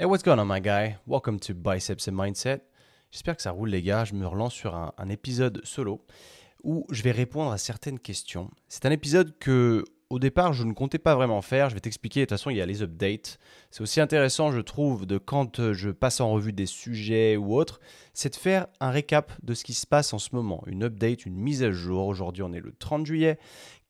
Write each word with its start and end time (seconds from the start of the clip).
Hey, 0.00 0.06
what's 0.06 0.22
going 0.22 0.38
on, 0.38 0.46
my 0.46 0.60
guy? 0.60 0.96
Welcome 1.06 1.38
to 1.40 1.52
Biceps 1.52 2.08
and 2.08 2.12
Mindset. 2.12 2.62
J'espère 3.10 3.36
que 3.36 3.42
ça 3.42 3.50
roule, 3.50 3.68
les 3.68 3.82
gars. 3.82 4.06
Je 4.06 4.14
me 4.14 4.26
relance 4.26 4.54
sur 4.54 4.74
un, 4.74 5.08
épisode 5.10 5.60
solo 5.62 6.06
où 6.64 6.86
je 6.90 7.02
vais 7.02 7.10
répondre 7.10 7.52
à 7.52 7.58
certaines 7.58 7.98
questions. 7.98 8.50
C'est 8.66 8.86
un 8.86 8.92
épisode 8.92 9.36
que, 9.38 9.84
au 10.08 10.18
départ, 10.18 10.54
je 10.54 10.64
ne 10.64 10.72
comptais 10.72 10.98
pas 10.98 11.14
vraiment 11.14 11.42
faire. 11.42 11.68
Je 11.68 11.74
vais 11.74 11.82
t'expliquer. 11.82 12.20
De 12.20 12.24
toute 12.24 12.38
façon, 12.38 12.48
il 12.48 12.56
y 12.56 12.62
a 12.62 12.66
les 12.66 12.80
updates. 12.80 13.38
C'est 13.70 13.82
aussi 13.82 14.00
intéressant, 14.00 14.52
je 14.52 14.60
trouve, 14.60 15.04
de 15.04 15.18
quand 15.18 15.74
je 15.74 15.90
passe 15.90 16.22
en 16.22 16.30
revue 16.30 16.54
des 16.54 16.64
sujets 16.64 17.36
ou 17.36 17.54
autres, 17.54 17.78
c'est 18.14 18.30
de 18.30 18.36
faire 18.36 18.68
un 18.80 18.90
récap 18.90 19.30
de 19.42 19.52
ce 19.52 19.64
qui 19.64 19.74
se 19.74 19.86
passe 19.86 20.14
en 20.14 20.18
ce 20.18 20.30
moment. 20.32 20.64
Une 20.66 20.82
update, 20.82 21.26
une 21.26 21.36
mise 21.36 21.62
à 21.62 21.72
jour. 21.72 22.06
Aujourd'hui, 22.06 22.42
on 22.42 22.54
est 22.54 22.60
le 22.60 22.72
30 22.72 23.04
juillet 23.04 23.38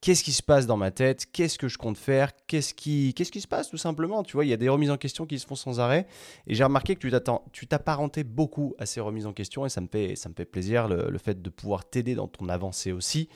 qu'est-ce 0.01 0.25
qui 0.25 0.33
se 0.33 0.43
passe 0.43 0.67
dans 0.67 0.77
ma 0.77 0.91
tête, 0.91 1.27
qu'est-ce 1.31 1.59
que 1.59 1.69
je 1.69 1.77
compte 1.79 1.99
faire, 1.99 2.33
qu'est-ce 2.47 2.73
qui, 2.73 3.13
qu'est-ce 3.15 3.31
qui 3.31 3.41
se 3.41 3.49
passe 3.49 3.69
tout 3.69 3.77
simplement? 3.77 4.23
Tu 4.23 4.33
vois, 4.33 4.45
il 4.45 4.49
y 4.49 4.53
a 4.53 4.57
des 4.57 4.69
remises 4.69 4.91
en 4.91 4.97
question 4.97 5.27
qui 5.27 5.39
se 5.39 5.47
font 5.47 5.55
sans 5.57 5.81
arrêt. 5.81 6.07
Et 6.47 6.55
j'ai 6.55 6.65
remarqué 6.65 6.97
que 6.97 7.01
tu, 7.01 7.13
tu 7.53 7.67
t'apparentais 7.67 8.25
beaucoup 8.25 8.75
à 8.79 8.87
ces 8.87 9.01
remises 9.01 9.27
en 9.27 9.33
question 9.33 9.67
et 9.67 9.69
ça 9.69 9.81
me 9.81 9.89
fait, 9.89 10.17
ça 10.17 10.29
me 10.29 10.35
fait 10.35 10.45
plaisir 10.45 10.89
le, 10.89 11.19
fait 11.19 11.43
de 11.43 11.51
pouvoir 11.51 11.89
t'aider 11.89 12.15
dans 12.15 12.29
ton 12.29 12.49
avancée 12.49 12.93
aussi. 12.93 13.29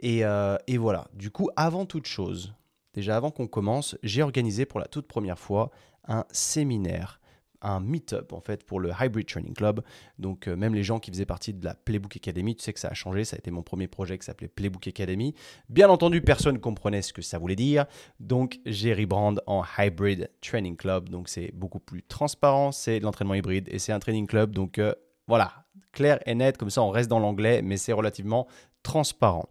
Et, 0.00 0.24
euh, 0.24 0.56
et 0.66 0.76
voilà, 0.76 1.08
du 1.14 1.30
coup, 1.30 1.50
avant 1.56 1.86
toute 1.86 2.06
chose, 2.06 2.54
déjà 2.94 3.16
avant 3.16 3.30
qu'on 3.30 3.46
commence, 3.46 3.96
j'ai 4.02 4.22
organisé 4.22 4.66
pour 4.66 4.80
la 4.80 4.86
toute 4.86 5.06
première 5.06 5.38
fois 5.38 5.70
un 6.06 6.24
séminaire 6.30 7.20
un 7.62 7.80
meet-up 7.80 8.32
en 8.32 8.40
fait 8.40 8.64
pour 8.64 8.80
le 8.80 8.90
Hybrid 8.98 9.26
Training 9.26 9.54
Club. 9.54 9.82
Donc 10.18 10.48
euh, 10.48 10.56
même 10.56 10.74
les 10.74 10.82
gens 10.82 10.98
qui 10.98 11.10
faisaient 11.10 11.26
partie 11.26 11.52
de 11.52 11.64
la 11.64 11.74
Playbook 11.74 12.16
Academy, 12.16 12.56
tu 12.56 12.62
sais 12.62 12.72
que 12.72 12.80
ça 12.80 12.88
a 12.88 12.94
changé, 12.94 13.24
ça 13.24 13.36
a 13.36 13.38
été 13.38 13.50
mon 13.50 13.62
premier 13.62 13.88
projet 13.88 14.18
qui 14.18 14.24
s'appelait 14.24 14.48
Playbook 14.48 14.86
Academy. 14.88 15.34
Bien 15.68 15.88
entendu, 15.88 16.20
personne 16.20 16.54
ne 16.54 16.60
comprenait 16.60 17.02
ce 17.02 17.12
que 17.12 17.22
ça 17.22 17.38
voulait 17.38 17.56
dire. 17.56 17.86
Donc 18.20 18.60
j'ai 18.66 18.94
rebrand 18.94 19.34
en 19.46 19.62
Hybrid 19.78 20.30
Training 20.40 20.76
Club. 20.76 21.08
Donc 21.08 21.28
c'est 21.28 21.52
beaucoup 21.54 21.80
plus 21.80 22.02
transparent, 22.02 22.72
c'est 22.72 23.00
de 23.00 23.04
l'entraînement 23.04 23.34
hybride 23.34 23.68
et 23.70 23.78
c'est 23.78 23.92
un 23.92 23.98
training 23.98 24.26
club. 24.26 24.52
Donc 24.52 24.78
euh, 24.78 24.94
voilà, 25.26 25.64
clair 25.92 26.20
et 26.26 26.34
net, 26.34 26.56
comme 26.56 26.70
ça 26.70 26.82
on 26.82 26.90
reste 26.90 27.08
dans 27.08 27.18
l'anglais, 27.18 27.62
mais 27.62 27.76
c'est 27.76 27.92
relativement 27.92 28.46
transparent. 28.82 29.48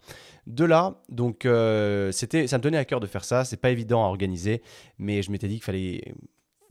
De 0.47 0.63
là, 0.63 0.95
donc 1.09 1.45
euh, 1.45 2.11
c'était, 2.13 2.47
ça 2.47 2.57
me 2.57 2.63
tenait 2.63 2.77
à 2.77 2.85
cœur 2.85 2.99
de 2.99 3.07
faire 3.07 3.25
ça. 3.25 3.43
C'est 3.43 3.57
pas 3.57 3.69
évident 3.69 4.03
à 4.05 4.07
organiser, 4.07 4.61
mais 4.97 5.21
je 5.21 5.31
m'étais 5.31 5.47
dit 5.47 5.55
qu'il 5.55 5.63
fallait 5.63 6.15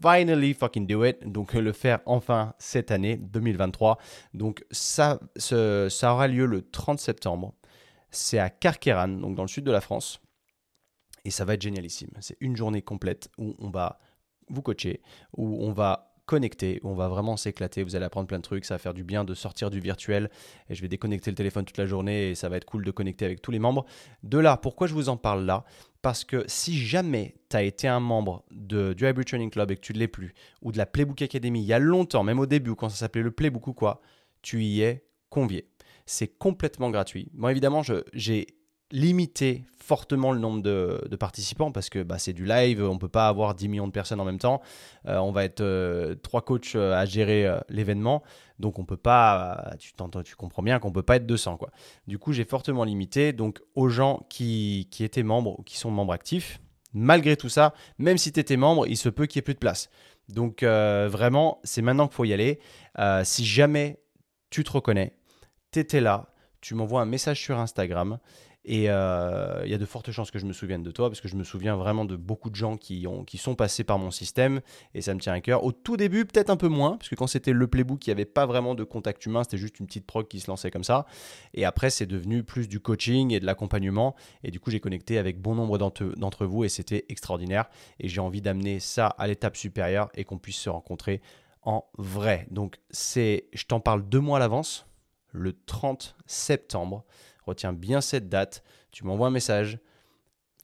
finally 0.01 0.55
fucking 0.55 0.87
do 0.87 1.05
it. 1.05 1.27
Donc 1.27 1.55
le 1.55 1.73
faire 1.73 2.01
enfin 2.07 2.55
cette 2.59 2.91
année 2.91 3.17
2023. 3.17 3.99
Donc 4.35 4.65
ça, 4.71 5.21
ça 5.37 6.13
aura 6.13 6.29
lieu 6.29 6.47
le 6.47 6.63
30 6.63 6.99
septembre. 6.99 7.55
C'est 8.11 8.39
à 8.39 8.51
Carqueran, 8.51 9.09
donc 9.09 9.35
dans 9.35 9.43
le 9.43 9.49
sud 9.49 9.65
de 9.65 9.73
la 9.73 9.81
France. 9.81 10.21
Et 11.25 11.31
ça 11.31 11.45
va 11.45 11.55
être 11.55 11.63
génialissime. 11.63 12.11
C'est 12.21 12.37
une 12.41 12.57
journée 12.57 12.83
complète 12.83 13.31
où 13.37 13.55
on 13.59 13.71
va 13.71 13.99
vous 14.49 14.63
coacher, 14.63 15.03
où 15.37 15.65
on 15.65 15.73
va 15.73 16.06
connecté, 16.27 16.81
où 16.83 16.91
on 16.91 16.95
va 16.95 17.09
vraiment 17.09 17.37
s'éclater. 17.37 17.83
Vous 17.83 17.97
allez 17.97 18.05
apprendre 18.05 18.27
plein 18.27 18.39
de 18.39 18.43
trucs, 18.43 18.65
ça 18.65 18.75
va 18.75 18.79
faire 18.79 18.95
du 18.95 19.05
bien 19.05 19.25
de 19.25 19.33
sortir 19.33 19.71
du 19.71 19.81
virtuel. 19.81 20.31
Et 20.69 20.75
je 20.75 20.83
vais 20.83 20.89
déconnecter 20.89 21.31
le 21.31 21.37
téléphone 21.37 21.65
toute 21.65 21.79
la 21.79 21.87
journée 21.87 22.31
et 22.31 22.35
ça 22.35 22.49
va 22.49 22.57
être 22.57 22.65
cool 22.65 22.85
de 22.85 22.91
connecter 22.91 23.25
avec 23.25 23.41
tous 23.41 23.51
les 23.51 23.59
membres. 23.59 23.87
De 24.23 24.39
là, 24.39 24.57
pourquoi 24.57 24.87
je 24.87 24.95
vous 24.95 25.09
en 25.09 25.17
parle 25.17 25.45
là? 25.47 25.65
Parce 26.03 26.25
que 26.25 26.45
si 26.47 26.77
jamais 26.79 27.35
tu 27.49 27.57
as 27.57 27.63
été 27.63 27.89
un 27.89 28.01
membre 28.01 28.45
du 28.51 29.07
Hybrid 29.07 29.27
Training 29.27 29.51
Club 29.51 29.71
et 29.71 29.77
que 29.77 29.81
tu 29.81 29.93
ne 29.93 29.99
l'es 29.99 30.09
plus, 30.09 30.35
ou 30.63 30.71
de 30.71 30.79
la 30.79 30.87
Playbook 30.87 31.23
Academy 31.23 31.61
il 31.61 31.67
y 31.67 31.73
a 31.73 31.79
longtemps, 31.79 32.23
même 32.23 32.39
au 32.39 32.47
début, 32.47 32.75
quand 32.75 32.89
ça 32.89 32.97
s'appelait 32.97 33.23
le 33.23 33.31
Playbook 33.31 33.67
ou 33.67 33.73
quoi, 33.73 34.01
tu 34.43 34.63
y 34.63 34.83
es 34.83 35.05
convié. 35.31 35.69
C'est 36.05 36.29
complètement 36.29 36.91
gratuit. 36.91 37.29
Bon, 37.35 37.49
évidemment, 37.49 37.83
j'ai 38.13 38.47
limiter 38.93 39.65
fortement 39.87 40.33
le 40.33 40.41
nombre 40.41 40.63
de, 40.63 41.17
participants 41.17 41.71
parce 41.71 41.89
que 41.89 42.03
bah, 42.03 42.19
c'est 42.19 42.33
du 42.33 42.45
live, 42.45 42.83
on 42.83 42.95
ne 42.95 42.99
peut 42.99 43.09
pas 43.09 43.29
avoir 43.29 43.55
10 43.55 43.69
millions 43.69 43.87
de 43.87 43.93
personnes 43.93 44.21
en 44.21 44.25
même 44.25 44.39
temps. 44.39 44.61
Euh, 45.07 45.19
on 45.19 45.31
va 45.31 45.45
être 45.45 45.61
euh, 45.61 46.17
trois 46.17 46.43
coachs 46.43 46.75
euh, 46.75 46.93
à 46.93 47.05
gérer 47.05 47.49
l'événement. 47.69 48.23
Donc 48.59 48.81
on 48.81 48.85
peut 48.85 48.97
pas, 48.97 49.75
tu, 49.79 49.93
comprends 50.37 50.63
bien 50.63 50.81
qu'on 50.81 50.91
peut 50.91 51.03
pas 51.03 51.17
être 51.17 51.27
200. 51.27 51.57
Quoi. 51.57 51.71
Du 52.09 52.19
coup, 52.19 52.33
j'ai 52.33 52.45
fortement 52.45 52.83
limité 52.83 53.33
donc 53.33 53.63
aux 53.77 53.89
gens 53.89 54.27
qui, 54.29 54.89
qui 54.91 55.05
étaient 55.05 55.23
membres 55.23 55.61
ou 55.61 55.63
qui 55.63 55.77
sont 55.79 55.91
membres 55.91 56.13
actifs. 56.13 56.61
Malgré 56.93 57.37
tout 57.37 57.51
ça, 57.51 57.75
même 57.99 58.19
si 58.19 58.33
tu 58.33 58.41
étais 58.41 58.57
membre, 58.57 58.89
il 58.89 58.97
se 58.97 59.09
peut 59.09 59.27
qu'il 59.27 59.39
n'y 59.39 59.41
ait 59.41 59.43
plus 59.43 59.55
de 59.55 59.59
place. 59.59 59.89
Donc 60.29 60.65
vraiment, 60.65 61.61
c'est 61.63 61.83
maintenant 61.83 62.09
qu'il 62.09 62.17
faut 62.17 62.25
y 62.25 62.33
aller. 62.33 62.59
si 63.23 63.45
jamais 63.45 64.01
tu 64.51 64.65
te 64.65 64.73
reconnais, 64.73 65.13
tu 65.71 65.79
étais 65.79 66.01
là, 66.01 66.33
tu 66.63 66.75
m'envoies 66.75 67.03
un 67.03 67.07
message 67.07 67.41
sur 67.41 67.59
Instagram 67.59 68.19
et 68.67 68.91
euh, 68.91 69.63
il 69.65 69.71
y 69.71 69.75
a 69.75 69.79
de 69.79 69.87
fortes 69.87 70.11
chances 70.11 70.33
que 70.33 70.41
je 70.41 70.45
me 70.45 70.53
souvienne 70.53 70.83
de 70.83 70.91
toi, 70.91 71.09
parce 71.09 71.21
que 71.21 71.29
je 71.29 71.37
me 71.37 71.45
souviens 71.45 71.77
vraiment 71.77 72.05
de 72.05 72.17
beaucoup 72.17 72.51
de 72.51 72.57
gens 72.57 72.77
qui, 72.77 73.07
ont, 73.07 73.25
qui 73.25 73.39
sont 73.39 73.55
passés 73.55 73.85
par 73.85 73.97
mon 73.97 74.11
système, 74.11 74.61
et 74.93 75.03
ça 75.03 75.15
me 75.15 75.21
tient 75.21 75.33
à 75.33 75.41
cœur. 75.41 75.63
Au 75.63 75.71
tout 75.71 75.97
début, 75.97 76.25
peut-être 76.25 76.51
un 76.51 76.57
peu 76.57 76.67
moins, 76.67 76.97
parce 76.97 77.09
que 77.09 77.15
quand 77.15 77.29
c'était 77.29 77.53
le 77.53 77.69
playbook, 77.69 78.05
il 78.05 78.11
n'y 78.11 78.13
avait 78.13 78.25
pas 78.25 78.45
vraiment 78.45 78.75
de 78.75 78.83
contact 78.83 79.25
humain, 79.25 79.45
c'était 79.45 79.57
juste 79.57 79.79
une 79.79 79.87
petite 79.87 80.05
prog 80.05 80.27
qui 80.27 80.41
se 80.41 80.51
lançait 80.51 80.73
comme 80.73 80.83
ça. 80.83 81.07
Et 81.55 81.65
après, 81.65 81.91
c'est 81.91 82.07
devenu 82.07 82.43
plus 82.43 82.69
du 82.69 82.81
coaching 82.81 83.33
et 83.33 83.39
de 83.39 83.47
l'accompagnement, 83.47 84.17
et 84.43 84.51
du 84.51 84.59
coup, 84.59 84.73
j'ai 84.73 84.81
connecté 84.81 85.17
avec 85.19 85.41
bon 85.41 85.55
nombre 85.55 85.79
d'entre 85.79 86.47
vous, 86.47 86.65
et 86.65 86.69
c'était 86.69 87.05
extraordinaire. 87.09 87.67
Et 88.01 88.09
j'ai 88.09 88.21
envie 88.21 88.43
d'amener 88.43 88.81
ça 88.81 89.07
à 89.07 89.29
l'étape 89.29 89.57
supérieure, 89.57 90.11
et 90.15 90.25
qu'on 90.25 90.39
puisse 90.39 90.59
se 90.59 90.71
rencontrer 90.71 91.21
en 91.63 91.85
vrai. 91.99 92.49
Donc, 92.51 92.81
c'est, 92.91 93.47
je 93.53 93.65
t'en 93.65 93.79
parle 93.79 94.09
deux 94.09 94.21
mois 94.21 94.39
à 94.39 94.41
l'avance, 94.41 94.87
le 95.31 95.53
30 95.53 96.17
septembre. 96.27 97.05
Retiens 97.47 97.73
bien 97.73 98.01
cette 98.01 98.29
date. 98.29 98.63
Tu 98.91 99.05
m'envoies 99.05 99.29
un 99.29 99.31
message. 99.31 99.79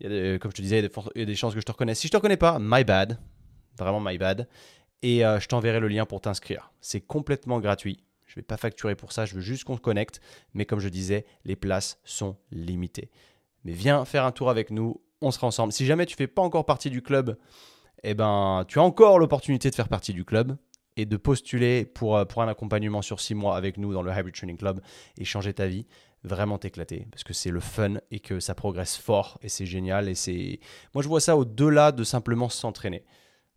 A 0.04 0.38
comme 0.38 0.50
je 0.50 0.56
te 0.56 0.62
disais, 0.62 0.78
il 0.78 0.82
y, 0.82 1.22
a 1.22 1.24
des, 1.24 1.34
chances 1.34 1.54
que 1.54 1.60
je 1.60 1.64
te 1.64 1.72
reconnais. 1.72 1.94
Si 1.94 2.08
je 2.08 2.12
te 2.12 2.16
reconnais 2.16 2.36
pas, 2.36 2.58
my 2.60 2.82
bad. 2.82 3.18
Vraiment 3.78 4.00
my 4.00 4.18
bad. 4.18 4.48
Et 5.02 5.24
euh, 5.24 5.38
je 5.40 5.48
t'enverrai 5.48 5.80
le 5.80 5.88
lien 5.88 6.06
pour 6.06 6.20
t'inscrire. 6.20 6.72
C'est 6.80 7.00
complètement 7.00 7.60
gratuit. 7.60 8.04
Je 8.26 8.32
ne 8.32 8.36
vais 8.36 8.42
pas 8.42 8.56
facturer 8.56 8.94
pour 8.94 9.12
ça. 9.12 9.26
Je 9.26 9.34
veux 9.34 9.40
juste 9.40 9.64
qu'on 9.64 9.76
te 9.76 9.80
connecte. 9.80 10.20
Mais 10.54 10.64
comme 10.64 10.80
je 10.80 10.88
disais, 10.88 11.24
les 11.44 11.56
places 11.56 12.00
sont 12.04 12.36
limitées. 12.50 13.10
Mais 13.64 13.72
viens 13.72 14.04
faire 14.04 14.24
un 14.24 14.32
tour 14.32 14.50
avec 14.50 14.70
nous. 14.70 15.00
On 15.20 15.30
sera 15.30 15.46
ensemble. 15.46 15.72
Si 15.72 15.86
jamais 15.86 16.06
tu 16.06 16.16
fais 16.16 16.26
pas 16.26 16.42
encore 16.42 16.66
partie 16.66 16.90
du 16.90 17.02
club, 17.02 17.36
eh 18.02 18.14
ben, 18.14 18.64
tu 18.66 18.80
as 18.80 18.82
encore 18.82 19.18
l'opportunité 19.18 19.70
de 19.70 19.74
faire 19.74 19.88
partie 19.88 20.12
du 20.12 20.24
club 20.24 20.56
et 20.96 21.06
de 21.06 21.16
postuler 21.16 21.84
pour, 21.84 22.16
euh, 22.16 22.24
pour 22.24 22.42
un 22.42 22.48
accompagnement 22.48 23.02
sur 23.02 23.20
six 23.20 23.34
mois 23.34 23.56
avec 23.56 23.78
nous 23.78 23.92
dans 23.92 24.02
le 24.02 24.10
Hybrid 24.10 24.34
Training 24.34 24.58
Club 24.58 24.80
et 25.18 25.24
changer 25.24 25.54
ta 25.54 25.66
vie 25.66 25.86
vraiment 26.24 26.58
t'éclater 26.58 27.06
parce 27.10 27.24
que 27.24 27.32
c'est 27.32 27.50
le 27.50 27.60
fun 27.60 27.94
et 28.10 28.20
que 28.20 28.40
ça 28.40 28.54
progresse 28.54 28.96
fort 28.96 29.38
et 29.42 29.48
c'est 29.48 29.66
génial 29.66 30.08
et 30.08 30.14
c'est 30.14 30.60
moi 30.94 31.02
je 31.02 31.08
vois 31.08 31.20
ça 31.20 31.36
au-delà 31.36 31.92
de 31.92 32.04
simplement 32.04 32.48
s'entraîner. 32.48 33.04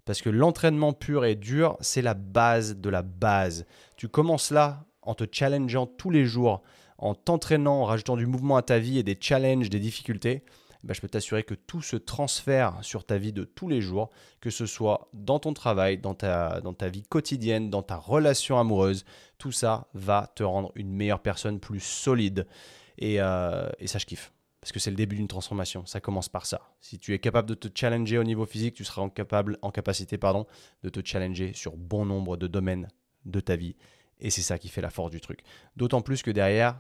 Parce 0.06 0.22
que 0.22 0.30
l'entraînement 0.30 0.94
pur 0.94 1.26
et 1.26 1.36
dur 1.36 1.78
c'est 1.80 2.02
la 2.02 2.14
base 2.14 2.78
de 2.78 2.90
la 2.90 3.02
base. 3.02 3.66
Tu 3.98 4.08
commences 4.08 4.52
là 4.52 4.86
en 5.02 5.14
te 5.16 5.26
challengeant 5.32 5.86
tous 5.86 6.10
les 6.10 6.26
jours 6.26 6.64
en 6.98 7.14
t'entraînant 7.14 7.82
en 7.82 7.86
rajoutant 7.86 8.16
du 8.16 8.26
mouvement 8.26 8.58
à 8.58 8.62
ta 8.62 8.80
vie 8.80 8.98
et 8.98 9.04
des 9.04 9.18
challenges 9.20 9.70
des 9.70 9.80
difficultés 9.80 10.44
bah, 10.86 10.94
je 10.94 11.02
peux 11.02 11.10
t'assurer 11.10 11.44
que 11.44 11.56
tout 11.56 11.82
se 11.82 11.96
transfère 11.96 12.78
sur 12.84 13.04
ta 13.04 13.18
vie 13.18 13.34
de 13.34 13.44
tous 13.44 13.68
les 13.68 13.82
jours, 13.82 14.12
que 14.40 14.52
ce 14.52 14.68
soit 14.68 15.10
dans 15.14 15.40
ton 15.40 15.54
travail, 15.54 15.98
dans 15.98 16.14
ta, 16.14 16.62
vie 16.90 17.04
quotidienne, 17.04 17.72
dans 17.72 17.82
ta 17.82 17.98
relation 17.98 18.60
amoureuse. 18.60 19.04
Tout 19.40 19.52
ça 19.52 19.88
va 19.96 20.32
te 20.36 20.44
rendre 20.44 20.72
une 20.76 20.92
meilleure 20.92 21.22
personne, 21.22 21.60
plus 21.60 21.80
solide. 21.80 22.46
Et, 23.00 23.20
euh, 23.20 23.68
et 23.80 23.88
ça, 23.88 23.98
je 23.98 24.06
kiffe. 24.06 24.32
Parce 24.62 24.72
que 24.72 24.80
c'est 24.80 24.92
le 24.92 24.96
début 24.96 25.16
d'une 25.16 25.28
transformation. 25.28 25.86
Ça 25.86 26.00
commence 26.00 26.30
par 26.30 26.46
ça. 26.46 26.62
Si 26.82 27.00
tu 27.00 27.14
es 27.14 27.20
capable 27.20 27.50
de 27.50 27.56
te 27.56 27.68
challenger 27.74 28.18
au 28.20 28.24
niveau 28.24 28.46
physique, 28.46 28.76
tu 28.76 28.84
seras 28.84 29.02
en, 29.02 29.10
capable, 29.10 29.58
en 29.64 29.72
capacité 29.72 30.18
pardon, 30.18 30.46
de 30.84 30.90
te 30.90 31.02
challenger 31.04 31.54
sur 31.54 31.78
bon 31.78 32.06
nombre 32.06 32.38
de 32.38 32.48
domaines 32.48 32.88
de 33.26 33.40
ta 33.40 33.56
vie. 33.56 33.76
Et 34.20 34.30
c'est 34.30 34.42
ça 34.42 34.58
qui 34.58 34.70
fait 34.70 34.82
la 34.82 34.90
force 34.90 35.12
du 35.12 35.20
truc. 35.20 35.42
D'autant 35.76 36.02
plus 36.02 36.24
que 36.24 36.32
derrière, 36.32 36.80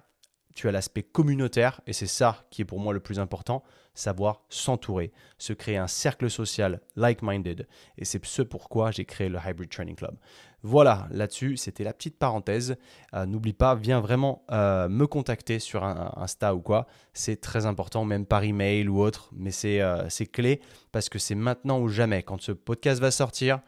tu 0.55 0.67
as 0.67 0.71
l'aspect 0.71 1.03
communautaire, 1.03 1.81
et 1.85 1.93
c'est 1.93 2.07
ça 2.07 2.45
qui 2.49 2.63
est 2.63 2.65
pour 2.65 2.79
moi 2.79 2.93
le 2.93 3.01
plus 3.01 3.19
important, 3.19 3.63
savoir 3.93 4.41
s'entourer, 4.49 5.11
se 5.37 5.53
créer 5.53 5.77
un 5.77 5.87
cercle 5.87 6.29
social 6.29 6.81
like-minded. 6.95 7.67
Et 7.97 8.05
c'est 8.05 8.23
ce 8.25 8.41
pourquoi 8.41 8.91
j'ai 8.91 9.05
créé 9.05 9.29
le 9.29 9.37
Hybrid 9.45 9.69
Training 9.69 9.95
Club. 9.95 10.15
Voilà, 10.63 11.07
là-dessus, 11.11 11.57
c'était 11.57 11.83
la 11.83 11.93
petite 11.93 12.17
parenthèse. 12.17 12.75
Euh, 13.13 13.25
n'oublie 13.25 13.53
pas, 13.53 13.75
viens 13.75 13.99
vraiment 13.99 14.43
euh, 14.51 14.89
me 14.89 15.05
contacter 15.05 15.59
sur 15.59 15.83
Insta 15.83 16.55
ou 16.55 16.61
quoi. 16.61 16.87
C'est 17.13 17.39
très 17.39 17.65
important, 17.65 18.03
même 18.03 18.25
par 18.25 18.43
email 18.43 18.87
ou 18.87 19.01
autre, 19.01 19.29
mais 19.33 19.51
euh, 19.65 20.05
c'est 20.09 20.25
clé 20.25 20.61
parce 20.91 21.09
que 21.09 21.19
c'est 21.19 21.35
maintenant 21.35 21.79
ou 21.79 21.87
jamais. 21.87 22.23
Quand 22.23 22.41
ce 22.41 22.51
podcast 22.51 22.99
va 22.99 23.11
sortir, 23.11 23.59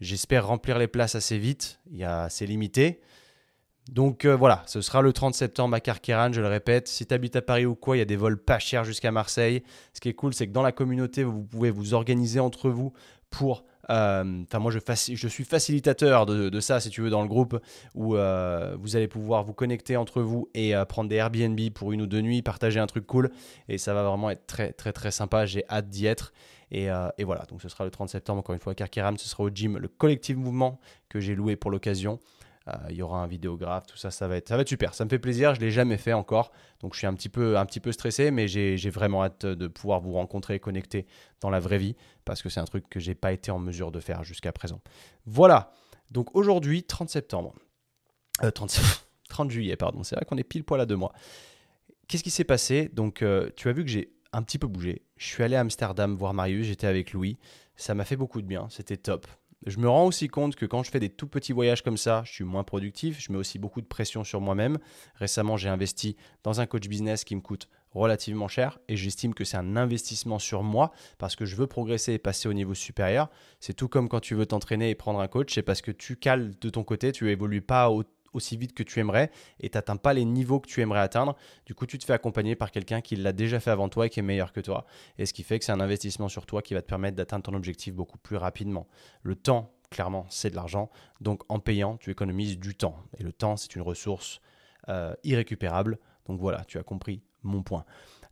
j'espère 0.00 0.46
remplir 0.46 0.78
les 0.78 0.88
places 0.88 1.14
assez 1.14 1.38
vite. 1.38 1.80
C'est 2.28 2.46
limité. 2.46 3.00
Donc 3.90 4.24
euh, 4.24 4.34
voilà, 4.34 4.62
ce 4.66 4.80
sera 4.80 5.02
le 5.02 5.12
30 5.12 5.34
septembre 5.34 5.74
à 5.74 5.80
Carqueran, 5.80 6.32
je 6.32 6.40
le 6.40 6.48
répète. 6.48 6.88
Si 6.88 7.06
tu 7.06 7.12
habites 7.12 7.36
à 7.36 7.42
Paris 7.42 7.66
ou 7.66 7.74
quoi, 7.74 7.96
il 7.96 7.98
y 7.98 8.02
a 8.02 8.06
des 8.06 8.16
vols 8.16 8.38
pas 8.38 8.58
chers 8.58 8.84
jusqu'à 8.84 9.12
Marseille. 9.12 9.62
Ce 9.92 10.00
qui 10.00 10.08
est 10.08 10.14
cool, 10.14 10.32
c'est 10.32 10.46
que 10.46 10.52
dans 10.52 10.62
la 10.62 10.72
communauté, 10.72 11.22
vous 11.22 11.42
pouvez 11.42 11.70
vous 11.70 11.94
organiser 11.94 12.40
entre 12.40 12.70
vous 12.70 12.92
pour... 13.28 13.64
Euh, 13.90 14.42
enfin, 14.44 14.60
moi, 14.60 14.72
je, 14.72 15.28
suis 15.28 15.44
facilitateur 15.44 16.24
de, 16.24 16.60
ça, 16.60 16.80
si 16.80 16.88
tu 16.88 17.02
veux, 17.02 17.10
dans 17.10 17.20
le 17.20 17.28
groupe, 17.28 17.60
où 17.94 18.16
euh, 18.16 18.74
vous 18.80 18.96
allez 18.96 19.08
pouvoir 19.08 19.44
vous 19.44 19.52
connecter 19.52 19.98
entre 19.98 20.22
vous 20.22 20.48
et 20.54 20.72
prendre 20.88 21.10
des 21.10 21.16
Airbnb 21.16 21.60
pour 21.74 21.92
une 21.92 22.00
ou 22.00 22.06
deux 22.06 22.22
nuits, 22.22 22.40
partager 22.40 22.80
un 22.80 22.86
truc 22.86 23.06
cool. 23.06 23.30
Et 23.68 23.76
ça 23.76 23.92
va 23.92 24.02
vraiment 24.02 24.30
être 24.30 24.46
très, 24.46 24.72
très, 24.72 24.94
très 24.94 25.10
sympa. 25.10 25.44
J'ai 25.44 25.64
hâte 25.68 25.90
d'y 25.90 26.06
être. 26.06 26.32
Et, 26.70 26.88
voilà, 27.24 27.44
donc 27.50 27.60
ce 27.60 27.68
sera 27.68 27.84
le 27.84 27.90
30 27.90 28.08
septembre, 28.08 28.38
encore 28.38 28.54
une 28.54 28.60
fois, 28.60 28.72
à 28.72 28.74
Carquiram, 28.74 29.18
ce 29.18 29.28
sera 29.28 29.44
au 29.44 29.50
gym, 29.50 29.76
le 29.76 29.88
collectif 29.88 30.38
mouvement 30.38 30.80
que 31.10 31.20
j'ai 31.20 31.34
loué 31.34 31.56
pour 31.56 31.70
l'occasion. 31.70 32.18
Euh, 32.68 32.72
il 32.88 32.96
y 32.96 33.02
aura 33.02 33.22
un 33.22 33.26
vidéographe, 33.26 33.86
tout 33.86 33.98
ça, 33.98 34.10
ça 34.10 34.26
va 34.26 34.36
être, 34.36 34.48
ça 34.48 34.56
va 34.56 34.62
être 34.62 34.68
super. 34.68 34.94
Ça 34.94 35.04
me 35.04 35.10
fait 35.10 35.18
plaisir, 35.18 35.54
je 35.54 35.60
l'ai 35.60 35.70
jamais 35.70 35.98
fait 35.98 36.14
encore, 36.14 36.50
donc 36.80 36.94
je 36.94 36.98
suis 36.98 37.06
un 37.06 37.14
petit 37.14 37.28
peu, 37.28 37.58
un 37.58 37.66
petit 37.66 37.80
peu 37.80 37.92
stressé, 37.92 38.30
mais 38.30 38.48
j'ai 38.48 38.90
vraiment 38.90 39.22
hâte 39.22 39.44
de 39.44 39.66
pouvoir 39.66 40.00
vous 40.00 40.12
rencontrer 40.12 40.58
connecter 40.60 41.06
dans 41.40 41.50
la 41.50 41.60
vraie 41.60 41.78
vie, 41.78 41.94
parce 42.24 42.42
que 42.42 42.48
c'est 42.48 42.60
un 42.60 42.64
truc 42.64 42.88
que 42.88 43.00
j'ai 43.00 43.14
pas 43.14 43.32
été 43.32 43.50
en 43.50 43.58
mesure 43.58 43.92
de 43.92 44.00
faire 44.00 44.24
jusqu'à 44.24 44.52
présent. 44.52 44.80
Voilà. 45.26 45.72
Donc 46.10 46.34
aujourd'hui, 46.34 46.84
30 46.84 47.10
septembre, 47.10 47.54
30, 48.54 48.78
euh, 48.78 48.82
30 49.28 49.50
juillet, 49.50 49.76
pardon. 49.76 50.02
C'est 50.02 50.16
vrai 50.16 50.24
qu'on 50.24 50.38
est 50.38 50.44
pile 50.44 50.64
poil 50.64 50.80
à 50.80 50.86
deux 50.86 50.96
mois. 50.96 51.12
Qu'est-ce 52.08 52.22
qui 52.22 52.30
s'est 52.30 52.44
passé? 52.44 52.90
Donc, 52.92 53.22
euh, 53.22 53.50
tu 53.56 53.68
as 53.68 53.72
vu 53.72 53.84
que 53.84 53.90
j'ai 53.90 54.12
un 54.32 54.42
petit 54.42 54.58
peu 54.58 54.66
bougé. 54.66 55.02
Je 55.16 55.26
suis 55.26 55.42
allé 55.42 55.56
à 55.56 55.60
Amsterdam 55.60 56.16
voir 56.16 56.34
Marius, 56.34 56.66
j'étais 56.66 56.86
avec 56.86 57.12
Louis. 57.12 57.38
Ça 57.76 57.94
m'a 57.94 58.04
fait 58.04 58.16
beaucoup 58.16 58.40
de 58.42 58.46
bien, 58.46 58.68
c'était 58.70 58.96
top. 58.96 59.26
Je 59.66 59.78
me 59.78 59.88
rends 59.88 60.04
aussi 60.04 60.28
compte 60.28 60.56
que 60.56 60.66
quand 60.66 60.82
je 60.82 60.90
fais 60.90 61.00
des 61.00 61.08
tout 61.08 61.26
petits 61.26 61.54
voyages 61.54 61.82
comme 61.82 61.96
ça, 61.96 62.22
je 62.26 62.32
suis 62.32 62.44
moins 62.44 62.64
productif, 62.64 63.18
je 63.20 63.32
mets 63.32 63.38
aussi 63.38 63.58
beaucoup 63.58 63.80
de 63.80 63.86
pression 63.86 64.22
sur 64.22 64.42
moi-même. 64.42 64.78
Récemment, 65.14 65.56
j'ai 65.56 65.70
investi 65.70 66.16
dans 66.42 66.60
un 66.60 66.66
coach 66.66 66.86
business 66.86 67.24
qui 67.24 67.34
me 67.34 67.40
coûte 67.40 67.68
relativement 67.90 68.48
cher 68.48 68.78
et 68.88 68.96
j'estime 68.96 69.32
que 69.32 69.44
c'est 69.44 69.56
un 69.56 69.76
investissement 69.76 70.38
sur 70.38 70.62
moi 70.62 70.92
parce 71.16 71.34
que 71.34 71.46
je 71.46 71.56
veux 71.56 71.66
progresser 71.66 72.12
et 72.12 72.18
passer 72.18 72.48
au 72.48 72.52
niveau 72.52 72.74
supérieur. 72.74 73.30
C'est 73.60 73.72
tout 73.72 73.88
comme 73.88 74.08
quand 74.08 74.20
tu 74.20 74.34
veux 74.34 74.46
t'entraîner 74.46 74.90
et 74.90 74.94
prendre 74.94 75.20
un 75.20 75.28
coach, 75.28 75.54
c'est 75.54 75.62
parce 75.62 75.80
que 75.80 75.92
tu 75.92 76.16
cales 76.16 76.52
de 76.60 76.68
ton 76.68 76.84
côté, 76.84 77.12
tu 77.12 77.30
évolues 77.30 77.62
pas 77.62 77.90
au 77.90 78.02
aussi 78.34 78.56
vite 78.56 78.74
que 78.74 78.82
tu 78.82 79.00
aimerais 79.00 79.30
et 79.60 79.70
tu 79.70 79.78
n'atteins 79.78 79.96
pas 79.96 80.12
les 80.12 80.24
niveaux 80.24 80.60
que 80.60 80.68
tu 80.68 80.80
aimerais 80.80 81.00
atteindre. 81.00 81.36
Du 81.66 81.74
coup, 81.74 81.86
tu 81.86 81.98
te 81.98 82.04
fais 82.04 82.12
accompagner 82.12 82.56
par 82.56 82.70
quelqu'un 82.70 83.00
qui 83.00 83.16
l'a 83.16 83.32
déjà 83.32 83.60
fait 83.60 83.70
avant 83.70 83.88
toi 83.88 84.06
et 84.06 84.10
qui 84.10 84.20
est 84.20 84.24
meilleur 84.24 84.52
que 84.52 84.60
toi. 84.60 84.86
Et 85.18 85.26
ce 85.26 85.32
qui 85.32 85.42
fait 85.42 85.58
que 85.58 85.64
c'est 85.64 85.72
un 85.72 85.80
investissement 85.80 86.28
sur 86.28 86.46
toi 86.46 86.62
qui 86.62 86.74
va 86.74 86.82
te 86.82 86.86
permettre 86.86 87.16
d'atteindre 87.16 87.44
ton 87.44 87.54
objectif 87.54 87.94
beaucoup 87.94 88.18
plus 88.18 88.36
rapidement. 88.36 88.86
Le 89.22 89.34
temps, 89.34 89.72
clairement, 89.90 90.26
c'est 90.28 90.50
de 90.50 90.56
l'argent. 90.56 90.90
Donc 91.20 91.42
en 91.48 91.60
payant, 91.60 91.96
tu 91.96 92.10
économises 92.10 92.58
du 92.58 92.74
temps. 92.74 92.96
Et 93.18 93.22
le 93.22 93.32
temps, 93.32 93.56
c'est 93.56 93.74
une 93.76 93.82
ressource 93.82 94.40
euh, 94.88 95.14
irrécupérable. 95.24 95.98
Donc 96.26 96.40
voilà, 96.40 96.64
tu 96.64 96.78
as 96.78 96.82
compris 96.82 97.22
mon 97.42 97.62
point. 97.62 97.84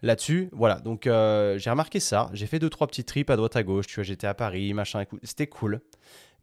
Là-dessus, 0.04 0.49
voilà, 0.50 0.81
donc 0.81 1.06
euh, 1.06 1.58
j'ai 1.58 1.70
remarqué 1.70 2.00
ça. 2.00 2.28
J'ai 2.32 2.46
fait 2.46 2.58
deux, 2.58 2.70
trois 2.70 2.88
petits 2.88 3.04
trips 3.04 3.31
à 3.31 3.37
droite 3.37 3.54
à 3.54 3.62
gauche. 3.62 3.87
Tu 3.87 3.94
vois, 3.94 4.02
j'étais 4.02 4.26
à 4.26 4.34
Paris, 4.34 4.75
machin, 4.75 5.04
c'était 5.22 5.46
cool 5.46 5.81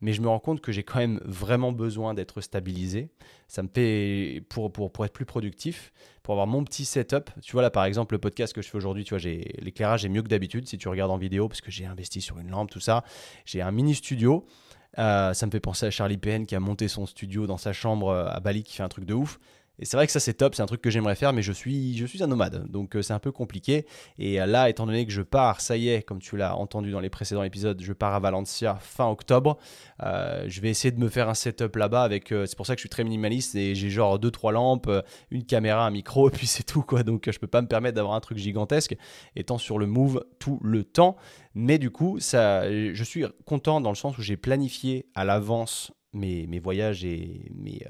mais 0.01 0.13
je 0.13 0.21
me 0.21 0.27
rends 0.27 0.39
compte 0.39 0.61
que 0.61 0.71
j'ai 0.71 0.83
quand 0.83 0.99
même 0.99 1.19
vraiment 1.25 1.71
besoin 1.71 2.13
d'être 2.13 2.41
stabilisé. 2.41 3.09
Ça 3.47 3.63
me 3.63 3.67
fait, 3.67 4.43
pour, 4.49 4.71
pour, 4.71 4.91
pour, 4.91 5.05
être 5.05 5.13
plus 5.13 5.25
productif, 5.25 5.91
pour 6.23 6.33
avoir 6.33 6.47
mon 6.47 6.63
petit 6.63 6.85
setup. 6.85 7.29
Tu 7.41 7.53
vois, 7.53 7.61
là, 7.61 7.69
par 7.69 7.85
exemple, 7.85 8.15
le 8.15 8.19
podcast 8.19 8.53
que 8.53 8.61
je 8.61 8.69
fais 8.69 8.77
aujourd'hui, 8.77 9.03
tu 9.03 9.09
vois, 9.09 9.19
j'ai, 9.19 9.55
l'éclairage 9.59 10.05
est 10.05 10.09
mieux 10.09 10.21
que 10.21 10.27
d'habitude 10.27 10.67
si 10.67 10.77
tu 10.77 10.87
regardes 10.87 11.11
en 11.11 11.17
vidéo, 11.17 11.47
parce 11.47 11.61
que 11.61 11.71
j'ai 11.71 11.85
investi 11.85 12.21
sur 12.21 12.39
une 12.39 12.49
lampe, 12.49 12.69
tout 12.69 12.79
ça. 12.79 13.03
J'ai 13.45 13.61
un 13.61 13.71
mini 13.71 13.95
studio. 13.95 14.45
Euh, 14.97 15.33
ça 15.33 15.45
me 15.45 15.51
fait 15.51 15.59
penser 15.59 15.85
à 15.85 15.91
Charlie 15.91 16.17
Penn 16.17 16.45
qui 16.45 16.55
a 16.55 16.59
monté 16.59 16.87
son 16.87 17.05
studio 17.05 17.45
dans 17.45 17.57
sa 17.57 17.73
chambre 17.73 18.09
euh, 18.09 18.27
à 18.27 18.39
Bali, 18.39 18.63
qui 18.63 18.75
fait 18.75 18.83
un 18.83 18.89
truc 18.89 19.05
de 19.05 19.13
ouf. 19.13 19.39
Et 19.79 19.85
c'est 19.85 19.95
vrai 19.95 20.05
que 20.05 20.11
ça 20.11 20.19
c'est 20.19 20.33
top, 20.33 20.55
c'est 20.55 20.61
un 20.61 20.65
truc 20.65 20.81
que 20.81 20.89
j'aimerais 20.89 21.15
faire, 21.15 21.31
mais 21.31 21.41
je 21.41 21.53
suis, 21.53 21.97
je 21.97 22.05
suis 22.05 22.21
un 22.21 22.27
nomade, 22.27 22.69
donc 22.69 22.95
euh, 22.95 23.01
c'est 23.01 23.13
un 23.13 23.19
peu 23.19 23.31
compliqué. 23.31 23.85
Et 24.17 24.41
euh, 24.41 24.45
là, 24.45 24.69
étant 24.69 24.85
donné 24.85 25.05
que 25.05 25.11
je 25.11 25.21
pars, 25.21 25.61
ça 25.61 25.77
y 25.77 25.89
est, 25.89 26.03
comme 26.03 26.19
tu 26.19 26.35
l'as 26.35 26.55
entendu 26.57 26.91
dans 26.91 26.99
les 26.99 27.09
précédents 27.09 27.43
épisodes, 27.43 27.81
je 27.81 27.93
pars 27.93 28.13
à 28.13 28.19
Valencia 28.19 28.75
fin 28.81 29.07
octobre. 29.07 29.57
Euh, 30.03 30.43
je 30.47 30.59
vais 30.59 30.69
essayer 30.69 30.91
de 30.91 30.99
me 30.99 31.07
faire 31.07 31.29
un 31.29 31.33
setup 31.33 31.77
là-bas 31.77 32.03
avec. 32.03 32.27
c'est 32.29 32.55
pour 32.57 32.65
ça 32.65 32.75
que 32.75 32.79
je 32.79 32.83
suis 32.83 32.89
très 32.89 33.03
minimaliste 33.03 33.55
et 33.55 33.73
j'ai 33.73 33.89
genre 33.89 34.19
deux 34.19 34.31
trois 34.31 34.51
lampes, 34.51 34.89
une 35.31 35.45
caméra, 35.45 35.85
un 35.85 35.91
micro, 35.91 36.29
et 36.29 36.31
puis 36.31 36.47
c'est 36.47 36.63
tout 36.63 36.81
quoi. 36.81 37.03
Donc 37.03 37.29
je 37.31 37.39
peux 37.39 37.47
pas 37.47 37.61
me 37.61 37.67
permettre 37.67 37.95
d'avoir 37.95 38.15
un 38.15 38.19
truc 38.21 38.37
gigantesque, 38.37 38.95
étant 39.35 39.57
sur 39.57 39.79
le 39.79 39.85
move 39.85 40.25
tout 40.39 40.59
le 40.61 40.83
temps. 40.83 41.15
Mais 41.55 41.77
du 41.77 41.89
coup, 41.89 42.19
ça, 42.19 42.69
je 42.69 43.03
suis 43.03 43.25
content 43.45 43.81
dans 43.81 43.89
le 43.89 43.95
sens 43.95 44.17
où 44.17 44.21
j'ai 44.21 44.37
planifié 44.37 45.07
à 45.15 45.25
l'avance 45.25 45.91
mes, 46.13 46.47
mes 46.47 46.59
voyages 46.59 47.05
et 47.05 47.51
mes 47.55 47.85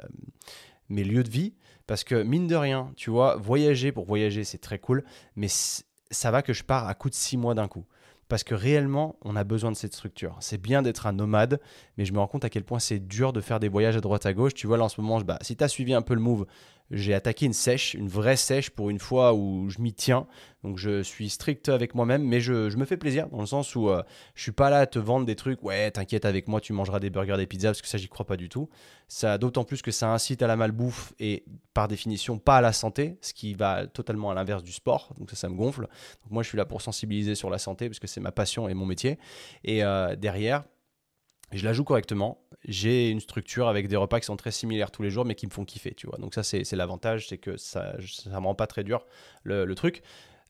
mes 0.90 1.04
lieux 1.04 1.24
de 1.24 1.30
vie. 1.30 1.54
Parce 1.90 2.04
que 2.04 2.22
mine 2.22 2.46
de 2.46 2.56
rien, 2.56 2.92
tu 2.96 3.10
vois, 3.10 3.36
voyager 3.38 3.92
pour 3.92 4.06
voyager, 4.06 4.44
c'est 4.44 4.60
très 4.60 4.78
cool, 4.78 5.04
mais 5.36 5.48
ça 5.48 6.30
va 6.30 6.44
que 6.44 6.54
je 6.54 6.64
pars 6.64 6.88
à 6.88 6.94
coup 6.94 7.10
de 7.10 7.16
six 7.16 7.36
mois 7.36 7.56
d'un 7.56 7.68
coup. 7.68 7.84
Parce 8.28 8.44
que 8.44 8.54
réellement, 8.54 9.16
on 9.24 9.36
a 9.36 9.44
besoin 9.44 9.72
de 9.72 9.76
cette 9.76 9.96
structure. 9.96 10.38
C'est 10.40 10.62
bien 10.62 10.84
d'être 10.84 11.08
un 11.08 11.14
nomade, 11.14 11.60
mais 11.98 12.06
je 12.06 12.14
me 12.14 12.20
rends 12.20 12.28
compte 12.28 12.46
à 12.46 12.52
quel 12.52 12.64
point 12.64 12.78
c'est 12.78 13.00
dur 13.00 13.34
de 13.34 13.42
faire 13.42 13.60
des 13.60 13.70
voyages 13.70 13.98
à 13.98 14.02
droite 14.02 14.28
à 14.28 14.34
gauche. 14.34 14.54
Tu 14.54 14.68
vois, 14.68 14.78
là 14.78 14.84
en 14.84 14.90
ce 14.90 15.02
moment, 15.02 15.20
bah, 15.22 15.40
si 15.42 15.56
tu 15.56 15.64
as 15.64 15.68
suivi 15.68 15.96
un 15.96 16.04
peu 16.04 16.14
le 16.14 16.20
move, 16.20 16.46
j'ai 16.92 17.14
attaqué 17.14 17.46
une 17.46 17.54
sèche, 17.54 17.94
une 17.94 18.08
vraie 18.08 18.36
sèche 18.36 18.72
pour 18.72 18.90
une 18.90 19.00
fois 19.00 19.34
où 19.34 19.70
je 19.70 19.80
m'y 19.80 19.94
tiens. 19.94 20.28
Donc 20.64 20.78
je 20.78 21.04
suis 21.04 21.30
strict 21.30 21.70
avec 21.70 21.94
moi-même, 21.96 22.24
mais 22.24 22.42
je, 22.42 22.76
me 22.76 22.86
fais 22.86 22.98
plaisir 22.98 23.28
dans 23.30 23.40
le 23.40 23.46
sens 23.46 23.76
où 23.76 23.90
euh, 23.90 24.04
je 24.36 24.42
suis 24.42 24.52
pas 24.52 24.70
là 24.70 24.80
à 24.80 24.86
te 24.88 25.00
vendre 25.00 25.26
des 25.26 25.36
trucs. 25.36 25.64
Ouais, 25.64 25.92
t'inquiète 25.92 26.26
avec 26.26 26.48
moi, 26.48 26.60
tu 26.60 26.74
mangeras 26.74 27.00
des 27.00 27.10
burgers, 27.10 27.38
des 27.38 27.46
pizzas, 27.46 27.70
parce 27.70 27.82
que 27.82 27.88
ça, 27.88 27.98
j'y 27.98 28.10
crois 28.10 28.26
pas 28.26 28.38
du 28.38 28.50
tout. 28.50 28.70
Ça, 29.08 29.38
d'autant 29.38 29.64
plus 29.64 29.82
que 29.82 29.92
ça 29.92 30.12
incite 30.12 30.42
à 30.42 30.48
la 30.48 30.56
malbouffe 30.56 31.14
et 31.20 31.46
par 31.74 31.88
définition 31.88 32.40
pas 32.40 32.58
à 32.58 32.62
la 32.62 32.74
santé, 32.74 33.18
ce 33.22 33.34
qui 33.34 33.54
va 33.54 33.88
totalement 33.88 34.32
à 34.32 34.34
l'inverse 34.34 34.64
du 34.64 34.72
sport. 34.72 35.14
Donc 35.18 35.30
ça, 35.30 35.36
ça 35.36 35.50
me 35.50 35.56
gonfle. 35.56 35.82
Donc 35.82 36.32
moi, 36.32 36.44
je 36.44 36.50
suis 36.50 36.58
là 36.58 36.66
pour 36.66 36.82
sensibiliser 36.82 37.36
sur 37.36 37.50
la 37.50 37.60
santé 37.60 37.88
parce 37.88 38.00
que 38.00 38.08
c'est 38.08 38.22
ma 38.22 38.32
passion 38.32 38.68
et 38.68 38.74
mon 38.74 38.86
métier. 38.86 39.20
Et 39.64 39.84
euh, 39.84 40.16
derrière, 40.16 40.64
je 41.52 41.66
la 41.66 41.74
joue 41.74 41.84
correctement. 41.84 42.42
J'ai 42.66 43.10
une 43.10 43.20
structure 43.20 43.68
avec 43.68 43.88
des 43.88 43.96
repas 43.96 44.20
qui 44.20 44.26
sont 44.26 44.36
très 44.36 44.52
similaires 44.52 44.92
tous 44.92 45.02
les 45.02 45.10
jours, 45.10 45.26
mais 45.26 45.36
qui 45.36 45.48
me 45.48 45.52
font 45.52 45.66
kiffer, 45.66 45.94
tu 45.94 46.08
vois. 46.08 46.18
Donc 46.18 46.34
ça, 46.34 46.44
c'est 46.44 46.72
l'avantage, 46.74 47.28
c'est 47.30 47.38
que 47.38 47.58
ça 47.58 47.94
ne 48.26 48.32
me 48.32 48.46
rend 48.46 48.56
pas 48.56 48.68
très 48.68 48.84
dur 48.84 49.06
le, 49.44 49.74
truc. 49.76 50.04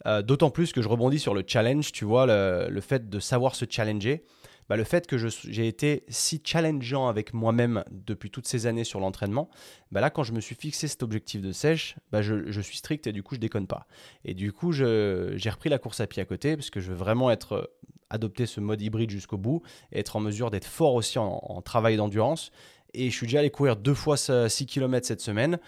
Euh, 0.06 0.22
d'autant 0.22 0.50
plus 0.50 0.72
que 0.72 0.82
je 0.82 0.88
rebondis 0.88 1.20
sur 1.20 1.34
le 1.34 1.44
challenge, 1.46 1.92
tu 1.92 2.06
vois, 2.06 2.26
le 2.26 2.82
fait 2.82 3.10
de 3.10 3.20
savoir 3.20 3.56
se 3.56 3.66
challenger. 3.70 4.26
Bah, 4.70 4.78
le 4.78 4.84
fait 4.84 5.08
que 5.08 5.18
j'ai 5.18 5.68
été 5.68 6.04
si 6.10 6.42
challengeant 6.46 7.08
avec 7.08 7.34
moi-même 7.34 7.84
depuis 7.90 8.30
toutes 8.30 8.48
ces 8.48 8.68
années 8.68 8.84
sur 8.84 9.00
l'entraînement, 9.00 9.50
bah 9.92 10.00
là, 10.00 10.12
quand 10.12 10.22
je 10.22 10.32
me 10.32 10.40
suis 10.40 10.54
fixé 10.54 10.88
cet 10.88 11.02
objectif 11.02 11.42
de 11.42 11.52
sèche, 11.52 11.96
bah 12.12 12.22
je, 12.22 12.62
suis 12.62 12.78
strict 12.78 13.08
et 13.08 13.12
du 13.12 13.24
coup, 13.24 13.34
je 13.34 13.40
déconne 13.40 13.66
pas. 13.66 13.88
Et 14.26 14.36
du 14.36 14.54
coup, 14.54 14.72
j'ai 14.72 15.50
repris 15.50 15.70
la 15.70 15.80
course 15.80 16.02
à 16.02 16.08
pied 16.08 16.22
à 16.22 16.26
côté 16.26 16.56
parce 16.56 16.70
que 16.70 16.80
je 16.80 16.90
veux 16.90 16.98
vraiment 16.98 17.32
être 17.32 17.72
adopter 18.10 18.46
ce 18.46 18.60
mode 18.60 18.82
hybride 18.82 19.10
jusqu'au 19.10 19.38
bout 19.38 19.62
être 19.92 20.16
en 20.16 20.20
mesure 20.20 20.52
d'être 20.52 20.66
fort 20.66 20.96
aussi 20.96 21.20
en, 21.20 21.62
travail 21.62 21.98
d'endurance. 21.98 22.52
Et 22.94 23.10
je 23.10 23.16
suis 23.16 23.28
déjà 23.28 23.40
allé 23.40 23.52
courir 23.52 23.76
deux 23.76 23.94
fois 23.94 24.18
6 24.18 24.66
km 24.66 25.06
cette 25.06 25.22
semaine. 25.22 25.60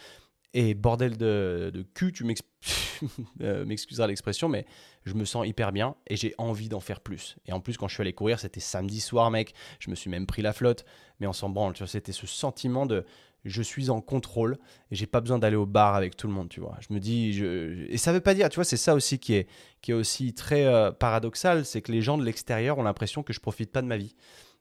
Et 0.53 0.73
bordel 0.73 1.15
de, 1.15 1.71
de 1.73 1.81
cul, 1.81 2.11
tu 2.11 2.25
euh, 3.41 3.65
m'excuseras 3.65 4.07
l'expression, 4.07 4.49
mais 4.49 4.65
je 5.05 5.13
me 5.13 5.23
sens 5.23 5.47
hyper 5.47 5.71
bien 5.71 5.95
et 6.07 6.17
j'ai 6.17 6.35
envie 6.38 6.67
d'en 6.67 6.81
faire 6.81 6.99
plus. 6.99 7.38
Et 7.45 7.53
en 7.53 7.61
plus, 7.61 7.77
quand 7.77 7.88
je 7.88 7.93
suis 7.93 8.01
allé 8.01 8.11
courir, 8.11 8.38
c'était 8.38 8.59
samedi 8.59 8.99
soir, 8.99 9.31
mec. 9.31 9.53
Je 9.79 9.89
me 9.89 9.95
suis 9.95 10.09
même 10.09 10.25
pris 10.25 10.41
la 10.41 10.51
flotte, 10.51 10.83
mais 11.19 11.27
on 11.27 11.33
s'en 11.33 11.49
branle. 11.49 11.75
C'était 11.88 12.11
ce 12.11 12.27
sentiment 12.27 12.85
de 12.85 13.05
je 13.43 13.61
suis 13.61 13.89
en 13.89 14.01
contrôle 14.01 14.57
et 14.91 14.95
j'ai 14.95 15.07
pas 15.07 15.21
besoin 15.21 15.39
d'aller 15.39 15.55
au 15.55 15.65
bar 15.65 15.95
avec 15.95 16.15
tout 16.15 16.27
le 16.27 16.33
monde, 16.33 16.50
tu 16.50 16.60
vois. 16.60 16.77
Je 16.88 16.93
me 16.93 17.00
dis, 17.00 17.41
et 17.89 17.98
ça 17.98 18.13
veut 18.13 18.21
pas 18.21 18.33
dire, 18.33 18.50
tu 18.50 18.55
vois, 18.55 18.65
c'est 18.65 18.77
ça 18.77 18.93
aussi 18.93 19.19
qui 19.19 19.33
est, 19.33 19.48
qui 19.81 19.91
est 19.91 19.95
aussi 19.95 20.33
très 20.33 20.65
euh, 20.65 20.91
paradoxal, 20.91 21.65
c'est 21.65 21.81
que 21.81 21.91
les 21.91 22.01
gens 22.01 22.17
de 22.17 22.24
l'extérieur 22.24 22.77
ont 22.77 22.83
l'impression 22.83 23.24
que 23.24 23.33
je 23.33 23.39
profite 23.39 23.71
pas 23.71 23.81
de 23.81 23.88
ma 23.88 23.98
vie 23.98 24.15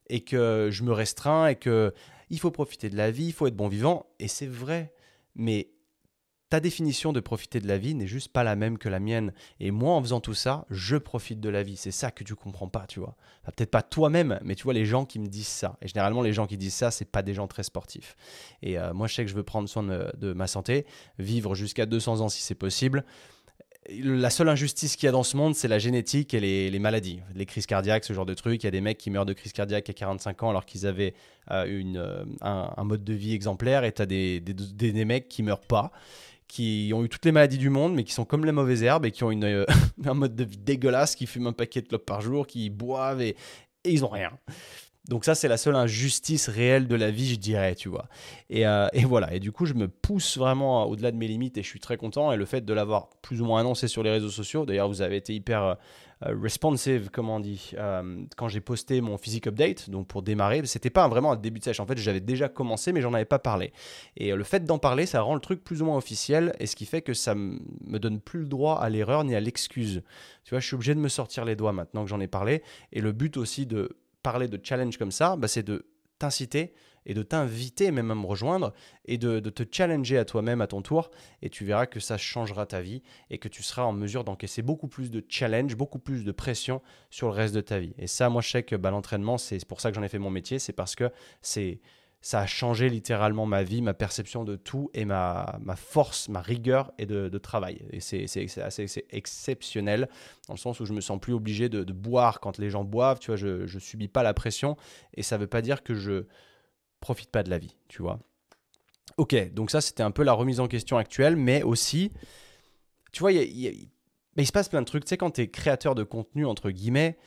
et 0.09 0.21
que 0.21 0.69
je 0.71 0.83
me 0.83 0.91
restreins 0.91 1.47
et 1.47 1.55
que 1.55 1.93
il 2.29 2.39
faut 2.39 2.51
profiter 2.51 2.89
de 2.89 2.95
la 2.95 3.11
vie, 3.11 3.25
il 3.25 3.33
faut 3.33 3.47
être 3.47 3.55
bon 3.55 3.67
vivant. 3.67 4.07
Et 4.19 4.27
c'est 4.27 4.47
vrai, 4.47 4.93
mais 5.35 5.69
ta 6.51 6.59
définition 6.59 7.13
de 7.13 7.21
profiter 7.21 7.61
de 7.61 7.67
la 7.67 7.77
vie 7.77 7.95
n'est 7.95 8.07
juste 8.07 8.27
pas 8.27 8.43
la 8.43 8.57
même 8.57 8.77
que 8.77 8.89
la 8.89 8.99
mienne. 8.99 9.31
Et 9.61 9.71
moi, 9.71 9.93
en 9.93 10.01
faisant 10.01 10.19
tout 10.19 10.33
ça, 10.33 10.65
je 10.69 10.97
profite 10.97 11.39
de 11.39 11.47
la 11.47 11.63
vie. 11.63 11.77
C'est 11.77 11.91
ça 11.91 12.11
que 12.11 12.25
tu 12.25 12.35
comprends 12.35 12.67
pas, 12.67 12.85
tu 12.87 12.99
vois. 12.99 13.15
Peut-être 13.45 13.71
pas 13.71 13.81
toi-même, 13.81 14.37
mais 14.43 14.55
tu 14.55 14.63
vois 14.63 14.73
les 14.73 14.85
gens 14.85 15.05
qui 15.05 15.17
me 15.19 15.27
disent 15.27 15.47
ça. 15.47 15.77
Et 15.81 15.87
généralement, 15.87 16.21
les 16.21 16.33
gens 16.33 16.47
qui 16.47 16.57
disent 16.57 16.73
ça, 16.73 16.91
c'est 16.91 17.09
pas 17.09 17.21
des 17.21 17.33
gens 17.33 17.47
très 17.47 17.63
sportifs. 17.63 18.17
Et 18.61 18.77
euh, 18.77 18.93
moi, 18.93 19.07
je 19.07 19.13
sais 19.13 19.23
que 19.23 19.31
je 19.31 19.35
veux 19.35 19.43
prendre 19.43 19.69
soin 19.69 19.81
de, 19.81 20.33
ma 20.33 20.45
santé, 20.45 20.85
vivre 21.19 21.55
jusqu'à 21.55 21.85
200 21.85 22.19
ans 22.19 22.27
si 22.27 22.41
c'est 22.41 22.53
possible. 22.53 23.05
La 23.89 24.29
seule 24.29 24.49
injustice 24.49 24.97
qu'il 24.97 25.05
y 25.05 25.09
a 25.09 25.13
dans 25.13 25.23
ce 25.23 25.37
monde, 25.37 25.55
c'est 25.55 25.69
la 25.69 25.79
génétique 25.79 26.33
et 26.33 26.41
les, 26.69 26.79
maladies, 26.79 27.21
les 27.33 27.45
crises 27.45 27.65
cardiaques, 27.65 28.03
ce 28.03 28.11
genre 28.11 28.25
de 28.25 28.33
trucs. 28.33 28.61
Il 28.63 28.65
y 28.65 28.67
a 28.67 28.71
des 28.71 28.81
mecs 28.81 28.97
qui 28.97 29.09
meurent 29.09 29.25
de 29.25 29.33
crise 29.33 29.53
cardiaque 29.53 29.89
à 29.89 29.93
45 29.93 30.43
ans 30.43 30.49
alors 30.49 30.65
qu'ils 30.65 30.85
avaient 30.85 31.13
euh, 31.49 31.81
euh, 31.95 32.25
un, 32.41 32.83
mode 32.83 33.05
de 33.05 33.13
vie 33.13 33.33
exemplaire, 33.33 33.85
et 33.85 33.93
tu 33.93 34.01
as 34.01 34.05
des, 34.05 34.41
des, 34.41 34.91
des 34.91 35.05
mecs 35.05 35.29
qui 35.29 35.43
meurent 35.43 35.65
pas 35.65 35.93
qui 36.51 36.91
ont 36.93 37.01
eu 37.05 37.07
toutes 37.07 37.23
les 37.23 37.31
maladies 37.31 37.57
du 37.57 37.69
monde, 37.69 37.93
mais 37.95 38.03
qui 38.03 38.11
sont 38.11 38.25
comme 38.25 38.43
les 38.43 38.51
mauvaises 38.51 38.83
herbes 38.83 39.05
et 39.05 39.11
qui 39.11 39.23
ont 39.23 39.31
une, 39.31 39.45
euh, 39.45 39.65
un 40.05 40.13
mode 40.13 40.35
de 40.35 40.43
vie 40.43 40.57
dégueulasse, 40.57 41.15
qui 41.15 41.25
fument 41.25 41.47
un 41.47 41.53
paquet 41.53 41.81
de 41.81 41.87
clopes 41.87 42.05
par 42.05 42.19
jour, 42.19 42.45
qui 42.45 42.69
boivent 42.69 43.21
et, 43.21 43.37
ils 43.85 44.03
ont 44.03 44.09
rien. 44.09 44.31
Donc 45.07 45.25
ça, 45.25 45.33
c'est 45.33 45.47
la 45.47 45.57
seule 45.57 45.75
injustice 45.75 46.47
réelle 46.47 46.87
de 46.87 46.95
la 46.95 47.09
vie, 47.09 47.27
je 47.27 47.35
dirais, 47.35 47.75
tu 47.75 47.89
vois. 47.89 48.07
Et, 48.49 48.67
euh, 48.67 48.87
et 48.93 49.03
voilà, 49.03 49.33
et 49.33 49.39
du 49.39 49.51
coup, 49.51 49.65
je 49.65 49.73
me 49.73 49.87
pousse 49.87 50.37
vraiment 50.37 50.85
au-delà 50.85 51.11
de 51.11 51.17
mes 51.17 51.27
limites 51.27 51.57
et 51.57 51.63
je 51.63 51.67
suis 51.67 51.79
très 51.79 51.97
content. 51.97 52.31
Et 52.31 52.37
le 52.37 52.45
fait 52.45 52.63
de 52.63 52.73
l'avoir 52.73 53.09
plus 53.21 53.41
ou 53.41 53.45
moins 53.45 53.61
annoncé 53.61 53.87
sur 53.87 54.03
les 54.03 54.11
réseaux 54.11 54.29
sociaux, 54.29 54.65
d'ailleurs, 54.65 54.87
vous 54.87 55.01
avez 55.01 55.17
été 55.17 55.33
hyper 55.33 55.77
responsive, 56.21 57.09
comment 57.11 57.37
on 57.37 57.39
dit, 57.39 57.73
quand 58.37 58.47
j'ai 58.47 58.61
posté 58.61 59.01
mon 59.01 59.17
physique 59.17 59.47
update, 59.47 59.89
donc 59.89 60.07
pour 60.07 60.21
démarrer, 60.21 60.63
c'était 60.65 60.91
pas 60.91 61.07
vraiment 61.07 61.31
un 61.31 61.35
début 61.35 61.57
de 61.59 61.63
sèche. 61.63 61.79
En 61.79 61.87
fait, 61.87 61.97
j'avais 61.97 62.19
déjà 62.19 62.47
commencé, 62.47 62.91
mais 62.91 63.01
j'en 63.01 63.15
avais 63.15 63.25
pas 63.25 63.39
parlé. 63.39 63.73
Et 64.17 64.35
le 64.35 64.43
fait 64.43 64.63
d'en 64.63 64.77
parler, 64.77 65.07
ça 65.07 65.21
rend 65.21 65.33
le 65.33 65.41
truc 65.41 65.63
plus 65.63 65.81
ou 65.81 65.85
moins 65.85 65.97
officiel, 65.97 66.53
et 66.59 66.67
ce 66.67 66.75
qui 66.75 66.85
fait 66.85 67.01
que 67.01 67.15
ça 67.15 67.33
me 67.33 67.97
donne 67.97 68.19
plus 68.19 68.41
le 68.41 68.45
droit 68.45 68.79
à 68.79 68.89
l'erreur 68.89 69.23
ni 69.23 69.33
à 69.33 69.39
l'excuse. 69.39 70.03
Tu 70.43 70.51
vois, 70.51 70.59
je 70.59 70.67
suis 70.67 70.75
obligé 70.75 70.93
de 70.93 70.99
me 70.99 71.09
sortir 71.09 71.43
les 71.43 71.55
doigts 71.55 71.73
maintenant 71.73 72.03
que 72.03 72.09
j'en 72.09 72.19
ai 72.19 72.27
parlé. 72.27 72.61
Et 72.93 73.01
le 73.01 73.13
but 73.13 73.37
aussi 73.37 73.65
de 73.65 73.97
parler 74.23 74.47
de 74.47 74.59
challenge 74.61 74.97
comme 74.97 75.11
ça, 75.11 75.35
bah, 75.35 75.47
c'est 75.47 75.63
de 75.63 75.85
t'inciter 76.19 76.73
et 77.05 77.13
de 77.13 77.23
t'inviter 77.23 77.91
même 77.91 78.11
à 78.11 78.15
me 78.15 78.25
rejoindre 78.25 78.73
et 79.05 79.17
de, 79.17 79.39
te 79.39 79.63
challenger 79.69 80.17
à 80.17 80.25
toi-même 80.25 80.61
à 80.61 80.67
ton 80.67 80.81
tour 80.81 81.09
et 81.41 81.49
tu 81.49 81.65
verras 81.65 81.87
que 81.87 81.99
ça 81.99 82.17
changera 82.17 82.65
ta 82.65 82.81
vie 82.81 83.01
et 83.29 83.39
que 83.39 83.47
tu 83.47 83.63
seras 83.63 83.83
en 83.83 83.91
mesure 83.91 84.23
d'encaisser 84.23 84.61
beaucoup 84.61 84.87
plus 84.87 85.09
de 85.09 85.25
challenge, 85.27 85.75
beaucoup 85.75 85.99
plus 85.99 86.23
de 86.23 86.31
pression 86.31 86.81
sur 87.09 87.27
le 87.27 87.33
reste 87.33 87.55
de 87.55 87.61
ta 87.61 87.79
vie. 87.79 87.93
Et 87.97 88.07
ça, 88.07 88.29
moi 88.29 88.41
je 88.41 88.49
sais 88.49 88.63
que 88.63 88.75
bah, 88.75 88.91
l'entraînement, 88.91 89.37
c'est 89.37 89.65
pour 89.65 89.81
ça 89.81 89.89
que 89.89 89.95
j'en 89.95 90.03
ai 90.03 90.09
fait 90.09 90.19
mon 90.19 90.29
métier, 90.29 90.59
c'est 90.59 90.73
parce 90.73 90.95
que 90.95 91.09
c'est 91.41 91.81
ça 92.21 92.41
a 92.41 92.45
changé 92.45 92.87
littéralement 92.87 93.47
ma 93.47 93.63
vie, 93.63 93.81
ma 93.81 93.95
perception 93.95 94.43
de 94.43 94.55
tout 94.55 94.91
et 94.93 95.05
ma, 95.05 95.59
ma 95.63 95.75
force, 95.75 96.29
ma 96.29 96.39
rigueur 96.39 96.91
et 96.99 97.07
de, 97.07 97.37
travail. 97.39 97.83
Et 97.91 97.99
c'est 97.99 98.61
assez 98.61 99.05
exceptionnel 99.09 100.07
dans 100.47 100.53
le 100.53 100.59
sens 100.59 100.79
où 100.79 100.85
je 100.85 100.93
me 100.93 101.01
sens 101.01 101.19
plus 101.19 101.33
obligé 101.33 101.67
de, 101.67 101.83
boire 101.91 102.39
quand 102.39 102.59
les 102.59 102.69
gens 102.69 102.83
boivent. 102.83 103.17
Tu 103.19 103.27
vois, 103.27 103.37
je 103.37 103.63
ne 103.63 103.79
subis 103.79 104.07
pas 104.07 104.21
la 104.21 104.35
pression 104.35 104.77
et 105.15 105.23
ça 105.23 105.37
ne 105.37 105.41
veut 105.41 105.47
pas 105.47 105.63
dire 105.63 105.81
que 105.81 105.95
je 105.95 106.25
profite 106.99 107.31
pas 107.31 107.41
de 107.41 107.49
la 107.49 107.57
vie, 107.57 107.75
tu 107.87 108.03
vois. 108.03 108.19
Ok, 109.17 109.35
donc 109.53 109.71
ça 109.71 109.81
c'était 109.81 110.03
un 110.03 110.11
peu 110.11 110.23
la 110.23 110.33
remise 110.33 110.59
en 110.59 110.67
question 110.67 110.97
actuelle, 110.97 111.35
mais 111.35 111.63
aussi, 111.63 112.11
tu 113.11 113.21
vois, 113.21 113.31
il, 113.33 113.89
il 114.37 114.47
se 114.47 114.51
passe 114.51 114.69
plein 114.69 114.81
de 114.81 114.85
trucs. 114.85 115.05
Tu 115.05 115.09
sais, 115.09 115.17
quand 115.17 115.31
tu 115.31 115.41
es 115.41 115.49
créateur 115.49 115.95
de 115.95 116.03
contenu, 116.03 116.45
entre 116.45 116.69
guillemets, 116.69 117.17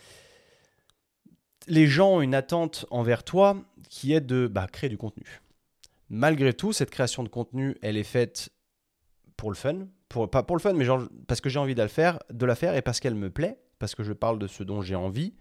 les 1.67 1.87
gens 1.87 2.17
ont 2.17 2.21
une 2.21 2.35
attente 2.35 2.87
envers 2.91 3.25
toi 3.25 3.57
qui 3.89 4.13
est 4.13 4.21
de 4.21 4.47
bah, 4.47 4.67
créer 4.71 4.91
du 4.91 4.99
contenu. 4.99 5.43
Malgré 6.11 6.53
tout, 6.53 6.73
cette 6.73 6.91
création 6.91 7.23
de 7.23 7.29
contenu, 7.29 7.77
elle 7.83 7.97
est 7.97 8.03
faite 8.03 8.51
pour 9.37 9.51
le 9.51 9.57
fun, 9.57 9.87
pour, 10.09 10.31
pas 10.31 10.43
pour 10.43 10.57
le 10.57 10.61
fun, 10.61 10.75
mais 10.75 10.87
parce 11.27 11.41
que 11.41 11.49
j'ai 11.49 11.59
envie 11.59 11.75
de 11.75 11.83
la 11.83 11.89
faire, 11.89 12.19
de 12.31 12.47
la 12.47 12.55
faire 12.55 12.75
et 12.77 12.83
parce 12.83 13.01
qu'elle 13.01 13.15
me 13.15 13.31
plaît, 13.31 13.59
parce 13.79 13.95
que 13.95 14.03
je 14.03 14.13
parle 14.13 14.39
de 14.39 14.47
ce 14.47 14.63
dont 14.63 14.83
j'ai 14.83 14.95
envie 14.95 15.35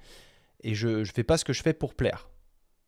et 0.61 0.73
je 0.73 0.87
ne 0.87 1.05
fais 1.05 1.23
pas 1.23 1.37
ce 1.37 1.45
que 1.45 1.53
je 1.53 1.61
fais 1.61 1.73
pour 1.73 1.93
plaire. 1.93 2.29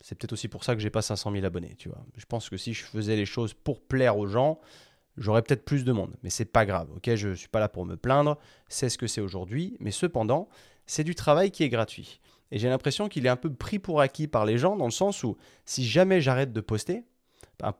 C'est 0.00 0.16
peut-être 0.16 0.32
aussi 0.32 0.48
pour 0.48 0.64
ça 0.64 0.74
que 0.74 0.80
j'ai 0.80 0.90
pas 0.90 1.02
500 1.02 1.32
000 1.32 1.44
abonnés, 1.44 1.74
tu 1.78 1.88
vois. 1.88 2.04
Je 2.16 2.26
pense 2.26 2.48
que 2.48 2.56
si 2.56 2.74
je 2.74 2.84
faisais 2.84 3.16
les 3.16 3.26
choses 3.26 3.54
pour 3.54 3.80
plaire 3.80 4.18
aux 4.18 4.26
gens, 4.26 4.60
j'aurais 5.16 5.42
peut-être 5.42 5.64
plus 5.64 5.84
de 5.84 5.92
monde, 5.92 6.14
mais 6.22 6.30
c'est 6.30 6.44
pas 6.44 6.66
grave, 6.66 6.90
ok? 6.94 7.14
Je 7.14 7.34
suis 7.34 7.48
pas 7.48 7.60
là 7.60 7.68
pour 7.68 7.86
me 7.86 7.96
plaindre, 7.96 8.38
c'est 8.68 8.88
ce 8.88 8.98
que 8.98 9.06
c'est 9.06 9.20
aujourd'hui, 9.20 9.76
mais 9.80 9.90
cependant, 9.90 10.48
c'est 10.86 11.04
du 11.04 11.14
travail 11.14 11.50
qui 11.50 11.62
est 11.64 11.68
gratuit. 11.68 12.20
Et 12.50 12.58
j'ai 12.58 12.68
l'impression 12.68 13.08
qu'il 13.08 13.26
est 13.26 13.30
un 13.30 13.36
peu 13.36 13.52
pris 13.52 13.78
pour 13.78 14.00
acquis 14.00 14.28
par 14.28 14.44
les 14.44 14.58
gens, 14.58 14.76
dans 14.76 14.84
le 14.84 14.90
sens 14.90 15.24
où 15.24 15.36
si 15.64 15.84
jamais 15.84 16.20
j'arrête 16.20 16.52
de 16.52 16.60
poster, 16.60 17.04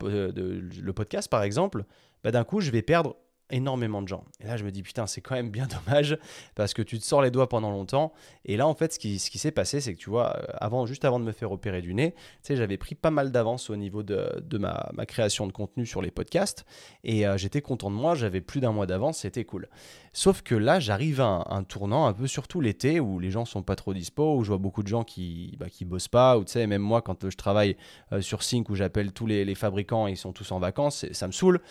euh, 0.03 0.31
le 0.33 0.93
podcast 0.93 1.29
par 1.29 1.43
exemple, 1.43 1.85
bah, 2.23 2.31
d'un 2.31 2.43
coup 2.43 2.59
je 2.61 2.71
vais 2.71 2.81
perdre 2.81 3.15
énormément 3.49 4.01
de 4.01 4.07
gens. 4.07 4.23
Et 4.41 4.47
là, 4.47 4.57
je 4.57 4.65
me 4.65 4.71
dis, 4.71 4.83
putain, 4.83 5.07
c'est 5.07 5.21
quand 5.21 5.35
même 5.35 5.49
bien 5.49 5.67
dommage 5.85 6.17
parce 6.55 6.73
que 6.73 6.81
tu 6.81 6.99
te 6.99 7.03
sors 7.03 7.21
les 7.21 7.31
doigts 7.31 7.49
pendant 7.49 7.71
longtemps. 7.71 8.13
Et 8.45 8.57
là, 8.57 8.67
en 8.67 8.73
fait, 8.73 8.93
ce 8.93 8.99
qui, 8.99 9.19
s'est 9.19 9.51
passé, 9.51 9.81
c'est 9.81 9.93
que 9.93 9.99
tu 9.99 10.09
vois, 10.09 10.35
euh, 10.37 10.45
avant, 10.59 10.85
juste 10.85 11.05
avant 11.05 11.19
de 11.19 11.25
me 11.25 11.31
faire 11.31 11.51
opérer 11.51 11.81
du 11.81 11.93
nez, 11.93 12.11
tu 12.11 12.19
sais, 12.43 12.55
j'avais 12.55 12.77
pris 12.77 12.95
pas 12.95 13.11
mal 13.11 13.31
d'avance 13.31 13.69
au 13.69 13.75
niveau 13.75 14.03
de, 14.03 14.57
ma, 14.57 14.91
création 15.05 15.47
de 15.47 15.51
contenu 15.51 15.85
sur 15.85 16.01
les 16.01 16.11
podcasts. 16.11 16.65
Et 17.03 17.25
euh, 17.25 17.37
j'étais 17.37 17.61
content 17.61 17.89
de 17.89 17.95
moi, 17.95 18.15
j'avais 18.15 18.41
plus 18.41 18.59
d'un 18.59 18.71
mois 18.71 18.85
d'avance, 18.85 19.19
c'était 19.19 19.45
cool. 19.45 19.69
Sauf 20.13 20.41
que 20.41 20.55
là, 20.55 20.79
j'arrive 20.79 21.21
à 21.21 21.45
un, 21.49 21.63
tournant 21.63 22.07
un 22.07 22.13
peu 22.13 22.27
surtout 22.27 22.59
l'été 22.59 22.99
où 22.99 23.19
les 23.19 23.31
gens 23.31 23.45
sont 23.45 23.63
pas 23.63 23.75
trop 23.75 23.93
dispo, 23.93 24.35
où 24.35 24.43
je 24.43 24.49
vois 24.49 24.57
beaucoup 24.57 24.83
de 24.83 24.87
gens 24.87 25.03
qui, 25.03 25.55
bah, 25.59 25.67
bossent 25.85 26.07
pas, 26.07 26.37
ou 26.37 26.43
tu 26.43 26.53
sais, 26.53 26.67
même 26.67 26.81
moi, 26.81 27.01
quand 27.01 27.29
je 27.29 27.37
travaille 27.37 27.77
euh, 28.11 28.21
sur 28.21 28.43
Sync 28.43 28.69
où 28.69 28.75
j'appelle 28.75 29.13
tous 29.13 29.25
les, 29.25 29.45
les 29.45 29.55
fabricants, 29.55 30.07
ils 30.07 30.17
sont 30.17 30.33
tous 30.33 30.51
en 30.51 30.59
vacances, 30.59 31.05
ça 31.11 31.27
me 31.27 31.31
saoule. 31.31 31.61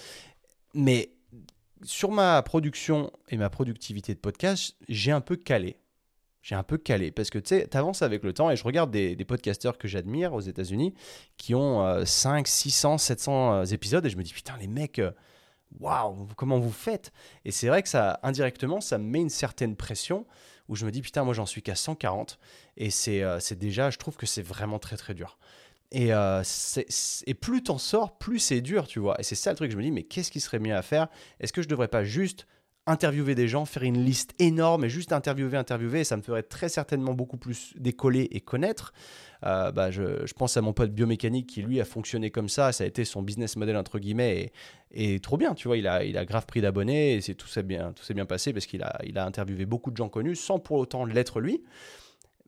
Mais 0.75 1.16
sur 1.83 2.11
ma 2.11 2.43
production 2.43 3.13
et 3.29 3.37
ma 3.37 3.51
productivité 3.51 4.15
de 4.15 4.19
podcast, 4.19 4.77
j'ai 4.89 5.13
un 5.13 5.21
peu 5.21 5.37
calé. 5.37 5.79
J'ai 6.43 6.55
un 6.55 6.63
peu 6.63 6.79
calé 6.79 7.11
parce 7.11 7.29
que 7.29 7.39
tu 7.39 7.49
sais, 7.49 7.69
tu 7.69 7.77
avances 7.77 8.03
avec 8.03 8.23
le 8.23 8.33
temps 8.33 8.51
et 8.51 8.57
je 8.57 8.63
regarde 8.63 8.93
des, 8.93 9.17
podcasteurs 9.25 9.79
que 9.79 9.89
j'admire 9.89 10.33
aux 10.33 10.41
États-Unis 10.41 10.95
qui 11.37 11.57
ont 11.57 12.05
5, 12.05 12.47
600, 12.47 12.99
700 12.99 13.65
épisodes 13.65 14.07
et 14.07 14.11
je 14.11 14.17
me 14.17 14.23
dis 14.23 14.33
putain, 14.33 14.57
les 14.59 14.69
mecs, 14.69 15.01
euh, 15.01 15.11
waouh, 15.81 16.29
comment 16.37 16.61
vous 16.61 16.71
faites? 16.71 17.13
Et 17.45 17.51
c'est 17.51 17.67
vrai 17.67 17.83
que 17.83 17.89
ça, 17.89 18.21
indirectement, 18.23 18.81
ça 18.81 18.99
me 18.99 19.05
met 19.05 19.21
une 19.21 19.29
certaine 19.29 19.75
pression 19.75 20.25
où 20.69 20.77
je 20.77 20.87
me 20.87 20.93
dis 20.93 21.03
putain, 21.03 21.25
moi 21.25 21.35
j'en 21.35 21.47
suis 21.47 21.63
qu'à 21.63 21.75
140 21.75 22.39
et 22.77 22.91
euh, 23.09 23.41
c'est 23.41 23.59
déjà, 23.59 23.91
je 23.91 23.99
trouve 23.99 24.17
que 24.17 24.27
c'est 24.27 24.43
vraiment 24.43 24.79
très 24.79 24.97
très 24.97 25.15
dur. 25.15 25.39
Et, 25.93 26.13
euh, 26.13 26.43
et 27.27 27.35
plus 27.35 27.63
t'en 27.63 27.79
sors, 27.79 28.19
plus 28.19 28.39
c'est 28.39 28.61
dur, 28.61 28.87
tu 28.87 28.99
vois. 28.99 29.19
Et 29.21 29.23
c'est 29.23 29.35
ça 29.35 29.51
le 29.51 29.57
truc, 29.57 29.71
je 29.71 29.77
me 29.77 29.83
dis, 29.83 29.93
mais 29.93 30.03
qu'est-ce 30.03 30.31
qui 30.31 30.41
serait 30.41 30.59
mieux 30.59 30.75
à 30.75 30.83
faire? 30.83 31.09
Est-ce 31.41 31.53
que 31.53 31.63
je 31.63 31.69
devrais 31.69 31.89
pas 31.89 32.05
juste 32.05 32.47
interviewer 32.87 33.35
des 33.35 33.49
gens, 33.49 33.65
faire 33.65 33.83
une 33.83 34.05
liste 34.05 34.33
énorme 34.39 34.85
et 34.85 34.89
juste 34.89 35.13
interviewer, 35.13 35.57
interviewer, 35.57 36.05
ça 36.05 36.17
me 36.17 36.23
ferait 36.23 36.45
très 36.45 36.69
certainement 36.69 37.15
beaucoup 37.15 37.37
plus 37.37 37.75
décoller 37.77 38.29
et 38.31 38.41
connaître. 38.41 38.93
Euh, 39.45 39.73
bah, 39.73 39.91
je, 39.91 40.33
pense 40.35 40.57
à 40.57 40.63
mon 40.63 40.73
pote 40.73 40.93
biomécanique 40.93 41.49
qui 41.49 41.63
lui 41.63 41.81
a 41.81 41.85
fonctionné 41.85 42.31
comme 42.31 42.49
ça, 42.49 42.73
ça 42.73 42.85
a 42.85 42.87
été 42.87 43.05
son 43.05 43.23
business 43.23 43.57
model 43.57 43.77
entre 43.77 43.99
guillemets 43.99 44.53
et, 44.93 45.21
trop 45.21 45.37
bien, 45.37 45.55
tu 45.55 45.69
vois, 45.69 45.77
il 45.77 45.87
a, 45.89 46.25
grave 46.25 46.47
pris 46.47 46.61
d'abonnés 46.61 47.15
et 47.15 47.21
c'est 47.21 47.35
tout 47.35 47.49
s'est 47.49 47.65
bien, 47.65 47.93
bien 48.11 48.25
passé 48.25 48.53
parce 48.53 48.67
qu'il 48.67 48.83
a, 48.83 48.99
a 49.17 49.25
interviewé 49.25 49.67
beaucoup 49.67 49.91
de 49.91 49.97
gens 49.97 50.09
connus 50.09 50.37
sans 50.37 50.59
pour 50.59 50.79
autant 50.79 51.05
l'être 51.05 51.41
lui. 51.41 51.65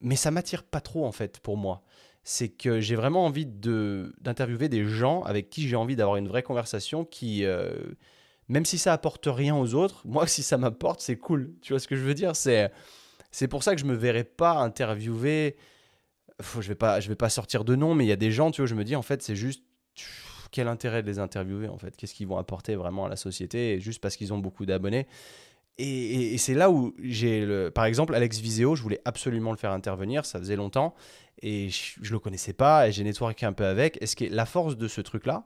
Mais 0.01 0.15
ça 0.15 0.31
m'attire 0.31 0.63
pas 0.63 0.81
trop 0.81 1.05
en 1.05 1.13
fait 1.13 1.41
pour 1.41 1.57
moi 1.57 1.83
c'est 2.31 2.51
que 2.51 2.79
j'ai 2.79 2.95
vraiment 2.95 3.25
envie 3.25 3.47
d'interviewer 3.47 4.69
des 4.69 4.85
gens 4.85 5.23
avec 5.23 5.49
qui 5.49 5.67
j'ai 5.67 5.77
envie 5.77 5.97
d'avoir 5.97 6.19
une 6.19 6.29
vraie 6.29 6.43
conversation 6.43 7.07
qui, 7.07 7.47
euh, 7.47 7.71
même 8.49 8.67
si 8.67 8.77
ça 8.77 8.93
apporte 8.93 9.27
rien 9.27 9.57
aux 9.57 9.73
autres, 9.73 10.03
moi, 10.07 10.27
si 10.27 10.43
ça 10.43 10.59
m'apporte, 10.59 11.01
c'est 11.01 11.17
cool. 11.17 11.55
Tu 11.63 11.73
vois 11.73 11.81
ce 11.81 11.89
que 11.89 11.97
je 11.97 12.03
veux 12.03 12.13
dire? 12.13 12.37
C'est 12.37 12.71
c'est 13.31 13.49
pour 13.49 13.63
ça 13.63 13.75
que 13.75 13.81
je 13.81 13.87
me 13.87 13.95
verrais 13.95 14.25
pas 14.25 14.59
interviewer. 14.59 15.57
Faut, 16.43 16.61
je 16.61 16.69
vais 16.69 16.75
pas, 16.75 17.01
je 17.01 17.09
vais 17.09 17.15
pas 17.15 17.31
sortir 17.31 17.65
de 17.65 17.75
nom, 17.75 17.95
mais 17.95 18.05
il 18.05 18.09
y 18.09 18.13
a 18.13 18.17
des 18.17 18.31
gens, 18.31 18.51
tu 18.51 18.61
vois, 18.61 18.69
je 18.69 18.75
me 18.75 18.85
dis 18.85 18.95
en 18.95 19.03
fait, 19.03 19.23
c'est 19.23 19.35
juste 19.37 19.65
quel 20.51 20.69
intérêt 20.69 21.03
de 21.03 21.07
les 21.07 21.21
interviewer 21.21 21.69
en 21.69 21.79
fait? 21.79 21.97
Qu'est-ce 21.97 22.13
qu'ils 22.13 22.29
vont 22.29 22.37
apporter 22.37 22.77
vraiment 22.77 23.07
à 23.07 23.09
la 23.09 23.17
société? 23.17 23.81
Juste 23.81 24.03
parce 24.03 24.17
qu'ils 24.17 24.35
ont 24.35 24.39
beaucoup 24.39 24.67
d'abonnés. 24.67 25.07
Et, 25.79 26.37
c'est 26.39 26.55
là 26.55 26.71
où 26.71 26.95
j'ai 27.01 27.47
le. 27.47 27.71
Par 27.71 27.85
exemple, 27.85 28.15
Alex 28.15 28.41
Viseo, 28.41 28.75
je 28.75 28.83
voulais 28.83 29.01
absolument 29.05 29.53
le 29.53 29.57
faire 29.57 29.71
intervenir, 29.71 30.27
ça 30.27 30.39
faisait 30.39 30.57
longtemps 30.57 30.95
et 31.43 31.69
je, 31.71 32.01
ne 32.01 32.11
le 32.11 32.19
connaissais 32.19 32.53
pas 32.53 32.89
et 32.89 32.93
j'ai 32.93 33.05
networké 33.05 33.47
un 33.47 33.53
peu 33.53 33.65
avec. 33.65 34.01
Est-ce 34.03 34.17
que 34.17 34.25
la 34.25 34.47
force 34.47 34.77
de 34.77 34.89
ce 34.89 35.01
truc-là, 35.01 35.45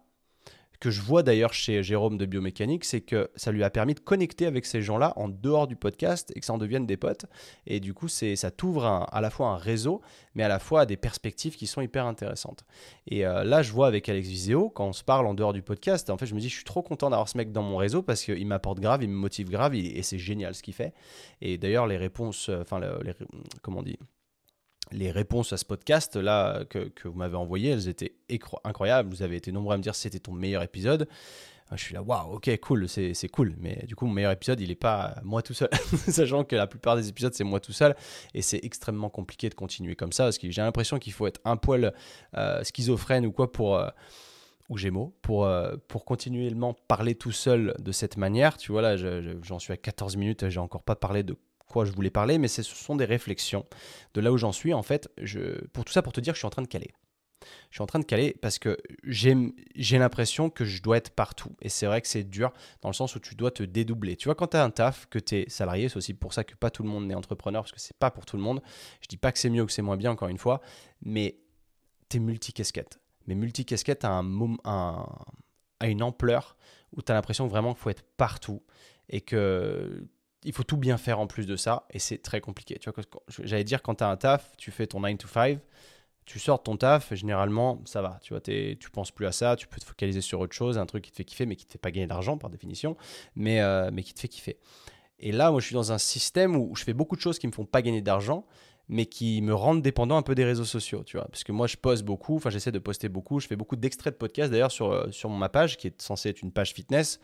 que 0.83 0.91
je 0.91 1.01
vois 1.01 1.23
d'ailleurs 1.23 1.55
chez 1.55 1.81
Jérôme 1.85 2.19
de 2.19 2.27
Biomécanique, 2.27 2.85
c'est 2.85 3.03
que 3.03 3.31
ça 3.37 3.53
lui 3.53 3.63
a 3.63 3.71
permis 3.71 3.95
de 3.95 4.01
connecter 4.01 4.47
avec 4.47 4.67
ces 4.67 4.83
gens-là 4.83 5.13
en 5.15 5.29
dehors 5.29 5.69
du 5.69 5.77
podcast 5.77 6.33
et 6.35 6.41
que 6.41 6.45
ça 6.45 6.55
en 6.55 6.59
devienne 6.59 6.87
des 6.87 6.97
potes. 6.97 7.27
Et 7.69 7.79
du 7.79 7.95
coup, 7.95 8.09
c'est 8.09 8.35
ça 8.35 8.51
t'ouvre 8.51 8.85
à 8.85 9.21
la 9.21 9.31
fois 9.31 9.51
un 9.51 9.57
réseau, 9.57 10.01
mais 10.35 10.43
à 10.43 10.49
la 10.49 10.59
fois 10.59 10.85
des 10.85 10.97
perspectives 10.97 11.55
qui 11.55 11.69
sont 11.69 11.83
hyper 11.83 12.05
intéressantes. 12.05 12.65
Et 13.07 13.25
euh, 13.25 13.45
là, 13.45 13.63
je 13.63 13.71
vois 13.71 13.87
avec 13.87 14.09
Alex 14.09 14.27
Viseo, 14.27 14.71
quand 14.71 14.89
on 14.89 14.93
se 14.93 15.05
parle 15.05 15.29
en 15.29 15.35
dehors 15.35 15.53
du 15.53 15.63
podcast, 15.63 16.11
en 16.11 16.17
fait, 16.17 16.27
je 16.27 16.35
me 16.35 16.41
dis, 16.41 16.49
je 16.49 16.57
suis 16.57 16.65
trop 16.65 16.83
content 16.83 17.11
d'avoir 17.11 17.29
ce 17.29 17.39
mec 17.39 17.53
dans 17.53 17.63
mon 17.63 17.77
réseau 17.77 18.03
parce 18.03 18.25
qu'il 18.25 18.47
m'apporte 18.49 18.81
grave, 18.81 19.05
il 19.05 19.09
me 19.09 19.15
motive 19.15 19.51
grave 19.51 19.77
et, 19.77 20.03
c'est 20.03 20.19
génial 20.19 20.53
ce 20.53 20.65
qu'il 20.65 20.75
fait. 20.75 20.95
Et 21.41 21.59
d'ailleurs, 21.59 21.87
les 21.87 21.97
réponses, 21.97 22.49
euh, 22.49 22.63
enfin, 22.63 22.81
les, 22.81 23.13
comment 23.63 23.79
on 23.79 23.83
dit 23.85 24.01
les 24.93 25.11
réponses 25.11 25.53
à 25.53 25.57
ce 25.57 25.65
podcast 25.65 26.17
là 26.17 26.65
que, 26.69 26.91
vous 27.05 27.15
m'avez 27.15 27.37
envoyé, 27.37 27.71
elles 27.71 27.89
étaient 27.89 28.15
incroyables. 28.65 29.09
Vous 29.09 29.23
avez 29.23 29.37
été 29.37 29.53
nombreux 29.53 29.75
à 29.75 29.77
me 29.79 29.83
dire 29.83 29.95
c'était 29.95 30.21
ton 30.21 30.33
meilleur 30.33 30.63
épisode. 30.63 31.09
Je 31.77 31.83
suis 31.83 31.95
là, 31.95 32.03
waouh, 32.03 32.35
ok, 32.35 32.51
cool, 32.61 32.89
c'est 32.89 33.29
cool. 33.29 33.55
Mais 33.59 33.85
du 33.87 33.95
coup, 33.95 34.07
mon 34.07 34.13
meilleur 34.13 34.33
épisode, 34.33 34.61
il 34.61 34.69
n'est 34.69 34.75
pas 34.75 35.15
moi 35.23 35.43
tout 35.43 35.55
seul. 35.55 35.71
Sachant 36.09 36.45
que 36.45 36.57
la 36.57 36.67
plupart 36.67 36.97
des 36.97 37.09
épisodes, 37.09 37.33
c'est 37.35 37.45
moi 37.45 37.61
tout 37.61 37.73
seul. 37.73 37.97
Et 38.35 38.43
c'est 38.43 38.61
extrêmement 38.63 39.09
compliqué 39.09 39.49
de 39.49 39.55
continuer 39.55 39.97
comme 39.97 40.13
ça. 40.13 40.25
Parce 40.25 40.39
que 40.39 40.51
j'ai 40.51 40.63
l'impression 40.63 40.99
qu'il 40.99 41.13
faut 41.13 41.27
être 41.27 41.41
un 41.45 41.57
poil 41.57 41.95
euh, 42.37 42.63
schizophrène 42.65 43.27
ou 43.27 43.33
quoi 43.33 43.51
pour. 43.53 43.77
Euh, 43.77 43.89
ou 44.69 44.79
Gémeaux, 44.79 45.15
pour, 45.21 45.45
euh, 45.45 45.77
pour 45.87 46.07
continuellement 46.07 46.75
parler 46.89 47.15
tout 47.15 47.33
seul 47.33 47.75
de 47.79 47.93
cette 47.93 48.17
manière. 48.17 48.57
Tu 48.57 48.73
vois, 48.73 48.81
là, 48.81 48.97
j'en 49.43 49.59
suis 49.59 49.73
à 49.73 49.77
14 49.77 50.17
minutes, 50.17 50.49
j'ai 50.49 50.61
encore 50.61 50.83
pas 50.83 50.97
parlé 50.97 51.23
de 51.23 51.37
quoi 51.73 51.85
je 51.85 51.93
voulais 51.93 52.11
parler, 52.11 52.39
mais 52.39 52.49
ce 52.49 52.63
sont 52.63 52.97
des 52.97 53.05
réflexions 53.05 53.67
de 54.15 54.21
là 54.21 54.31
où 54.31 54.39
j'en 54.39 54.53
suis. 54.53 54.73
En 54.73 54.83
fait, 54.83 55.09
je, 55.21 55.65
pour 55.69 55.85
tout 55.85 55.93
ça, 55.93 56.03
pour 56.03 56.13
te 56.13 56.21
dire, 56.21 56.35
je 56.35 56.39
suis 56.39 56.47
en 56.47 56.51
train 56.51 56.63
de 56.63 56.69
caler. 56.69 56.91
Je 57.71 57.77
suis 57.77 57.83
en 57.83 57.87
train 57.87 57.99
de 57.99 58.05
caler 58.05 58.37
parce 58.41 58.59
que 58.59 58.77
j'ai 59.05 59.99
l'impression 59.99 60.51
que 60.51 60.65
je 60.65 60.83
dois 60.83 60.99
être 60.99 61.11
partout. 61.11 61.57
Et 61.61 61.69
c'est 61.69 61.87
vrai 61.87 62.01
que 62.01 62.09
c'est 62.09 62.25
dur 62.25 62.53
dans 62.83 62.89
le 62.89 62.95
sens 62.95 63.17
où 63.17 63.21
tu 63.21 63.35
dois 63.35 63.51
te 63.51 63.63
dédoubler. 63.63 64.17
Tu 64.17 64.29
vois, 64.29 64.35
quand 64.35 64.49
tu 64.49 64.57
as 64.57 64.65
un 64.65 64.71
taf, 64.71 65.07
que 65.07 65.19
tu 65.19 65.37
es 65.37 65.49
salarié, 65.49 65.89
c'est 65.89 65.97
aussi 65.97 66.15
pour 66.15 66.33
ça 66.33 66.45
que 66.45 66.55
pas 66.55 66.71
tout 66.71 66.83
le 66.83 66.89
monde 66.89 67.07
n'est 67.07 67.15
entrepreneur, 67.15 67.63
parce 67.63 67.73
que 67.73 67.81
c'est 67.81 67.97
pas 67.97 68.11
pour 68.11 68.27
tout 68.27 68.37
le 68.37 68.43
monde. 68.43 68.63
Je 69.01 69.09
dis 69.09 69.17
pas 69.17 69.33
que 69.33 69.39
c'est 69.39 69.51
mieux 69.51 69.67
que 69.67 69.73
c'est 69.73 69.83
moins 69.83 69.97
bien, 69.97 70.13
encore 70.13 70.29
une 70.29 70.39
fois, 70.39 70.61
mais 71.01 71.39
tu 72.09 72.19
es 72.19 72.21
multicasquette. 72.21 73.01
Mais 73.27 73.35
multicasquette 73.35 74.05
a, 74.05 74.11
un, 74.11 74.57
un, 74.65 75.07
a 75.81 75.87
une 75.89 76.03
ampleur 76.03 76.57
où 76.93 77.03
tu 77.03 77.11
as 77.11 77.15
l'impression 77.15 77.47
vraiment 77.47 77.73
qu'il 77.73 77.83
faut 77.83 77.91
être 77.91 78.05
partout 78.17 78.63
et 79.09 79.21
que 79.21 80.07
il 80.45 80.53
faut 80.53 80.65
tout 80.65 80.77
bien 80.77 80.97
faire 80.97 81.21
en 81.21 81.27
plus 81.27 81.47
de 81.47 81.57
ça 81.57 81.87
et 81.91 81.99
c'est 81.99 82.19
très 82.19 82.41
compliqué. 82.41 82.79
Tu 82.79 82.91
vois, 82.91 83.05
j'allais 83.43 83.65
dire 83.65 83.83
quand 83.83 83.97
tu 83.97 84.05
as 84.05 84.09
un 84.09 84.17
taf, 84.17 84.57
tu 84.57 84.71
fais 84.71 84.87
ton 84.87 85.01
9 85.01 85.19
to 85.19 85.29
5, 85.29 85.59
tu 86.25 86.39
sors 86.39 86.59
de 86.59 86.63
ton 86.63 86.77
taf, 86.77 87.13
et 87.13 87.17
généralement 87.17 87.81
ça 87.85 88.03
va. 88.03 88.19
Tu 88.23 88.33
vois, 88.33 88.41
tu 88.41 88.91
penses 88.93 89.11
plus 89.11 89.27
à 89.27 89.33
ça, 89.33 89.57
tu 89.57 89.67
peux 89.67 89.81
te 89.81 89.85
focaliser 89.85 90.21
sur 90.21 90.41
autre 90.41 90.55
chose, 90.55 90.79
un 90.79 90.87
truc 90.87 91.05
qui 91.05 91.11
te 91.11 91.17
fait 91.17 91.25
kiffer 91.25 91.47
mais 91.47 91.57
qui 91.57 91.67
te 91.67 91.73
fait 91.73 91.79
pas 91.79 91.91
gagner 91.91 92.07
d'argent 92.07 92.39
par 92.39 92.51
définition, 92.51 92.97
mais, 93.35 93.61
euh, 93.61 93.91
mais 93.93 94.03
qui 94.03 94.15
te 94.15 94.21
fait 94.21 94.29
kiffer. 94.29 94.59
Et 95.19 95.31
là, 95.31 95.51
moi, 95.51 95.61
je 95.61 95.67
suis 95.67 95.75
dans 95.75 95.93
un 95.93 95.99
système 95.99 96.57
où 96.57 96.75
je 96.75 96.83
fais 96.83 96.95
beaucoup 96.95 97.15
de 97.17 97.21
choses 97.21 97.39
qui 97.39 97.47
me 97.47 97.53
font 97.53 97.65
pas 97.65 97.81
gagner 97.81 98.03
d'argent, 98.03 98.45
mais 98.89 99.07
qui 99.07 99.41
me 99.41 99.55
rendent 99.55 99.81
dépendant 99.81 100.17
un 100.17 100.23
peu 100.23 100.35
des 100.35 100.45
réseaux 100.45 100.65
sociaux, 100.65 101.05
tu 101.05 101.17
vois. 101.17 101.27
Parce 101.29 101.45
que 101.45 101.53
moi, 101.53 101.69
je 101.69 101.77
poste 101.77 102.05
beaucoup, 102.05 102.37
enfin, 102.37 102.51
j'essaie 102.51 102.73
de 102.73 102.81
poster 102.81 103.09
beaucoup. 103.09 103.39
Je 103.39 103.47
fais 103.47 103.55
beaucoup 103.55 103.77
d'extraits 103.77 104.15
de 104.15 104.19
podcasts, 104.19 104.51
d'ailleurs, 104.51 104.73
sur, 104.73 104.91
euh, 104.91 105.11
sur 105.13 105.31
ma 105.31 105.49
page, 105.49 105.77
qui 105.77 105.87
est 105.87 106.03
censée 106.03 106.29
être 106.31 106.43
une 106.43 106.51
page 106.51 106.73
fitness. 106.73 107.21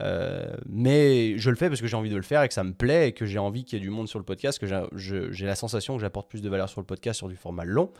Euh, 0.00 0.56
mais 0.66 1.38
je 1.38 1.50
le 1.50 1.56
fais 1.56 1.68
parce 1.68 1.80
que 1.80 1.86
j'ai 1.86 1.96
envie 1.96 2.10
de 2.10 2.16
le 2.16 2.22
faire 2.22 2.42
et 2.42 2.48
que 2.48 2.54
ça 2.54 2.64
me 2.64 2.72
plaît 2.72 3.08
et 3.08 3.12
que 3.12 3.26
j'ai 3.26 3.38
envie 3.38 3.64
qu'il 3.64 3.78
y 3.78 3.82
ait 3.82 3.84
du 3.84 3.90
monde 3.90 4.08
sur 4.08 4.18
le 4.18 4.24
podcast, 4.24 4.58
que 4.58 4.66
j'ai 4.96 5.46
la 5.46 5.54
sensation 5.54 5.94
que 5.94 6.00
j'apporte 6.00 6.28
plus 6.28 6.42
de 6.42 6.48
valeur 6.48 6.68
sur 6.68 6.80
le 6.80 6.86
podcast 6.86 7.18
sur 7.18 7.28
du 7.28 7.36
format 7.36 7.64
long. 7.64 7.92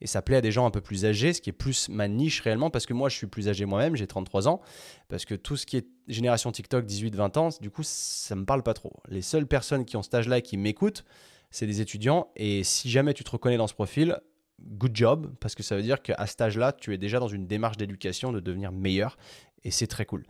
Et 0.00 0.06
ça 0.06 0.22
plaît 0.22 0.36
à 0.36 0.40
des 0.40 0.52
gens 0.52 0.66
un 0.66 0.70
peu 0.70 0.80
plus 0.80 1.04
âgés, 1.04 1.32
ce 1.32 1.40
qui 1.40 1.50
est 1.50 1.54
plus 1.54 1.88
ma 1.88 2.08
niche 2.08 2.40
réellement, 2.40 2.70
parce 2.70 2.86
que 2.86 2.94
moi 2.94 3.08
je 3.08 3.16
suis 3.16 3.26
plus 3.26 3.48
âgé 3.48 3.66
moi-même, 3.66 3.96
j'ai 3.96 4.06
33 4.06 4.48
ans, 4.48 4.60
parce 5.08 5.24
que 5.24 5.34
tout 5.34 5.56
ce 5.56 5.66
qui 5.66 5.76
est 5.76 5.86
génération 6.08 6.50
TikTok 6.50 6.86
18-20 6.86 7.38
ans, 7.38 7.48
du 7.60 7.70
coup 7.70 7.82
ça 7.84 8.34
me 8.34 8.44
parle 8.44 8.62
pas 8.62 8.74
trop. 8.74 8.92
Les 9.08 9.22
seules 9.22 9.46
personnes 9.46 9.84
qui 9.84 9.96
ont 9.96 10.02
cet 10.02 10.14
âge-là 10.14 10.40
qui 10.40 10.56
m'écoutent, 10.56 11.04
c'est 11.50 11.66
des 11.66 11.80
étudiants. 11.80 12.28
Et 12.34 12.64
si 12.64 12.90
jamais 12.90 13.14
tu 13.14 13.24
te 13.24 13.30
reconnais 13.30 13.58
dans 13.58 13.66
ce 13.66 13.74
profil, 13.74 14.18
good 14.60 14.94
job, 14.94 15.32
parce 15.38 15.54
que 15.54 15.62
ça 15.62 15.76
veut 15.76 15.82
dire 15.82 16.02
qu'à 16.02 16.26
cet 16.26 16.40
âge-là, 16.40 16.72
tu 16.72 16.94
es 16.94 16.98
déjà 16.98 17.18
dans 17.18 17.28
une 17.28 17.46
démarche 17.46 17.76
d'éducation 17.76 18.32
de 18.32 18.40
devenir 18.40 18.72
meilleur. 18.72 19.16
Et 19.64 19.70
c'est 19.70 19.86
très 19.86 20.06
cool. 20.06 20.24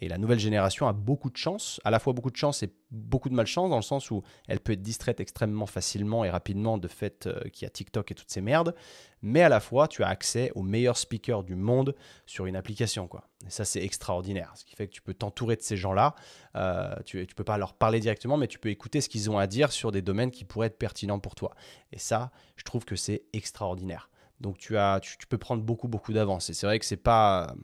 Et 0.00 0.08
la 0.08 0.18
nouvelle 0.18 0.38
génération 0.38 0.86
a 0.86 0.92
beaucoup 0.92 1.30
de 1.30 1.36
chance, 1.36 1.80
à 1.84 1.90
la 1.90 1.98
fois 1.98 2.12
beaucoup 2.12 2.30
de 2.30 2.36
chance 2.36 2.62
et 2.62 2.70
beaucoup 2.90 3.30
de 3.30 3.34
malchance, 3.34 3.70
dans 3.70 3.76
le 3.76 3.82
sens 3.82 4.10
où 4.10 4.22
elle 4.46 4.60
peut 4.60 4.72
être 4.72 4.82
distraite 4.82 5.20
extrêmement 5.20 5.66
facilement 5.66 6.24
et 6.24 6.30
rapidement 6.30 6.76
de 6.76 6.86
fait 6.86 7.26
euh, 7.26 7.40
qu'il 7.48 7.64
y 7.64 7.66
a 7.66 7.70
TikTok 7.70 8.10
et 8.10 8.14
toutes 8.14 8.30
ces 8.30 8.42
merdes, 8.42 8.74
mais 9.22 9.42
à 9.42 9.48
la 9.48 9.58
fois 9.58 9.88
tu 9.88 10.02
as 10.02 10.08
accès 10.08 10.52
aux 10.54 10.62
meilleurs 10.62 10.98
speakers 10.98 11.44
du 11.44 11.54
monde 11.54 11.94
sur 12.26 12.44
une 12.44 12.56
application. 12.56 13.08
Quoi. 13.08 13.24
Et 13.46 13.50
ça 13.50 13.64
c'est 13.64 13.82
extraordinaire, 13.82 14.52
ce 14.54 14.64
qui 14.64 14.76
fait 14.76 14.86
que 14.86 14.92
tu 14.92 15.00
peux 15.00 15.14
t'entourer 15.14 15.56
de 15.56 15.62
ces 15.62 15.78
gens-là, 15.78 16.14
euh, 16.56 16.94
tu 17.06 17.18
ne 17.18 17.24
peux 17.24 17.44
pas 17.44 17.56
leur 17.56 17.72
parler 17.72 17.98
directement, 18.00 18.36
mais 18.36 18.48
tu 18.48 18.58
peux 18.58 18.68
écouter 18.70 19.00
ce 19.00 19.08
qu'ils 19.08 19.30
ont 19.30 19.38
à 19.38 19.46
dire 19.46 19.72
sur 19.72 19.92
des 19.92 20.02
domaines 20.02 20.30
qui 20.30 20.44
pourraient 20.44 20.66
être 20.66 20.78
pertinents 20.78 21.20
pour 21.20 21.34
toi. 21.34 21.54
Et 21.92 21.98
ça, 21.98 22.30
je 22.56 22.64
trouve 22.64 22.84
que 22.84 22.96
c'est 22.96 23.24
extraordinaire. 23.32 24.10
Donc 24.40 24.58
tu, 24.58 24.76
as, 24.76 25.00
tu, 25.00 25.26
peux 25.26 25.38
prendre 25.38 25.62
beaucoup, 25.62 25.88
beaucoup 25.88 26.12
d'avance. 26.12 26.50
Et 26.50 26.54
c'est 26.54 26.66
vrai 26.66 26.78
que 26.78 26.84
c'est 26.84 26.98
pas... 26.98 27.54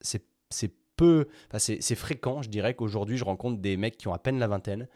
C'est 0.00 0.22
peu, 0.98 1.28
c'est 1.56 1.94
fréquent, 1.94 2.42
je 2.42 2.50
dirais 2.50 2.74
qu'aujourd'hui, 2.74 3.16
je 3.16 3.24
rencontre 3.24 3.60
des 3.60 3.76
mecs 3.76 3.96
qui 3.96 4.08
ont 4.08 4.12
à 4.12 4.18
peine 4.18 4.38
la 4.38 4.48
vingtaine 4.48 4.88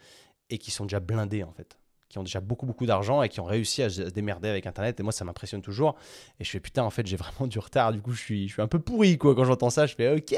et 0.49 0.57
qui 0.59 0.69
sont 0.69 0.83
déjà 0.83 0.99
blindés, 0.99 1.43
en 1.43 1.51
fait. 1.53 1.79
Qui 2.09 2.19
ont 2.19 2.23
déjà 2.23 2.41
beaucoup, 2.41 2.67
beaucoup 2.67 2.85
d'argent 2.85 3.23
et 3.23 3.29
qui 3.29 3.39
ont 3.39 3.45
réussi 3.45 3.81
à 3.81 3.89
se 3.89 4.01
démerder 4.01 4.47
avec 4.47 4.67
Internet. 4.67 4.99
Et 4.99 5.03
moi, 5.03 5.11
ça 5.11 5.25
m'impressionne 5.25 5.63
toujours. 5.63 5.95
Et 6.39 6.43
je 6.43 6.49
fais 6.51 6.59
putain, 6.59 6.83
en 6.83 6.91
fait, 6.91 7.07
j'ai 7.07 7.15
vraiment 7.15 7.47
du 7.47 7.57
retard. 7.57 7.91
Du 7.91 8.01
coup, 8.01 8.11
je 8.11 8.21
suis, 8.21 8.47
je 8.47 8.53
suis 8.53 8.61
un 8.61 8.67
peu 8.67 8.77
pourri, 8.77 9.17
quoi. 9.17 9.33
Quand 9.33 9.45
j'entends 9.45 9.71
ça, 9.71 9.87
je 9.87 9.95
fais 9.95 10.13
OK, 10.13 10.35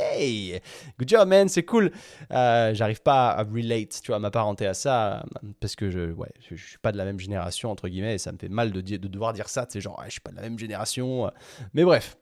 good 0.98 1.10
job, 1.10 1.28
man, 1.28 1.50
c'est 1.50 1.66
cool. 1.66 1.92
Euh, 2.32 2.74
J'arrive 2.74 3.02
pas 3.02 3.32
à 3.32 3.44
relate, 3.44 4.00
tu 4.02 4.12
vois, 4.12 4.20
m'apparenter 4.20 4.68
à 4.68 4.74
ça 4.74 5.26
parce 5.60 5.76
que 5.76 5.90
je, 5.90 6.14
ouais, 6.14 6.32
je, 6.50 6.56
suis 6.56 6.78
pas 6.78 6.94
de 6.94 6.98
la 6.98 7.04
même 7.04 7.20
génération, 7.20 7.72
entre 7.72 7.90
guillemets. 7.90 8.16
Et 8.16 8.20
ça 8.20 8.32
me 8.32 8.38
fait 8.38 8.48
mal 8.48 8.72
de, 8.72 8.80
de 8.80 9.08
devoir 9.08 9.34
dire 9.34 9.50
ça. 9.50 9.66
C'est 9.68 9.82
genre, 9.82 10.02
je 10.06 10.12
suis 10.12 10.22
pas 10.22 10.32
de 10.32 10.38
la 10.38 10.44
même 10.44 10.60
génération. 10.60 11.30
Mais 11.74 11.84
bref. 11.84 12.16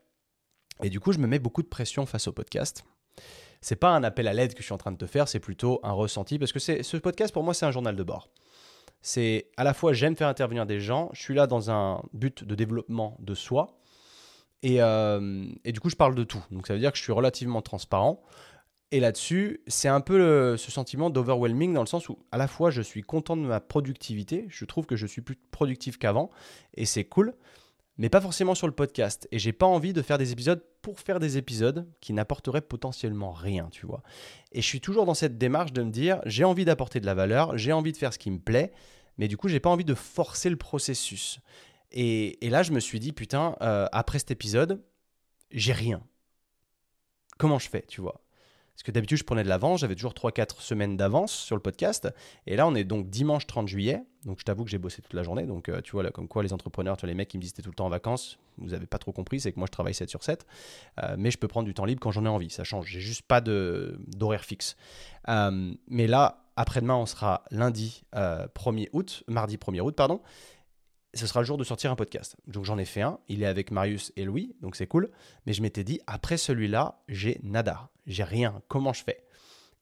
Et 0.82 0.90
du 0.90 1.00
coup, 1.00 1.12
je 1.12 1.20
me 1.20 1.28
mets 1.28 1.40
beaucoup 1.40 1.62
de 1.62 1.68
pression 1.68 2.08
face 2.08 2.28
au 2.28 2.32
podcast 2.32 2.84
c'est 3.62 3.78
pas 3.78 3.92
un 3.92 4.04
appel 4.04 4.28
à 4.28 4.34
l'aide 4.34 4.54
que 4.54 4.60
je 4.60 4.66
suis 4.66 4.74
en 4.74 4.78
train 4.78 4.92
de 4.92 4.98
te 4.98 5.06
faire, 5.06 5.28
c'est 5.28 5.40
plutôt 5.40 5.80
un 5.84 5.94
ressenti 5.94 6.38
parce 6.38 6.52
que 6.52 6.60
c'est 6.60 6.84
ce 6.84 6.98
podcast 6.98 7.34
pour 7.34 7.44
moi 7.44 7.54
c'est 7.54 7.66
un 7.66 7.72
journal 7.72 7.96
de 7.96 8.04
bord. 8.04 8.30
C'est 9.02 9.48
à 9.58 9.64
la 9.64 9.74
fois 9.74 9.94
j'aime 9.94 10.16
faire 10.16 10.28
intervenir 10.28 10.66
des 10.66 10.80
gens, 10.80 11.10
je 11.14 11.22
suis 11.22 11.34
là 11.34 11.48
dans 11.48 11.72
un 11.72 12.04
but 12.14 12.44
de 12.44 12.56
développement 12.56 13.18
de 13.20 13.34
soi 13.34 13.80
et, 14.62 14.82
euh, 14.82 15.46
du 15.66 15.80
coup 15.80 15.90
je 15.90 15.96
parle 15.96 16.16
de 16.16 16.24
tout. 16.24 16.44
Donc 16.52 16.68
ça 16.68 16.74
veut 16.74 16.80
dire 16.80 16.92
que 16.92 16.98
je 16.98 17.04
suis 17.04 17.14
relativement 17.14 17.62
transparent. 17.62 18.22
Et 18.92 19.00
là-dessus, 19.00 19.62
c'est 19.66 19.88
un 19.88 20.02
peu 20.02 20.56
ce 20.56 20.70
sentiment 20.70 21.10
d'overwhelming 21.10 21.74
dans 21.74 21.82
le 21.82 21.88
sens 21.88 22.10
où 22.10 22.20
à 22.32 22.38
la 22.38 22.48
fois 22.48 22.70
je 22.70 22.84
suis 22.84 23.02
content 23.02 23.36
de 23.36 23.42
ma 23.42 23.60
productivité, 23.60 24.46
je 24.50 24.66
trouve 24.66 24.86
que 24.86 24.96
je 24.96 25.08
suis 25.08 25.22
plus 25.22 25.36
productif 25.36 25.98
qu'avant 25.98 26.30
et 26.76 26.86
c'est 26.86 27.04
cool 27.04 27.34
mais 27.98 28.10
pas 28.10 28.22
forcément 28.22 28.56
sur 28.56 28.68
le 28.68 28.74
podcast. 28.74 29.28
Et 29.32 29.40
j'ai 29.40 29.54
pas 29.54 29.66
envie 29.66 29.94
de 29.94 30.02
faire 30.02 30.18
des 30.18 30.32
épisodes 30.32 30.64
pour 30.82 31.00
faire 31.00 31.20
des 31.20 31.38
épisodes 31.38 31.88
qui 32.02 32.14
n'apporteraient 32.14 32.62
potentiellement 32.62 33.32
rien, 33.32 33.70
tu 33.72 33.86
vois. 33.86 34.04
Et 34.52 34.62
je 34.62 34.68
suis 34.68 34.82
toujours 34.82 35.06
dans 35.06 35.14
cette 35.14 35.38
démarche 35.38 35.74
de 35.74 35.84
me 35.84 35.92
dire, 35.92 36.20
j'ai 36.26 36.44
envie 36.44 36.66
d'apporter 36.66 37.00
de 37.00 37.06
la 37.06 37.14
valeur, 37.14 37.58
j'ai 37.58 37.72
envie 37.72 37.92
de 37.92 37.98
faire 37.98 38.14
ce 38.14 38.20
qui 38.20 38.32
me 38.32 38.40
plaît, 38.40 38.72
mais 39.18 39.28
du 39.28 39.38
coup, 39.38 39.48
j'ai 39.48 39.60
pas 39.60 39.70
envie 39.70 39.86
de 39.86 39.94
forcer 39.94 40.50
le 40.50 40.58
processus. 40.58 41.40
Et, 41.92 42.38
là, 42.42 42.64
je 42.64 42.72
me 42.72 42.80
suis 42.80 43.00
dit, 43.00 43.12
putain, 43.12 43.56
euh, 43.62 43.88
après 43.92 44.18
cet 44.18 44.32
épisode, 44.32 44.84
j'ai 45.52 45.74
rien. 45.74 46.02
Comment 47.38 47.60
je 47.60 47.70
fais, 47.70 47.84
tu 47.88 48.02
vois? 48.02 48.23
Parce 48.74 48.84
que 48.84 48.92
d'habitude, 48.92 49.18
je 49.18 49.24
prenais 49.24 49.44
de 49.44 49.50
l'avance, 49.50 49.82
j'avais 49.82 49.94
toujours 49.94 50.14
3-4 50.14 50.60
semaines 50.60 50.98
d'avance 50.98 51.32
sur 51.32 51.56
le 51.56 51.62
podcast. 51.62 52.10
Et 52.48 52.56
là, 52.56 52.68
on 52.68 52.74
est 52.74 52.84
donc 52.84 53.10
dimanche 53.10 53.46
30 53.46 53.68
juillet. 53.68 54.04
Donc, 54.26 54.40
je 54.40 54.46
t'avoue 54.46 54.64
que 54.64 54.72
j'ai 54.72 54.80
bossé 54.80 55.02
toute 55.02 55.14
la 55.14 55.22
journée. 55.22 55.46
Donc, 55.46 55.70
euh, 55.70 55.82
tu 55.82 55.92
vois, 55.92 56.02
là, 56.02 56.10
comme 56.10 56.28
quoi 56.28 56.42
les 56.42 56.54
entrepreneurs, 56.54 56.98
les 57.04 57.14
mecs 57.14 57.28
qui 57.28 57.38
me 57.38 57.42
disent 57.42 57.54
tout 57.54 57.62
le 57.70 57.76
temps 57.76 57.86
en 57.86 57.90
vacances, 57.90 58.40
vous 58.58 58.70
n'avez 58.70 58.88
pas 58.88 58.98
trop 58.98 59.12
compris, 59.12 59.40
c'est 59.40 59.52
que 59.52 59.60
moi, 59.60 59.68
je 59.68 59.72
travaille 59.72 59.94
7 59.94 60.10
sur 60.10 60.24
7. 60.24 60.48
Euh, 61.04 61.16
mais 61.20 61.30
je 61.30 61.38
peux 61.38 61.48
prendre 61.48 61.66
du 61.66 61.74
temps 61.74 61.86
libre 61.86 62.00
quand 62.02 62.12
j'en 62.12 62.26
ai 62.26 62.30
envie. 62.30 62.50
Ça 62.50 62.64
change. 62.64 62.88
J'ai 62.88 63.00
juste 63.00 63.22
pas 63.22 63.42
d'horaire 63.42 64.44
fixe. 64.44 64.76
Euh, 65.30 65.74
mais 65.88 66.08
là, 66.08 66.44
après-demain, 66.56 66.96
on 66.96 67.06
sera 67.06 67.44
lundi 67.52 68.04
1er 68.14 68.90
août, 68.94 69.24
mardi 69.28 69.58
1er 69.58 69.82
août, 69.82 69.96
pardon 69.96 70.22
ce 71.14 71.28
sera 71.28 71.42
le 71.42 71.46
jour 71.46 71.58
de 71.58 71.64
sortir 71.64 71.92
un 71.92 71.96
podcast. 71.96 72.36
Donc 72.48 72.66
j'en 72.66 72.78
ai 72.78 72.86
fait 72.86 73.02
un, 73.02 73.20
il 73.28 73.44
est 73.44 73.48
avec 73.48 73.72
Marius 73.72 74.12
et 74.16 74.26
Louis, 74.26 74.56
donc 74.62 74.76
c'est 74.76 74.88
cool. 74.88 75.10
Mais 75.46 75.54
je 75.54 75.62
m'étais 75.62 75.84
dit, 75.84 76.00
après 76.08 76.38
celui-là, 76.38 77.02
j'ai 77.08 77.40
nada, 77.44 77.90
j'ai 78.08 78.24
rien, 78.24 78.62
comment 78.68 78.94
je 78.94 79.04
fais? 79.04 79.24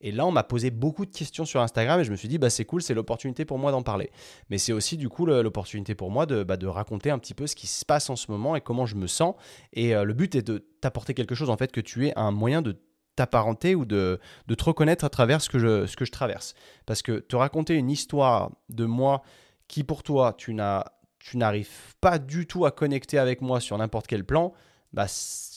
Et 0.02 0.12
là, 0.12 0.26
on 0.26 0.32
m'a 0.32 0.44
posé 0.44 0.72
beaucoup 0.72 1.06
de 1.06 1.12
questions 1.12 1.46
sur 1.46 1.62
Instagram 1.62 2.02
et 2.02 2.04
je 2.04 2.12
me 2.12 2.16
suis 2.16 2.28
dit, 2.28 2.40
bah, 2.40 2.50
c'est 2.50 2.66
cool, 2.66 2.82
c'est 2.82 2.96
l'opportunité 2.96 3.46
pour 3.46 3.60
moi 3.60 3.72
d'en 3.72 3.84
parler. 3.84 4.12
Mais 4.50 4.58
c'est 4.58 4.74
aussi 4.74 4.98
du 4.98 5.10
coup 5.10 5.26
l'opportunité 5.26 5.96
pour 5.96 6.10
moi 6.10 6.26
de, 6.26 6.44
bah, 6.44 6.58
de, 6.58 6.68
raconter 6.68 7.12
un 7.12 7.20
petit 7.20 7.36
peu 7.36 7.48
ce 7.48 7.56
qui 7.56 7.68
se 7.68 7.86
passe 7.86 8.10
en 8.10 8.16
ce 8.16 8.32
moment 8.32 8.56
et 8.56 8.62
comment 8.62 8.86
je 8.86 8.96
me 8.96 9.08
sens. 9.08 9.36
Et 9.74 9.96
euh, 9.96 10.04
le 10.04 10.14
but 10.14 10.34
est 10.36 10.42
de 10.42 10.66
t'apporter 10.82 11.14
quelque 11.14 11.36
chose, 11.36 11.52
en 11.52 11.58
fait, 11.58 11.72
que 11.72 11.82
tu 11.82 12.08
aies 12.08 12.14
un 12.16 12.32
moyen 12.32 12.62
de 12.64 12.82
t'apparenter 13.16 13.76
ou 13.76 13.86
de, 13.86 14.20
de, 14.48 14.56
te 14.56 14.64
reconnaître 14.64 15.06
à 15.06 15.10
travers 15.10 15.42
ce 15.42 15.50
que, 15.50 15.60
je, 15.60 15.86
ce 15.86 15.96
que 15.96 16.06
je 16.06 16.12
traverse. 16.12 16.56
Parce 16.86 17.04
que 17.04 17.20
te 17.20 17.36
raconter 17.36 17.76
une 17.76 17.92
histoire 17.92 18.52
de 18.70 18.86
moi 18.86 19.22
qui 19.68 19.84
pour 19.84 20.02
toi, 20.02 20.34
tu 20.36 20.54
n'as 20.54 20.86
tu 21.24 21.38
n'arrives 21.38 21.96
pas 22.02 22.20
du 22.20 22.48
tout 22.48 22.66
à 22.66 22.72
connecter 22.72 23.18
avec 23.18 23.42
moi 23.42 23.60
sur 23.60 23.78
n'importe 23.78 24.08
quel 24.08 24.26
plan, 24.26 24.54
bah, 24.94 25.08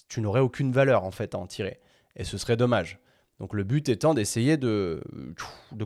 tu 0.08 0.20
n'aurais 0.20 0.40
aucune 0.40 0.72
valeur 0.72 1.04
en 1.04 1.10
fait 1.10 1.34
à 1.34 1.38
en 1.38 1.46
tirer. 1.46 1.80
Et 2.16 2.24
ce 2.24 2.38
serait 2.38 2.56
dommage. 2.56 2.98
Donc 3.40 3.52
le 3.52 3.64
but 3.64 3.88
étant 3.88 4.14
d'essayer 4.14 4.56
de, 4.56 5.02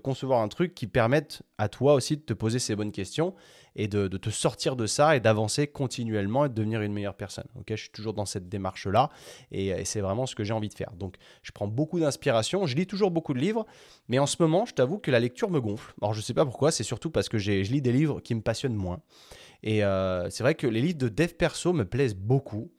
concevoir 0.02 0.42
un 0.42 0.48
truc 0.48 0.74
qui 0.74 0.86
permette 0.86 1.42
à 1.56 1.70
toi 1.70 1.94
aussi 1.94 2.18
de 2.18 2.22
te 2.22 2.34
poser 2.34 2.58
ces 2.58 2.76
bonnes 2.76 2.92
questions 2.92 3.34
et 3.74 3.88
de, 3.88 4.06
te 4.08 4.28
sortir 4.28 4.76
de 4.76 4.86
ça 4.86 5.16
et 5.16 5.20
d'avancer 5.20 5.66
continuellement 5.66 6.44
et 6.44 6.50
de 6.50 6.54
devenir 6.54 6.82
une 6.82 6.92
meilleure 6.92 7.16
personne. 7.16 7.46
Ok, 7.58 7.68
je 7.70 7.76
suis 7.76 7.90
toujours 7.90 8.12
dans 8.12 8.26
cette 8.26 8.50
démarche-là 8.50 9.08
et, 9.50 9.82
c'est 9.86 10.02
vraiment 10.02 10.26
ce 10.26 10.34
que 10.34 10.44
j'ai 10.44 10.52
envie 10.52 10.68
de 10.68 10.74
faire. 10.74 10.92
Donc 10.92 11.16
je 11.42 11.50
prends 11.50 11.68
beaucoup 11.68 11.98
d'inspiration, 11.98 12.66
je 12.66 12.76
lis 12.76 12.86
toujours 12.86 13.10
beaucoup 13.10 13.32
de 13.32 13.40
livres, 13.40 13.64
mais 14.08 14.18
en 14.18 14.26
ce 14.26 14.36
moment, 14.40 14.66
je 14.66 14.74
t'avoue 14.74 14.98
que 14.98 15.10
la 15.10 15.20
lecture 15.20 15.50
me 15.50 15.60
gonfle. 15.60 15.94
Alors 16.02 16.12
je 16.12 16.18
ne 16.18 16.24
sais 16.24 16.34
pas 16.34 16.44
pourquoi, 16.44 16.70
c'est 16.70 16.84
surtout 16.84 17.10
parce 17.10 17.30
que 17.30 17.38
je 17.38 17.50
lis 17.52 17.80
des 17.80 17.92
livres 17.92 18.20
qui 18.20 18.34
me 18.34 18.42
passionnent 18.42 18.74
moins. 18.74 19.00
Et 19.62 19.84
euh, 19.84 20.30
c'est 20.30 20.42
vrai 20.42 20.54
que 20.54 20.66
les 20.66 20.80
livres 20.80 20.98
de 20.98 21.08
dev 21.08 21.28
perso 21.28 21.72
me 21.72 21.84
plaisent 21.84 22.14
beaucoup. 22.14 22.70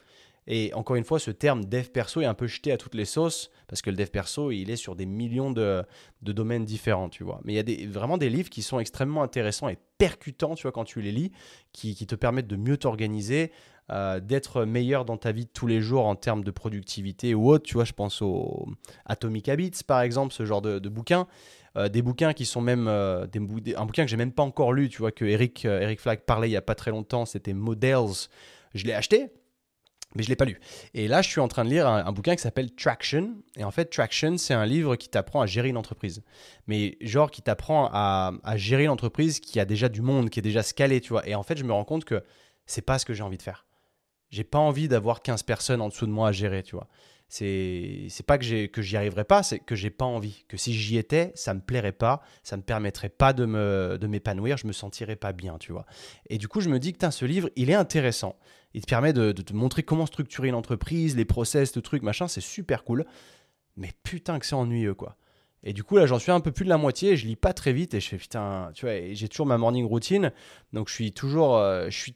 Et 0.51 0.73
encore 0.73 0.95
une 0.95 1.03
fois, 1.03 1.19
ce 1.19 1.29
terme 1.29 1.63
dev 1.63 1.89
perso 1.89 2.21
est 2.21 2.25
un 2.25 2.33
peu 2.33 2.47
jeté 2.47 2.71
à 2.71 2.77
toutes 2.77 2.95
les 2.95 3.05
sauces, 3.05 3.51
parce 3.67 3.83
que 3.83 3.91
le 3.91 3.95
dev 3.95 4.07
perso, 4.07 4.49
il 4.49 4.71
est 4.71 4.77
sur 4.77 4.95
des 4.95 5.05
millions 5.05 5.51
de, 5.51 5.85
domaines 6.23 6.65
différents, 6.65 7.09
tu 7.09 7.23
vois. 7.23 7.39
Mais 7.43 7.53
il 7.53 7.69
y 7.69 7.85
a 7.85 7.87
vraiment 7.87 8.17
des 8.17 8.29
livres 8.29 8.49
qui 8.49 8.63
sont 8.63 8.79
extrêmement 8.79 9.21
intéressants 9.21 9.69
et 9.69 9.77
percutants, 9.99 10.55
tu 10.55 10.63
vois, 10.63 10.71
quand 10.71 10.85
tu 10.85 11.01
les 11.01 11.11
lis, 11.11 11.31
qui, 11.71 11.95
te 11.95 12.15
permettent 12.15 12.47
de 12.47 12.55
mieux 12.55 12.77
t'organiser, 12.77 13.51
euh, 13.91 14.19
d'être 14.19 14.65
meilleur 14.65 15.05
dans 15.05 15.17
ta 15.17 15.31
vie 15.31 15.45
de 15.45 15.51
tous 15.51 15.67
les 15.67 15.81
jours 15.81 16.07
en 16.07 16.15
termes 16.15 16.43
de 16.43 16.51
productivité 16.51 17.35
ou 17.35 17.49
autre. 17.49 17.65
Tu 17.65 17.75
vois, 17.75 17.85
je 17.85 17.93
pense 17.93 18.23
au 18.23 18.67
Atomic 19.05 19.49
Habits, 19.49 19.83
par 19.85 20.01
exemple, 20.01 20.33
ce 20.33 20.45
genre 20.45 20.63
de, 20.63 20.79
de 20.79 20.89
bouquins. 20.89 21.27
Euh, 21.79 21.89
des 21.89 22.01
bouquins 22.01 22.33
qui 22.33 22.45
sont 22.45 22.61
même 22.61 22.87
euh, 22.87 23.25
des, 23.27 23.75
un 23.75 23.85
bouquin 23.85 24.03
que 24.03 24.11
j'ai 24.11 24.17
même 24.17 24.33
pas 24.33 24.43
encore 24.43 24.73
lu, 24.73 24.89
tu 24.89 24.97
vois 24.97 25.11
que 25.11 25.23
Eric 25.23 25.65
euh, 25.65 25.79
Eric 25.79 25.99
Flack 25.99 26.25
parlait 26.25 26.49
il 26.49 26.51
y 26.51 26.57
a 26.57 26.61
pas 26.61 26.75
très 26.75 26.91
longtemps, 26.91 27.25
c'était 27.25 27.53
Models. 27.53 28.27
Je 28.75 28.85
l'ai 28.85 28.93
acheté, 28.93 29.31
mais 30.13 30.23
je 30.23 30.29
l'ai 30.29 30.35
pas 30.35 30.45
lu. 30.45 30.59
Et 30.93 31.07
là, 31.07 31.21
je 31.21 31.29
suis 31.29 31.39
en 31.39 31.47
train 31.47 31.63
de 31.63 31.69
lire 31.69 31.87
un, 31.87 32.11
bouquin 32.11 32.35
qui 32.35 32.41
s'appelle 32.41 32.75
Traction. 32.75 33.35
Et 33.55 33.63
en 33.63 33.71
fait, 33.71 33.85
Traction, 33.85 34.37
c'est 34.37 34.53
un 34.53 34.65
livre 34.65 34.95
qui 34.95 35.09
t'apprend 35.09 35.41
à 35.41 35.45
gérer 35.45 35.69
une 35.69 35.77
entreprise. 35.77 36.21
Mais 36.67 36.97
genre 37.01 37.31
qui 37.31 37.41
t'apprend 37.41 37.89
à, 37.91 38.33
gérer 38.57 38.83
une 38.83 38.89
entreprise 38.89 39.39
qui 39.39 39.59
a 39.59 39.65
déjà 39.65 39.89
du 39.89 40.01
monde, 40.01 40.29
qui 40.29 40.39
est 40.39 40.43
déjà 40.43 40.63
scalé, 40.63 41.01
tu 41.01 41.09
vois. 41.09 41.27
Et 41.27 41.33
en 41.33 41.43
fait, 41.43 41.57
je 41.57 41.63
me 41.63 41.71
rends 41.71 41.85
compte 41.85 42.05
que 42.05 42.23
c'est 42.65 42.81
pas 42.81 42.99
ce 42.99 43.05
que 43.05 43.13
j'ai 43.13 43.23
envie 43.23 43.37
de 43.37 43.43
faire. 43.43 43.65
J'ai 44.29 44.43
pas 44.43 44.59
envie 44.59 44.87
d'avoir 44.87 45.23
15 45.23 45.41
personnes 45.43 45.81
en 45.81 45.87
dessous 45.87 46.05
de 46.05 46.11
moi 46.11 46.27
à 46.27 46.31
gérer, 46.31 46.61
tu 46.61 46.75
vois 46.75 46.87
C'est 47.29 48.07
c'est 48.09 48.25
pas 48.25 48.39
que 48.39 48.43
j'ai 48.43 48.69
que 48.69 48.81
j'y 48.81 48.97
arriverai 48.97 49.23
pas, 49.23 49.43
c'est 49.43 49.59
que 49.59 49.75
j'ai 49.75 49.91
pas 49.91 50.05
envie. 50.05 50.45
Que 50.47 50.57
si 50.57 50.73
j'y 50.73 50.97
étais, 50.97 51.31
ça 51.35 51.53
me 51.53 51.61
plairait 51.61 51.91
pas, 51.91 52.21
ça 52.41 52.57
me 52.57 52.63
permettrait 52.63 53.09
pas 53.09 53.33
de 53.33 53.45
me 53.45 53.97
de 54.01 54.07
m'épanouir, 54.07 54.57
je 54.57 54.65
me 54.65 54.73
sentirais 54.73 55.15
pas 55.15 55.31
bien, 55.31 55.59
tu 55.59 55.71
vois. 55.71 55.85
Et 56.29 56.39
du 56.39 56.47
coup, 56.47 56.59
je 56.59 56.69
me 56.69 56.79
dis 56.79 56.91
que 56.91 57.09
ce 57.11 57.25
livre, 57.25 57.49
il 57.55 57.69
est 57.69 57.75
intéressant. 57.75 58.35
Il 58.73 58.81
te 58.81 58.87
permet 58.87 59.13
de, 59.13 59.31
de 59.31 59.41
te 59.43 59.53
montrer 59.53 59.83
comment 59.83 60.07
structurer 60.07 60.47
une 60.47 60.55
entreprise, 60.55 61.15
les 61.15 61.25
process, 61.25 61.75
le 61.75 61.83
truc, 61.83 62.01
machin, 62.01 62.27
c'est 62.27 62.41
super 62.41 62.83
cool. 62.83 63.05
Mais 63.77 63.91
putain 64.03 64.39
que 64.39 64.45
c'est 64.47 64.55
ennuyeux, 64.55 64.95
quoi. 64.95 65.15
Et 65.63 65.73
du 65.73 65.83
coup, 65.83 65.97
là, 65.97 66.07
j'en 66.07 66.19
suis 66.19 66.31
un 66.31 66.39
peu 66.39 66.51
plus 66.51 66.65
de 66.65 66.69
la 66.69 66.77
moitié. 66.77 67.15
Je 67.15 67.27
lis 67.27 67.35
pas 67.35 67.53
très 67.53 67.73
vite 67.73 67.93
et 67.93 67.99
je 67.99 68.09
fais 68.09 68.17
putain, 68.17 68.71
tu 68.73 68.85
vois, 68.85 69.13
j'ai 69.13 69.27
toujours 69.27 69.45
ma 69.45 69.57
morning 69.57 69.85
routine. 69.85 70.31
Donc, 70.73 70.89
je 70.89 70.93
suis 70.95 71.11
toujours, 71.11 71.57
euh, 71.57 71.89
je 71.89 71.97
suis, 71.97 72.15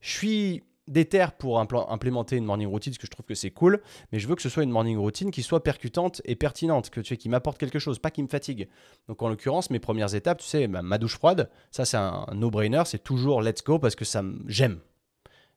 je 0.00 0.10
suis 0.10 0.62
déter 0.88 1.26
pour 1.38 1.60
implémenter 1.60 2.36
une 2.36 2.44
morning 2.44 2.68
routine 2.68 2.92
parce 2.92 2.98
que 2.98 3.06
je 3.06 3.10
trouve 3.10 3.26
que 3.26 3.34
c'est 3.34 3.50
cool. 3.50 3.80
Mais 4.10 4.18
je 4.18 4.26
veux 4.26 4.34
que 4.34 4.42
ce 4.42 4.48
soit 4.48 4.62
une 4.62 4.70
morning 4.70 4.98
routine 4.98 5.30
qui 5.30 5.42
soit 5.42 5.62
percutante 5.62 6.20
et 6.24 6.34
pertinente, 6.34 6.90
que 6.90 7.00
tu 7.00 7.08
sais, 7.08 7.16
qui 7.16 7.28
m'apporte 7.28 7.58
quelque 7.58 7.78
chose, 7.78 7.98
pas 7.98 8.10
qui 8.10 8.22
me 8.22 8.28
fatigue. 8.28 8.68
Donc, 9.08 9.22
en 9.22 9.28
l'occurrence, 9.28 9.70
mes 9.70 9.78
premières 9.78 10.14
étapes, 10.14 10.38
tu 10.38 10.46
sais, 10.46 10.66
ma, 10.68 10.98
douche 10.98 11.16
froide, 11.16 11.50
ça, 11.70 11.84
c'est 11.84 11.96
un, 11.96 12.26
no-brainer. 12.34 12.82
C'est 12.86 13.02
toujours 13.02 13.42
let's 13.42 13.62
go 13.62 13.78
parce 13.78 13.94
que 13.94 14.04
ça, 14.04 14.22
j'aime, 14.46 14.80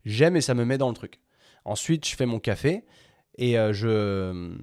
j'aime 0.05 0.35
et 0.35 0.41
ça 0.41 0.53
me 0.53 0.65
met 0.65 0.77
dans 0.77 0.89
le 0.89 0.95
truc. 0.95 1.19
Ensuite, 1.65 2.07
je 2.07 2.15
fais 2.15 2.27
mon 2.27 2.39
café 2.39 2.85
et 3.37 3.57
euh, 3.57 3.73
je 3.73 4.55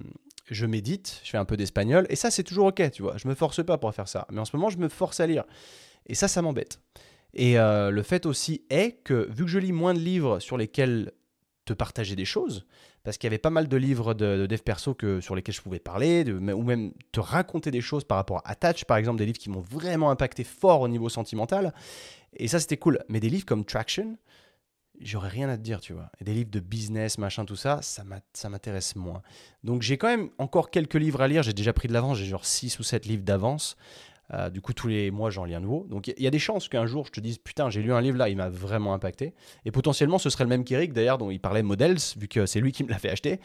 je 0.49 0.65
médite, 0.65 1.21
je 1.23 1.29
fais 1.29 1.37
un 1.37 1.45
peu 1.45 1.55
d'espagnol, 1.55 2.05
et 2.09 2.17
ça 2.17 2.29
c'est 2.29 2.43
toujours 2.43 2.67
ok, 2.67 2.91
tu 2.91 3.01
vois. 3.01 3.15
Je 3.17 3.29
me 3.29 3.33
force 3.33 3.63
pas 3.63 3.77
pour 3.77 3.93
faire 3.95 4.09
ça, 4.09 4.27
mais 4.29 4.39
en 4.39 4.45
ce 4.45 4.55
moment 4.55 4.69
je 4.69 4.77
me 4.77 4.89
force 4.89 5.21
à 5.21 5.25
lire, 5.25 5.45
et 6.05 6.15
ça, 6.15 6.27
ça 6.27 6.41
m'embête. 6.41 6.79
Et 7.33 7.57
euh, 7.57 7.89
le 7.89 8.03
fait 8.03 8.25
aussi 8.25 8.63
est 8.69 9.03
que 9.03 9.27
vu 9.31 9.45
que 9.45 9.49
je 9.49 9.59
lis 9.59 9.71
moins 9.71 9.93
de 9.93 9.99
livres 9.99 10.39
sur 10.39 10.57
lesquels 10.57 11.11
te 11.65 11.73
partager 11.73 12.15
des 12.15 12.25
choses, 12.25 12.65
parce 13.03 13.17
qu'il 13.17 13.27
y 13.27 13.29
avait 13.29 13.37
pas 13.37 13.49
mal 13.49 13.67
de 13.67 13.77
livres 13.77 14.13
de, 14.13 14.45
dev 14.45 14.59
perso 14.59 14.93
que, 14.93 15.21
sur 15.21 15.35
lesquels 15.35 15.55
je 15.55 15.61
pouvais 15.61 15.79
parler, 15.79 16.23
ou 16.31 16.63
même 16.63 16.93
te 17.11 17.19
raconter 17.19 17.71
des 17.71 17.81
choses 17.81 18.03
par 18.03 18.17
rapport 18.17 18.37
à 18.39 18.51
Attach, 18.51 18.85
par 18.85 18.97
exemple, 18.97 19.17
des 19.17 19.25
livres 19.25 19.39
qui 19.39 19.49
m'ont 19.49 19.61
vraiment 19.61 20.09
impacté 20.09 20.43
fort 20.43 20.81
au 20.81 20.87
niveau 20.87 21.09
sentimental. 21.09 21.73
Et 22.35 22.47
ça, 22.47 22.59
c'était 22.59 22.77
cool. 22.77 22.99
Mais 23.09 23.19
des 23.19 23.29
livres 23.29 23.45
comme 23.45 23.65
Traction, 23.65 24.17
j'aurais 24.99 25.29
rien 25.29 25.49
à 25.49 25.57
te 25.57 25.61
dire, 25.61 25.81
tu 25.81 25.93
vois. 25.93 26.11
Et 26.19 26.23
des 26.23 26.33
livres 26.33 26.51
de 26.51 26.59
business, 26.59 27.17
machin, 27.17 27.45
tout 27.45 27.55
ça, 27.55 27.79
ça 27.81 28.49
m'intéresse 28.49 28.95
moins. 28.95 29.21
Donc 29.63 29.81
j'ai 29.81 29.97
quand 29.97 30.07
même 30.07 30.29
encore 30.37 30.69
quelques 30.69 30.95
livres 30.95 31.21
à 31.21 31.27
lire. 31.27 31.43
J'ai 31.43 31.53
déjà 31.53 31.73
pris 31.73 31.87
de 31.87 31.93
l'avance, 31.93 32.17
j'ai 32.17 32.25
genre 32.25 32.45
6 32.45 32.79
ou 32.79 32.83
7 32.83 33.05
livres 33.05 33.23
d'avance. 33.23 33.75
Euh, 34.33 34.49
du 34.49 34.61
coup, 34.61 34.73
tous 34.73 34.87
les 34.87 35.11
mois, 35.11 35.29
j'en 35.29 35.45
lis 35.45 35.53
un 35.53 35.59
nouveau. 35.59 35.85
Donc 35.89 36.07
il 36.07 36.21
y, 36.21 36.27
a 36.27 36.31
des 36.31 36.39
chances 36.39 36.67
qu'un 36.67 36.85
jour, 36.85 37.05
je 37.05 37.11
te 37.11 37.19
dise, 37.19 37.37
putain, 37.37 37.69
j'ai 37.69 37.81
lu 37.81 37.93
un 37.93 38.01
livre 38.01 38.17
là, 38.17 38.29
il 38.29 38.37
m'a 38.37 38.49
vraiment 38.49 38.93
impacté. 38.93 39.33
Et 39.65 39.71
potentiellement, 39.71 40.17
ce 40.17 40.29
serait 40.29 40.43
le 40.43 40.49
même 40.49 40.63
qu'Eric, 40.63 40.93
d'ailleurs, 40.93 41.17
dont 41.17 41.29
il 41.29 41.39
parlait 41.39 41.63
Models, 41.63 41.97
vu 42.17 42.27
que 42.27 42.45
c'est 42.45 42.59
lui 42.59 42.71
qui 42.71 42.83
me 42.83 42.89
l'a 42.89 42.97
fait 42.97 43.09
acheter. 43.09 43.39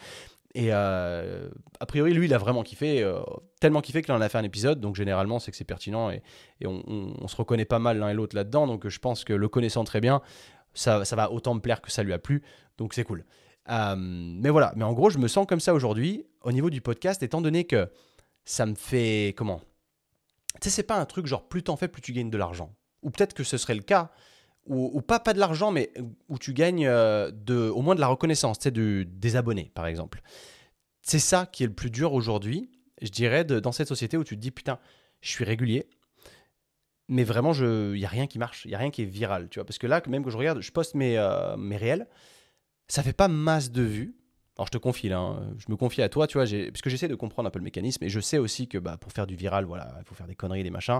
Et 0.55 0.69
euh, 0.71 1.47
a 1.79 1.85
priori, 1.85 2.13
lui, 2.13 2.25
il 2.25 2.33
a 2.33 2.39
vraiment 2.39 2.63
kiffé, 2.63 3.03
euh, 3.03 3.19
tellement 3.59 3.81
kiffé 3.81 4.01
qu'il 4.01 4.13
en 4.13 4.21
a 4.21 4.29
fait 4.29 4.39
un 4.39 4.43
épisode. 4.43 4.79
Donc, 4.79 4.95
généralement, 4.95 5.37
c'est 5.37 5.51
que 5.51 5.57
c'est 5.57 5.63
pertinent 5.63 6.09
et, 6.09 6.23
on, 6.65 7.27
se 7.27 7.35
reconnaît 7.35 7.65
pas 7.65 7.77
mal 7.77 7.99
l'un 7.99 8.09
et 8.09 8.13
l'autre 8.15 8.35
là-dedans. 8.35 8.65
Donc, 8.65 8.87
je 8.87 8.99
pense 8.99 9.23
que 9.23 9.33
le 9.33 9.47
connaissant 9.47 9.83
très 9.83 10.01
bien, 10.01 10.21
ça, 10.73 11.03
va 11.11 11.31
autant 11.31 11.53
me 11.53 11.59
plaire 11.59 11.81
que 11.81 11.91
ça 11.91 12.01
lui 12.01 12.13
a 12.13 12.19
plu, 12.19 12.41
donc 12.77 12.93
c'est 12.93 13.03
cool. 13.03 13.25
Mais 13.67 14.49
voilà, 14.49 14.73
mais 14.75 14.83
en 14.83 14.93
gros, 14.93 15.11
je 15.11 15.19
me 15.19 15.27
sens 15.27 15.45
comme 15.45 15.59
ça 15.59 15.75
aujourd'hui 15.75 16.25
au 16.41 16.51
niveau 16.51 16.71
du 16.71 16.81
podcast, 16.81 17.21
étant 17.21 17.41
donné 17.41 17.65
que 17.65 17.87
ça 18.43 18.65
me 18.65 18.73
fait 18.73 19.35
comment? 19.37 19.61
Tu 20.55 20.69
sais, 20.69 20.69
c'est 20.69 20.83
pas 20.83 20.97
un 20.97 21.05
truc 21.05 21.25
genre 21.25 21.47
plus 21.47 21.63
t'en 21.63 21.75
fais, 21.75 21.87
plus 21.87 22.01
tu 22.01 22.13
gagnes 22.13 22.29
de 22.29 22.37
l'argent. 22.37 22.75
Ou 23.01 23.11
peut-être 23.11 23.33
que 23.33 23.43
ce 23.43 23.57
serait 23.57 23.75
le 23.75 23.81
cas, 23.81 24.11
ou, 24.65 25.01
pas 25.01 25.19
pas 25.19 25.33
de 25.33 25.39
l'argent, 25.39 25.71
mais 25.71 25.91
où 26.27 26.37
tu 26.37 26.53
gagnes 26.53 26.85
euh, 26.85 27.31
de, 27.31 27.69
au 27.69 27.81
moins 27.81 27.95
de 27.95 27.99
la 27.99 28.07
reconnaissance, 28.07 28.59
tu 28.59 28.69
sais, 28.69 29.05
des 29.05 29.35
abonnés, 29.35 29.71
par 29.73 29.87
exemple. 29.87 30.21
C'est 31.01 31.19
ça 31.19 31.47
qui 31.47 31.63
est 31.63 31.67
le 31.67 31.73
plus 31.73 31.89
dur 31.89 32.13
aujourd'hui, 32.13 32.69
je 33.01 33.09
dirais, 33.09 33.45
dans 33.45 33.71
cette 33.71 33.87
société 33.87 34.15
où 34.17 34.23
tu 34.23 34.35
te 34.35 34.41
dis 34.41 34.51
putain, 34.51 34.79
je 35.21 35.29
suis 35.29 35.43
régulier, 35.43 35.87
mais 37.07 37.23
vraiment, 37.23 37.53
il 37.53 37.93
n'y 37.93 38.05
a 38.05 38.09
rien 38.09 38.27
qui 38.27 38.37
marche, 38.37 38.65
il 38.65 38.69
n'y 38.69 38.75
a 38.75 38.77
rien 38.77 38.91
qui 38.91 39.01
est 39.01 39.05
viral, 39.05 39.49
tu 39.49 39.59
vois. 39.59 39.65
Parce 39.65 39.79
que 39.79 39.87
là, 39.87 40.01
même 40.07 40.23
que 40.23 40.29
je 40.29 40.37
regarde, 40.37 40.61
je 40.61 40.71
poste 40.71 40.93
mes, 40.93 41.17
euh, 41.17 41.57
mes 41.57 41.75
réels, 41.75 42.07
ça 42.87 43.01
fait 43.01 43.13
pas 43.13 43.27
masse 43.27 43.71
de 43.71 43.81
vues. 43.81 44.15
Alors 44.59 44.67
je 44.67 44.71
te 44.71 44.77
confie 44.77 45.07
là, 45.07 45.19
hein, 45.19 45.53
je 45.57 45.71
me 45.71 45.77
confie 45.77 46.01
à 46.01 46.09
toi, 46.09 46.27
tu 46.27 46.37
vois, 46.37 46.43
parce 46.43 46.81
que 46.81 46.89
j'essaie 46.89 47.07
de 47.07 47.15
comprendre 47.15 47.47
un 47.47 47.49
peu 47.49 47.59
le 47.59 47.63
mécanisme, 47.63 48.03
et 48.03 48.09
je 48.09 48.19
sais 48.19 48.37
aussi 48.37 48.67
que 48.67 48.77
bah, 48.77 48.97
pour 48.99 49.13
faire 49.13 49.25
du 49.25 49.37
viral, 49.37 49.63
voilà, 49.63 49.89
il 49.99 50.03
faut 50.03 50.15
faire 50.15 50.27
des 50.27 50.35
conneries, 50.35 50.63
des 50.63 50.69
machins. 50.69 50.99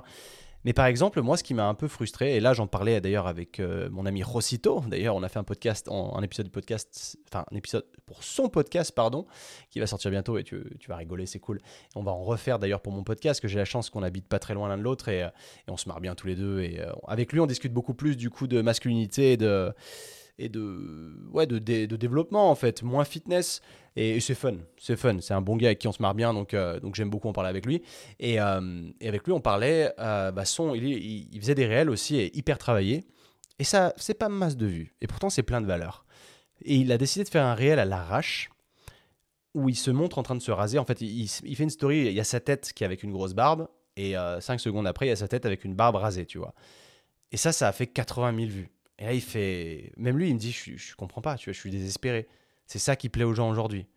Mais 0.63 0.71
par 0.71 0.85
exemple, 0.85 1.21
moi, 1.21 1.35
ce 1.35 1.43
qui 1.43 1.53
m'a 1.53 1.67
un 1.67 1.73
peu 1.73 1.89
frustré, 1.89 2.37
et 2.37 2.39
là 2.39 2.53
j'en 2.53 2.67
parlais 2.67 3.01
d'ailleurs 3.01 3.27
avec 3.27 3.59
euh, 3.59 3.89
mon 3.91 4.05
ami 4.05 4.23
Rosito, 4.23 4.81
d'ailleurs 4.87 5.13
on 5.17 5.23
a 5.23 5.27
fait 5.27 5.39
un 5.39 5.43
podcast, 5.43 5.89
un 5.91 6.21
épisode 6.21 6.47
podcast, 6.49 7.17
enfin 7.27 7.43
un 7.51 7.55
épisode 7.57 7.83
pour 8.05 8.23
son 8.23 8.47
podcast, 8.47 8.93
pardon, 8.95 9.25
qui 9.71 9.81
va 9.81 9.87
sortir 9.87 10.09
bientôt, 10.09 10.37
et 10.37 10.45
tu, 10.45 10.63
vas 10.87 10.95
rigoler, 10.95 11.25
c'est 11.25 11.39
cool. 11.39 11.59
On 11.95 12.03
va 12.03 12.13
en 12.13 12.23
refaire 12.23 12.59
d'ailleurs 12.59 12.79
pour 12.79 12.93
mon 12.93 13.03
podcast, 13.03 13.41
que 13.41 13.49
j'ai 13.49 13.59
la 13.59 13.65
chance 13.65 13.89
qu'on 13.89 14.03
habite 14.03 14.29
pas 14.29 14.39
très 14.39 14.53
loin 14.53 14.69
l'un 14.69 14.77
de 14.77 14.83
l'autre, 14.83 15.09
et, 15.09 15.23
euh, 15.23 15.29
on 15.67 15.75
se 15.75 15.89
marre 15.89 15.99
bien 15.99 16.15
tous 16.15 16.27
les 16.27 16.37
deux. 16.37 16.61
Et 16.61 16.79
euh, 16.79 16.93
avec 17.09 17.33
lui, 17.33 17.41
on 17.41 17.45
discute 17.45 17.73
beaucoup 17.73 17.93
plus 17.93 18.15
du 18.15 18.29
coup 18.29 18.47
de 18.47 18.61
masculinité 18.61 19.33
et 19.33 19.37
de 19.37 19.73
et 20.39 20.49
de, 20.49 21.13
ouais, 21.31 21.45
de, 21.45 21.59
de, 21.59 21.95
développement 21.95 22.49
en 22.49 22.55
fait, 22.55 22.81
moins 22.81 23.03
fitness. 23.03 23.61
Et, 23.95 24.19
c'est 24.21 24.35
fun, 24.35 24.55
c'est 24.77 24.95
fun. 24.95 25.19
C'est 25.19 25.33
un 25.33 25.41
bon 25.41 25.57
gars 25.57 25.67
avec 25.67 25.79
qui 25.79 25.87
on 25.87 25.91
se 25.91 26.01
marre 26.01 26.15
bien, 26.15 26.33
donc, 26.33 26.53
euh, 26.53 26.79
donc 26.79 26.95
j'aime 26.95 27.09
beaucoup 27.09 27.27
en 27.27 27.33
parler 27.33 27.49
avec 27.49 27.65
lui. 27.65 27.83
Et, 28.19 28.39
euh, 28.39 28.89
et 29.01 29.09
avec 29.09 29.25
lui, 29.25 29.33
on 29.33 29.41
parlait, 29.41 29.93
euh, 29.99 30.31
bah 30.31 30.45
son, 30.45 30.73
il, 30.73 30.85
il, 30.85 31.39
faisait 31.39 31.55
des 31.55 31.65
réels 31.65 31.89
aussi 31.89 32.15
et 32.15 32.35
hyper 32.35 32.57
travaillé. 32.57 33.03
Et 33.59 33.65
ça, 33.65 33.93
c'est 33.97 34.13
pas 34.13 34.29
masse 34.29 34.55
de 34.55 34.65
vues. 34.65 34.95
Et 35.01 35.07
pourtant, 35.07 35.29
c'est 35.29 35.43
plein 35.43 35.59
de 35.59 35.67
valeur. 35.67 36.05
Et 36.63 36.75
il 36.75 36.91
a 36.91 36.97
décidé 36.97 37.25
de 37.25 37.29
faire 37.29 37.45
un 37.45 37.55
réel 37.55 37.77
à 37.77 37.85
l'arrache 37.85 38.49
où 39.53 39.67
il 39.67 39.75
se 39.75 39.91
montre 39.91 40.17
en 40.17 40.23
train 40.23 40.35
de 40.35 40.41
se 40.41 40.51
raser. 40.51 40.79
En 40.79 40.85
fait, 40.85 41.01
il, 41.01 41.29
il, 41.43 41.55
fait 41.55 41.63
une 41.63 41.69
story, 41.69 42.07
il 42.07 42.13
y 42.13 42.19
a 42.21 42.23
sa 42.23 42.39
tête 42.39 42.71
qui 42.73 42.83
est 42.83 42.85
avec 42.85 43.03
une 43.03 43.11
grosse 43.11 43.33
barbe, 43.33 43.67
et 43.97 44.13
5 44.39 44.61
secondes 44.61 44.87
après, 44.87 45.07
il 45.07 45.09
y 45.09 45.11
a 45.11 45.17
sa 45.17 45.27
tête 45.27 45.45
avec 45.45 45.65
une 45.65 45.75
barbe 45.75 45.95
rasée, 45.95 46.25
tu 46.25 46.37
vois. 46.37 46.53
Et 47.33 47.37
ça, 47.37 47.51
ça 47.51 47.67
a 47.67 47.71
fait 47.73 47.87
80 47.87 48.33
000 48.33 48.49
vues. 48.49 48.69
Et 48.99 49.05
là, 49.05 49.13
il 49.13 49.21
fait. 49.21 49.91
Même 49.97 50.17
lui, 50.17 50.29
il 50.29 50.33
me 50.35 50.39
dit 50.39 50.51
Je, 50.51 50.77
je 50.77 50.95
comprends 50.95 51.21
pas, 51.21 51.37
tu 51.37 51.45
vois, 51.45 51.53
je 51.53 51.59
suis 51.59 51.71
désespéré. 51.71 52.27
C'est 52.65 52.79
ça 52.79 52.95
qui 52.95 53.09
plaît 53.09 53.23
aux 53.23 53.33
gens 53.33 53.49
aujourd'hui. 53.49 53.87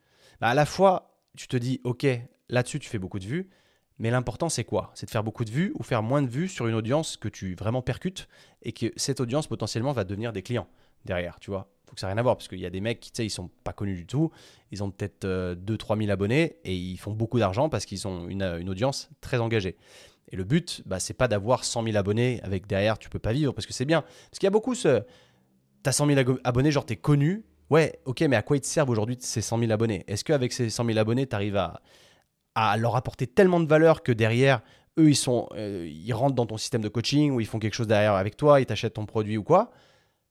Bah, 0.41 0.49
à 0.49 0.55
la 0.55 0.65
fois, 0.65 1.19
tu 1.37 1.49
te 1.49 1.57
dis 1.57 1.81
Ok, 1.85 2.07
là-dessus, 2.49 2.79
tu 2.79 2.89
fais 2.89 2.99
beaucoup 2.99 3.19
de 3.19 3.27
vues, 3.27 3.51
mais 3.99 4.11
l'important, 4.11 4.49
c'est 4.49 4.65
quoi? 4.65 4.93
C'est 4.95 5.07
de 5.07 5.11
faire 5.11 5.25
beaucoup 5.25 5.45
de 5.45 5.51
vues 5.51 5.73
ou 5.75 5.83
faire 5.83 6.03
moins 6.03 6.23
de 6.23 6.29
vues 6.29 6.49
sur 6.49 6.69
une 6.69 6.75
audience 6.75 7.17
que 7.17 7.29
tu 7.29 7.55
vraiment 7.55 7.83
percutes 7.83 8.29
et 8.63 8.73
que 8.73 8.93
cette 8.97 9.21
audience 9.21 9.47
potentiellement 9.47 9.93
va 9.93 10.05
devenir 10.05 10.33
des 10.33 10.43
clients 10.43 10.69
derrière, 11.05 11.39
tu 11.41 11.51
vois? 11.51 11.69
Faut 11.87 11.95
que 11.95 12.01
ça 12.01 12.07
n'a 12.07 12.15
rien 12.15 12.19
à 12.21 12.23
voir 12.23 12.37
parce 12.37 12.49
qu'il 12.49 12.61
y 12.61 12.65
a 12.65 12.71
des 12.71 12.81
mecs 12.81 13.01
qui, 13.01 13.11
tu 13.13 13.19
sais, 13.19 13.27
ils 13.27 13.31
sont 13.31 13.51
pas 13.65 13.73
connus 13.75 13.97
du 13.97 14.07
tout. 14.07 14.31
Ils 14.71 14.83
ont 14.83 14.91
peut-être 14.91 15.27
2-3 15.27 15.99
000 15.99 16.11
abonnés 16.11 16.57
et 16.65 16.75
ils 16.75 16.97
font 16.97 17.13
beaucoup 17.13 17.39
d'argent 17.39 17.69
parce 17.69 17.85
qu'ils 17.85 18.09
ont 18.09 18.29
une, 18.29 18.43
une, 18.43 18.71
audience 18.71 19.11
très 19.21 19.39
engagée. 19.39 19.77
Et 20.29 20.37
le 20.37 20.45
but, 20.45 20.83
bah, 20.87 20.99
c'est 20.99 21.15
pas 21.15 21.29
d'avoir 21.29 21.65
100 21.65 21.85
000 21.85 21.97
abonnés 21.97 22.41
avec 22.43 22.67
derrière, 22.67 22.99
tu 22.99 23.09
peux 23.09 23.19
pas 23.19 23.33
vivre 23.33 23.53
parce 23.53 23.67
que 23.67 23.73
c'est 23.73 23.85
bien. 23.85 24.03
Parce 24.03 24.39
qu'il 24.39 24.47
y 24.47 24.49
a 24.49 24.51
beaucoup 24.51 24.75
ce. 24.75 25.03
T'as 25.83 25.93
100 25.93 26.07
000 26.07 26.39
abonnés, 26.45 26.71
genre 26.71 26.87
t'es 26.87 26.97
connu. 26.97 27.45
Ouais, 27.69 28.01
ok, 28.05 28.21
mais 28.23 28.37
à 28.37 28.43
quoi 28.43 28.57
ils 28.57 28.61
te 28.61 28.67
servent 28.67 28.91
aujourd'hui 28.91 29.17
ces 29.21 29.41
100 29.41 29.59
000 29.59 29.73
abonnés? 29.73 30.05
Est-ce 30.07 30.25
qu'avec 30.25 30.53
ces 30.53 30.71
100 30.71 30.85
000 30.85 30.99
abonnés, 30.99 31.27
tu 31.27 31.35
arrives 31.35 31.57
à, 31.57 31.81
à 32.55 32.77
leur 32.77 32.97
apporter 32.97 33.27
tellement 33.27 33.61
de 33.61 33.67
valeur 33.67 34.03
que 34.03 34.13
derrière, 34.13 34.63
eux, 34.99 35.11
ils, 35.11 35.17
sont, 35.17 35.49
euh, 35.57 35.91
rentrent 36.13 36.35
dans 36.35 36.47
ton 36.47 36.59
système 36.59 36.83
de 36.83 36.89
coaching 36.89 37.33
ou 37.33 37.41
ils 37.41 37.47
font 37.47 37.59
quelque 37.59 37.75
chose 37.75 37.87
derrière 37.87 38.15
avec 38.15 38.37
toi, 38.37 38.61
ils 38.61 38.67
t'achètent 38.67 38.95
ton 38.95 39.07
produit 39.07 39.37
ou 39.37 39.43
quoi? 39.43 39.71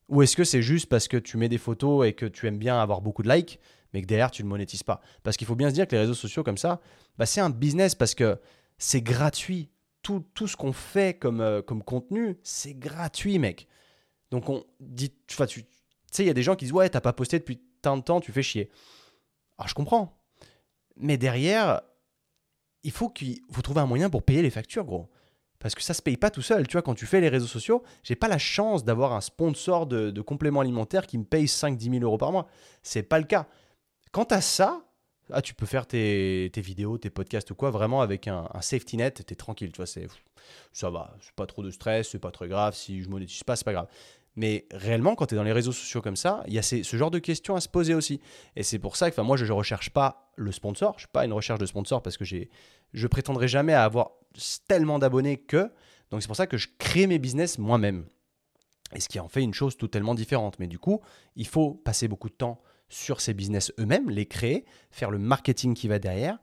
Ou 0.08 0.22
est-ce 0.22 0.36
que 0.36 0.44
c'est 0.44 0.62
juste 0.62 0.88
parce 0.88 1.08
que 1.08 1.16
tu 1.16 1.36
mets 1.36 1.48
des 1.48 1.58
photos 1.58 2.06
et 2.06 2.12
que 2.12 2.26
tu 2.26 2.46
aimes 2.46 2.58
bien 2.58 2.80
avoir 2.80 3.00
beaucoup 3.00 3.22
de 3.22 3.32
likes, 3.32 3.58
mais 3.92 4.02
que 4.02 4.06
derrière, 4.06 4.30
tu 4.30 4.44
ne 4.44 4.48
monétises 4.48 4.82
pas? 4.82 5.00
Parce 5.22 5.36
qu'il 5.36 5.46
faut 5.46 5.54
bien 5.54 5.70
se 5.70 5.74
dire 5.74 5.86
que 5.86 5.92
les 5.92 6.00
réseaux 6.00 6.14
sociaux 6.14 6.42
comme 6.42 6.58
ça, 6.58 6.80
bah, 7.18 7.26
c'est 7.26 7.40
un 7.40 7.50
business 7.50 7.94
parce 7.94 8.14
que 8.14 8.38
c'est 8.78 9.02
gratuit 9.02 9.70
tout, 10.02 10.24
tout 10.34 10.48
ce 10.48 10.56
qu'on 10.56 10.72
fait 10.72 11.18
comme, 11.18 11.40
euh, 11.40 11.62
comme 11.62 11.82
contenu, 11.82 12.38
c'est 12.42 12.74
gratuit, 12.74 13.38
mec. 13.38 13.68
Donc 14.30 14.48
on 14.48 14.64
dit, 14.80 15.12
tu 15.26 15.36
sais, 15.36 16.24
il 16.24 16.26
y 16.26 16.30
a 16.30 16.34
des 16.34 16.42
gens 16.42 16.56
qui 16.56 16.64
disent 16.64 16.72
ouais, 16.72 16.88
t'as 16.88 17.00
pas 17.00 17.12
posté 17.12 17.38
depuis 17.38 17.60
tant 17.80 17.96
de 17.96 18.02
temps, 18.02 18.20
tu 18.20 18.32
fais 18.32 18.42
chier. 18.42 18.70
Alors 19.58 19.68
je 19.68 19.74
comprends, 19.74 20.22
mais 20.96 21.16
derrière, 21.16 21.82
il 22.82 22.90
faut 22.90 23.08
qu'il 23.08 23.40
faut 23.52 23.62
trouver 23.62 23.80
un 23.80 23.86
moyen 23.86 24.10
pour 24.10 24.22
payer 24.22 24.42
les 24.42 24.50
factures, 24.50 24.84
gros. 24.84 25.10
Parce 25.58 25.76
que 25.76 25.82
ça 25.82 25.94
se 25.94 26.02
paye 26.02 26.16
pas 26.16 26.30
tout 26.30 26.42
seul. 26.42 26.66
Tu 26.66 26.72
vois, 26.72 26.82
quand 26.82 26.94
tu 26.94 27.06
fais 27.06 27.20
les 27.20 27.28
réseaux 27.28 27.46
sociaux, 27.46 27.84
j'ai 28.02 28.16
pas 28.16 28.26
la 28.26 28.38
chance 28.38 28.84
d'avoir 28.84 29.12
un 29.12 29.20
sponsor 29.20 29.86
de, 29.86 30.10
de 30.10 30.20
complément 30.20 30.60
alimentaire 30.60 31.06
qui 31.06 31.18
me 31.18 31.24
paye 31.24 31.44
5-10 31.44 31.90
000 31.90 32.02
euros 32.02 32.18
par 32.18 32.32
mois. 32.32 32.48
C'est 32.82 33.04
pas 33.04 33.20
le 33.20 33.26
cas. 33.26 33.46
Quant 34.10 34.24
à 34.24 34.40
ça, 34.40 34.84
ah, 35.32 35.42
tu 35.42 35.54
peux 35.54 35.66
faire 35.66 35.86
tes, 35.86 36.50
vidéos, 36.56 36.98
tes 36.98 37.10
podcasts 37.10 37.50
ou 37.50 37.54
quoi, 37.54 37.70
vraiment 37.70 38.00
avec 38.00 38.28
un, 38.28 38.48
safety 38.60 38.96
net, 38.96 39.24
tu 39.26 39.32
es 39.32 39.36
tranquille, 39.36 39.72
tu 39.72 39.78
vois, 39.78 39.86
c'est, 39.86 40.06
ça 40.72 40.90
va, 40.90 41.14
c'est 41.20 41.34
pas 41.34 41.46
trop 41.46 41.62
de 41.62 41.70
stress, 41.70 42.10
c'est 42.10 42.18
pas 42.18 42.30
très 42.30 42.48
grave, 42.48 42.74
si 42.74 43.02
je 43.02 43.08
monétise 43.08 43.42
pas, 43.44 43.56
c'est 43.56 43.64
pas 43.64 43.72
grave. 43.72 43.88
Mais 44.34 44.66
réellement, 44.72 45.14
quand 45.14 45.26
tu 45.26 45.34
es 45.34 45.36
dans 45.36 45.42
les 45.42 45.52
réseaux 45.52 45.72
sociaux 45.72 46.00
comme 46.00 46.16
ça, 46.16 46.42
il 46.46 46.54
y 46.54 46.58
a 46.58 46.62
ce 46.62 46.96
genre 46.96 47.10
de 47.10 47.18
questions 47.18 47.54
à 47.54 47.60
se 47.60 47.68
poser 47.68 47.94
aussi. 47.94 48.20
Et 48.56 48.62
c'est 48.62 48.78
pour 48.78 48.96
ça 48.96 49.10
que 49.10 49.20
moi, 49.20 49.36
je 49.36 49.44
ne 49.44 49.52
recherche 49.52 49.90
pas 49.90 50.32
le 50.36 50.52
sponsor. 50.52 50.92
Je 50.92 50.96
ne 50.96 51.00
suis 51.00 51.12
pas 51.12 51.26
une 51.26 51.34
recherche 51.34 51.58
de 51.58 51.66
sponsor 51.66 52.02
parce 52.02 52.16
que 52.16 52.24
je 52.24 53.06
prétendrai 53.08 53.46
jamais 53.46 53.74
à 53.74 53.84
avoir 53.84 54.12
tellement 54.68 54.98
d'abonnés 54.98 55.36
que. 55.36 55.70
Donc 56.10 56.22
c'est 56.22 56.28
pour 56.28 56.36
ça 56.36 56.46
que 56.46 56.56
je 56.56 56.68
crée 56.78 57.06
mes 57.06 57.18
business 57.18 57.58
moi-même. 57.58 58.06
Et 58.94 59.00
ce 59.00 59.08
qui 59.08 59.20
en 59.20 59.28
fait 59.28 59.42
une 59.42 59.54
chose 59.54 59.76
totalement 59.76 60.14
différente. 60.14 60.58
Mais 60.58 60.66
du 60.66 60.78
coup, 60.78 61.02
il 61.36 61.46
faut 61.46 61.74
passer 61.74 62.08
beaucoup 62.08 62.30
de 62.30 62.34
temps 62.34 62.62
sur 62.92 63.20
ces 63.20 63.34
business 63.34 63.72
eux-mêmes, 63.78 64.10
les 64.10 64.26
créer, 64.26 64.64
faire 64.90 65.10
le 65.10 65.18
marketing 65.18 65.74
qui 65.74 65.88
va 65.88 65.98
derrière, 65.98 66.38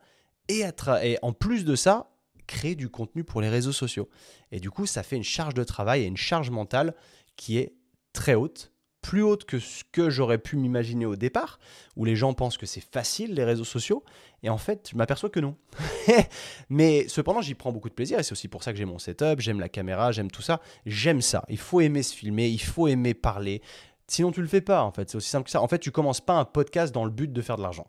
et, 0.48 0.64
et 1.04 1.18
en 1.22 1.32
plus 1.32 1.64
de 1.64 1.76
ça, 1.76 2.10
créer 2.48 2.76
du 2.76 2.90
contenu 2.90 3.24
pour 3.24 3.42
les 3.42 3.50
réseaux 3.50 3.72
sociaux. 3.72 4.10
Et 4.52 4.60
du 4.60 4.72
coup, 4.72 4.88
ça 4.88 5.04
fait 5.04 5.16
une 5.16 5.24
charge 5.24 5.54
de 5.54 5.64
travail 5.64 6.04
et 6.04 6.08
une 6.08 6.18
charge 6.18 6.50
mentale 6.50 6.96
qui 7.36 7.60
est 7.60 7.76
très 8.12 8.34
haute, 8.34 8.74
plus 9.02 9.22
haute 9.22 9.46
que 9.46 9.60
ce 9.60 9.84
que 9.92 10.10
j'aurais 10.10 10.40
pu 10.40 10.58
m'imaginer 10.58 11.06
au 11.06 11.16
départ, 11.16 11.60
où 11.96 12.04
les 12.04 12.16
gens 12.16 12.34
pensent 12.34 12.58
que 12.58 12.66
c'est 12.66 12.84
facile 12.84 13.34
les 13.34 13.44
réseaux 13.44 13.64
sociaux, 13.64 14.04
et 14.44 14.50
en 14.50 14.58
fait, 14.58 14.90
je 14.92 14.98
m'aperçois 14.98 15.30
que 15.30 15.40
non. 15.40 15.56
Mais 16.70 17.08
cependant, 17.08 17.42
j'y 17.42 17.54
prends 17.54 17.72
beaucoup 17.72 17.90
de 17.90 17.94
plaisir, 17.94 18.20
et 18.20 18.24
c'est 18.24 18.32
aussi 18.34 18.48
pour 18.48 18.64
ça 18.64 18.72
que 18.72 18.78
j'ai 18.78 18.86
mon 18.86 19.00
setup, 19.00 19.40
j'aime 19.40 19.60
la 19.60 19.70
caméra, 19.70 20.12
j'aime 20.12 20.32
tout 20.32 20.42
ça, 20.42 20.60
j'aime 20.86 21.22
ça. 21.22 21.46
Il 21.50 21.60
faut 21.60 21.82
aimer 21.82 22.04
se 22.04 22.16
filmer, 22.16 22.50
il 22.50 22.62
faut 22.62 22.88
aimer 22.88 23.14
parler, 23.14 23.62
sinon 24.12 24.32
tu 24.32 24.42
le 24.42 24.48
fais 24.48 24.62
pas, 24.62 24.84
en 24.84 24.92
fait, 24.92 25.10
c'est 25.10 25.18
aussi 25.18 25.30
simple 25.30 25.46
que 25.46 25.52
ça. 25.52 25.62
En 25.62 25.68
fait, 25.68 25.80
tu 25.80 25.92
commences 25.92 26.22
pas 26.22 26.34
un 26.34 26.46
podcast 26.46 26.94
dans 26.94 27.06
le 27.06 27.12
but 27.12 27.32
de 27.32 27.42
faire 27.42 27.58
de 27.58 27.62
l'argent. 27.62 27.88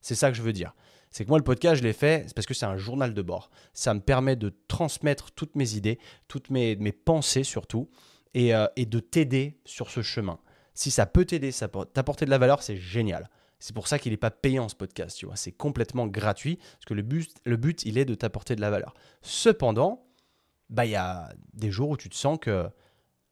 C'est 0.00 0.14
ça 0.14 0.30
que 0.30 0.36
je 0.36 0.42
veux 0.42 0.52
dire 0.52 0.74
c'est 1.14 1.24
que 1.24 1.28
moi, 1.28 1.38
le 1.38 1.44
podcast, 1.44 1.76
je 1.76 1.84
l'ai 1.84 1.92
fait 1.92 2.34
parce 2.34 2.44
que 2.44 2.54
c'est 2.54 2.66
un 2.66 2.76
journal 2.76 3.14
de 3.14 3.22
bord. 3.22 3.48
Ça 3.72 3.94
me 3.94 4.00
permet 4.00 4.34
de 4.34 4.52
transmettre 4.66 5.30
toutes 5.30 5.54
mes 5.54 5.74
idées, 5.74 6.00
toutes 6.26 6.50
mes, 6.50 6.74
mes 6.74 6.90
pensées 6.90 7.44
surtout, 7.44 7.88
et, 8.34 8.52
euh, 8.52 8.66
et 8.74 8.84
de 8.84 8.98
t'aider 8.98 9.60
sur 9.64 9.90
ce 9.90 10.02
chemin. 10.02 10.40
Si 10.74 10.90
ça 10.90 11.06
peut 11.06 11.24
t'aider, 11.24 11.52
ça 11.52 11.68
peut 11.68 11.84
t'apporter 11.84 12.24
de 12.24 12.30
la 12.30 12.38
valeur, 12.38 12.64
c'est 12.64 12.76
génial. 12.76 13.30
C'est 13.60 13.76
pour 13.76 13.86
ça 13.86 14.00
qu'il 14.00 14.10
n'est 14.10 14.16
pas 14.16 14.32
payant 14.32 14.68
ce 14.68 14.74
podcast, 14.74 15.16
tu 15.16 15.26
vois. 15.26 15.36
C'est 15.36 15.52
complètement 15.52 16.08
gratuit 16.08 16.56
parce 16.56 16.86
que 16.86 16.94
le 16.94 17.02
but, 17.02 17.32
le 17.44 17.56
but 17.56 17.84
il 17.84 17.96
est 17.96 18.04
de 18.04 18.16
t'apporter 18.16 18.56
de 18.56 18.60
la 18.60 18.70
valeur. 18.70 18.92
Cependant, 19.22 20.08
bah 20.68 20.84
il 20.84 20.90
y 20.90 20.96
a 20.96 21.32
des 21.52 21.70
jours 21.70 21.90
où 21.90 21.96
tu 21.96 22.08
te 22.08 22.16
sens 22.16 22.38
que 22.40 22.68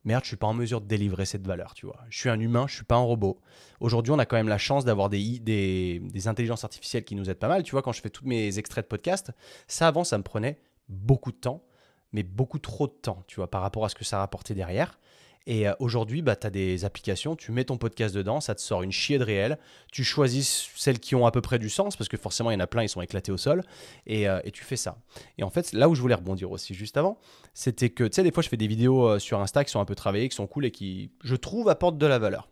merde, 0.05 0.25
je 0.25 0.29
suis 0.29 0.37
pas 0.37 0.47
en 0.47 0.55
mesure 0.55 0.81
de 0.81 0.87
délivrer 0.87 1.25
cette 1.25 1.47
valeur, 1.47 1.75
tu 1.75 1.87
vois. 1.87 2.01
Je 2.11 2.19
suis 2.19 2.29
un 2.29 2.39
humain, 2.41 2.67
je 2.69 2.75
suis 2.75 2.85
pas 2.85 2.97
un 2.97 3.03
robot. 3.03 3.41
Aujourd'hui, 3.81 4.13
on 4.13 4.19
a 4.19 4.27
quand 4.27 4.37
même 4.37 4.49
la 4.49 4.59
chance 4.59 4.85
d'avoir 4.85 5.09
des, 5.09 5.39
des, 5.39 6.01
des, 6.01 6.29
intelligences 6.29 6.65
artificielles 6.65 7.05
qui 7.05 7.15
nous 7.15 7.31
aident 7.31 7.39
pas 7.39 7.49
mal. 7.49 7.63
Tu 7.63 7.73
vois, 7.73 7.83
quand 7.83 7.93
je 7.93 8.01
fais 8.01 8.11
tous 8.11 8.27
mes 8.27 8.59
extraits 8.59 8.85
de 8.85 8.89
podcast, 8.89 9.33
ça 9.67 9.89
avant, 9.89 10.05
ça 10.05 10.19
me 10.19 10.23
prenait 10.23 10.59
beaucoup 10.89 11.33
de 11.33 11.37
temps, 11.37 11.65
mais 12.13 12.23
beaucoup 12.23 12.59
trop 12.59 12.87
de 12.87 12.93
temps, 12.93 13.23
tu 13.27 13.37
vois, 13.37 13.51
par 13.51 13.63
rapport 13.63 13.85
à 13.85 13.89
ce 13.89 13.95
que 13.95 14.05
ça 14.05 14.19
rapportait 14.19 14.55
derrière. 14.55 14.99
Et 15.47 15.69
euh, 15.69 15.75
aujourd'hui, 15.79 16.23
bah, 16.23 16.37
tu 16.37 16.47
as 16.47 16.51
des 16.51 16.85
applications, 16.85 17.37
tu 17.37 17.53
mets 17.53 17.65
ton 17.65 17.77
podcast 17.77 18.15
dedans, 18.15 18.41
ça 18.41 18.55
te 18.55 18.61
sort 18.61 18.83
une 18.83 18.93
chier 18.93 19.19
de 19.19 19.25
réel. 19.25 19.59
Tu 19.91 20.05
choisis 20.05 20.71
celles 20.77 21.01
qui 21.01 21.15
ont 21.15 21.27
à 21.27 21.33
peu 21.33 21.41
près 21.41 21.59
du 21.59 21.69
sens, 21.69 21.97
parce 21.97 22.09
que 22.09 22.17
forcément, 22.17 22.51
il 22.51 22.55
y 22.55 22.57
en 22.57 22.61
a 22.61 22.67
plein, 22.67 22.83
ils 22.83 22.89
sont 22.89 23.03
éclatés 23.03 23.33
au 23.33 23.37
sol. 23.37 23.63
Et, 24.07 24.29
euh, 24.29 24.41
tu 24.53 24.65
fais 24.65 24.77
ça. 24.77 24.99
Et 25.39 25.43
en 25.43 25.51
fait, 25.51 25.73
là 25.73 25.89
où 25.89 25.95
je 25.95 26.01
voulais 26.01 26.15
rebondir 26.15 26.51
aussi 26.51 26.75
juste 26.75 26.97
avant, 26.97 27.19
c'était 27.55 27.91
que, 27.91 28.05
tu 28.05 28.17
sais, 28.17 28.23
des 28.23 28.33
fois, 28.33 28.43
je 28.43 28.49
fais 28.49 28.57
des 28.57 28.67
vidéos 28.67 29.09
euh, 29.09 29.19
sur 29.19 29.41
Insta 29.41 29.65
qui 29.65 29.71
sont 29.71 29.81
un 29.81 29.85
peu 29.85 29.95
travaillées, 29.95 30.29
qui 30.29 30.37
sont 30.37 30.47
cool 30.47 30.67
et 30.67 30.71
qui, 30.71 31.11
je 31.25 31.37
trouve, 31.37 31.69
apportent 31.69 31.99
de 31.99 32.07
la 32.07 32.19
valeur. 32.19 32.49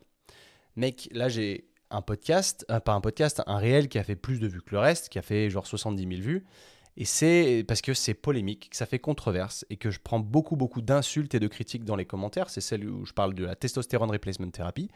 Mec, 0.75 1.09
là, 1.11 1.29
j'ai 1.29 1.69
un 1.89 2.01
podcast, 2.01 2.65
pas 2.85 2.93
un 2.93 3.01
podcast, 3.01 3.41
un 3.45 3.57
réel 3.57 3.89
qui 3.89 3.99
a 3.99 4.03
fait 4.03 4.15
plus 4.15 4.39
de 4.39 4.47
vues 4.47 4.61
que 4.61 4.71
le 4.71 4.79
reste, 4.79 5.09
qui 5.09 5.19
a 5.19 5.21
fait 5.21 5.49
genre 5.49 5.67
70 5.67 6.07
000 6.07 6.21
vues. 6.21 6.45
Et 6.97 7.05
c'est 7.05 7.63
parce 7.67 7.81
que 7.81 7.93
c'est 7.93 8.13
polémique, 8.13 8.69
que 8.71 8.75
ça 8.75 8.85
fait 8.85 8.99
controverse 8.99 9.65
et 9.69 9.77
que 9.77 9.91
je 9.91 9.99
prends 10.03 10.19
beaucoup, 10.19 10.57
beaucoup 10.57 10.81
d'insultes 10.81 11.33
et 11.33 11.39
de 11.39 11.47
critiques 11.47 11.85
dans 11.85 11.95
les 11.95 12.05
commentaires. 12.05 12.49
C'est 12.49 12.61
celle 12.61 12.87
où 12.87 13.05
je 13.05 13.13
parle 13.13 13.33
de 13.33 13.45
la 13.45 13.55
testostérone 13.55 14.11
replacement 14.11 14.49
therapy. 14.49 14.89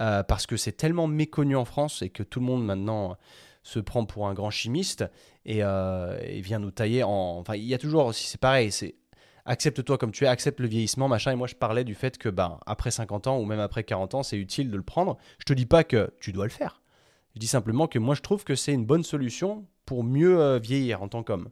Euh, 0.00 0.22
parce 0.22 0.46
que 0.46 0.56
c'est 0.56 0.72
tellement 0.72 1.06
méconnu 1.06 1.54
en 1.54 1.64
France 1.64 2.02
et 2.02 2.10
que 2.10 2.22
tout 2.22 2.40
le 2.40 2.46
monde 2.46 2.64
maintenant 2.64 3.16
se 3.62 3.78
prend 3.78 4.04
pour 4.04 4.26
un 4.26 4.34
grand 4.34 4.50
chimiste 4.50 5.04
et, 5.44 5.62
euh, 5.62 6.18
vient 6.40 6.58
nous 6.58 6.70
tailler 6.70 7.02
en. 7.02 7.38
Enfin, 7.38 7.54
il 7.54 7.64
y 7.64 7.74
a 7.74 7.78
toujours 7.78 8.06
aussi, 8.06 8.26
c'est 8.26 8.40
pareil, 8.40 8.72
c'est 8.72 8.96
accepte-toi 9.44 9.96
comme 9.96 10.12
tu 10.12 10.24
es, 10.24 10.26
accepte 10.26 10.60
le 10.60 10.68
vieillissement, 10.68 11.08
machin. 11.08 11.32
Et 11.32 11.36
moi, 11.36 11.46
je 11.46 11.54
parlais 11.54 11.84
du 11.84 11.94
fait 11.94 12.18
que, 12.18 12.28
ben, 12.28 12.58
après 12.66 12.90
50 12.90 13.26
ans 13.26 13.38
ou 13.38 13.44
même 13.44 13.60
après 13.60 13.84
40 13.84 14.14
ans, 14.14 14.22
c'est 14.22 14.38
utile 14.38 14.70
de 14.70 14.76
le 14.76 14.82
prendre. 14.82 15.16
Je 15.38 15.44
te 15.44 15.52
dis 15.52 15.66
pas 15.66 15.84
que 15.84 16.12
tu 16.20 16.32
dois 16.32 16.44
le 16.44 16.50
faire. 16.50 16.82
Je 17.34 17.40
dis 17.40 17.46
simplement 17.46 17.86
que 17.86 17.98
moi, 17.98 18.14
je 18.14 18.20
trouve 18.20 18.44
que 18.44 18.54
c'est 18.54 18.72
une 18.72 18.84
bonne 18.84 19.04
solution 19.04 19.66
pour 19.88 20.04
mieux 20.04 20.38
euh, 20.38 20.58
vieillir 20.58 21.02
en 21.02 21.08
tant 21.08 21.22
qu'homme. 21.22 21.48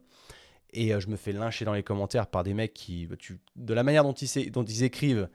Et 0.71 0.93
euh, 0.93 0.99
je 0.99 1.07
me 1.07 1.15
fais 1.15 1.31
lyncher 1.31 1.65
dans 1.65 1.73
les 1.73 1.81
commentaires 1.81 2.27
par 2.27 2.43
des 2.43 2.53
mecs 2.53 2.75
qui, 2.75 3.07
bah, 3.07 3.15
de 3.55 3.73
la 3.73 3.81
manière 3.81 4.03
dont 4.03 4.13
ils, 4.13 4.51
dont 4.51 4.63
ils 4.63 4.83
écrivent, 4.83 5.27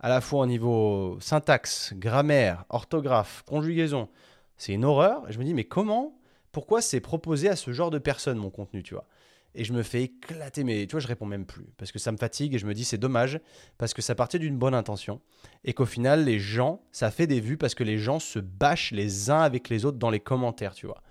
à 0.00 0.08
la 0.08 0.20
fois 0.20 0.40
au 0.40 0.46
niveau 0.46 1.16
syntaxe, 1.20 1.92
grammaire, 1.94 2.64
orthographe, 2.68 3.44
conjugaison, 3.46 4.08
c'est 4.56 4.72
une 4.72 4.84
horreur. 4.84 5.28
Et 5.28 5.32
je 5.32 5.38
me 5.38 5.44
dis, 5.44 5.54
mais 5.54 5.62
comment 5.62 6.18
Pourquoi 6.50 6.82
c'est 6.82 6.98
proposé 6.98 7.48
à 7.48 7.54
ce 7.54 7.72
genre 7.72 7.90
de 7.90 7.98
personnes, 7.98 8.38
mon 8.38 8.50
contenu, 8.50 8.82
tu 8.82 8.94
vois? 8.94 9.06
Et 9.54 9.62
je 9.62 9.72
me 9.72 9.84
fais 9.84 10.02
éclater, 10.02 10.64
mais 10.64 10.84
tu 10.88 10.92
vois, 10.92 11.00
je 11.00 11.06
réponds 11.06 11.26
même 11.26 11.46
plus 11.46 11.66
parce 11.76 11.92
que 11.92 12.00
ça 12.00 12.10
me 12.10 12.16
fatigue 12.16 12.54
et 12.56 12.58
je 12.58 12.66
me 12.66 12.74
dis 12.74 12.84
c'est 12.84 12.98
dommage 12.98 13.40
parce 13.78 13.94
que 13.94 14.02
ça 14.02 14.16
partait 14.16 14.40
d'une 14.40 14.58
bonne 14.58 14.74
intention 14.74 15.20
et 15.64 15.74
qu'au 15.74 15.86
final, 15.86 16.24
les 16.24 16.40
gens, 16.40 16.82
ça 16.90 17.12
fait 17.12 17.28
des 17.28 17.40
vues 17.40 17.56
parce 17.56 17.76
que 17.76 17.84
les 17.84 17.98
gens 17.98 18.18
se 18.18 18.40
bâchent 18.40 18.90
les 18.90 19.30
uns 19.30 19.42
avec 19.42 19.68
les 19.68 19.84
autres 19.84 19.98
dans 19.98 20.10
les 20.10 20.20
commentaires, 20.20 20.74
tu 20.74 20.86
vois. 20.86 21.02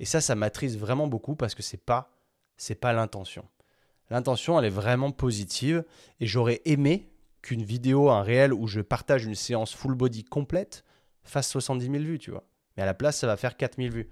Et 0.00 0.04
ça, 0.04 0.20
ça 0.20 0.34
m'attriste 0.34 0.78
vraiment 0.78 1.06
beaucoup 1.06 1.36
parce 1.36 1.54
que 1.54 1.62
c'est 1.62 1.84
pas, 1.84 2.10
c'est 2.56 2.74
pas 2.74 2.92
l'intention. 2.92 3.44
L'intention, 4.10 4.58
elle 4.58 4.66
est 4.66 4.70
vraiment 4.70 5.12
positive 5.12 5.84
et 6.20 6.26
j'aurais 6.26 6.60
aimé 6.64 7.10
qu'une 7.42 7.62
vidéo, 7.62 8.10
un 8.10 8.22
réel 8.22 8.52
où 8.52 8.66
je 8.66 8.80
partage 8.80 9.24
une 9.24 9.34
séance 9.34 9.74
full 9.74 9.94
body 9.94 10.24
complète 10.24 10.84
fasse 11.22 11.48
70 11.48 11.84
000 11.90 11.96
vues, 12.04 12.18
tu 12.18 12.30
vois. 12.30 12.44
Mais 12.76 12.82
à 12.82 12.86
la 12.86 12.94
place, 12.94 13.18
ça 13.18 13.26
va 13.26 13.36
faire 13.36 13.56
4 13.56 13.76
000 13.76 13.92
vues. 13.92 14.10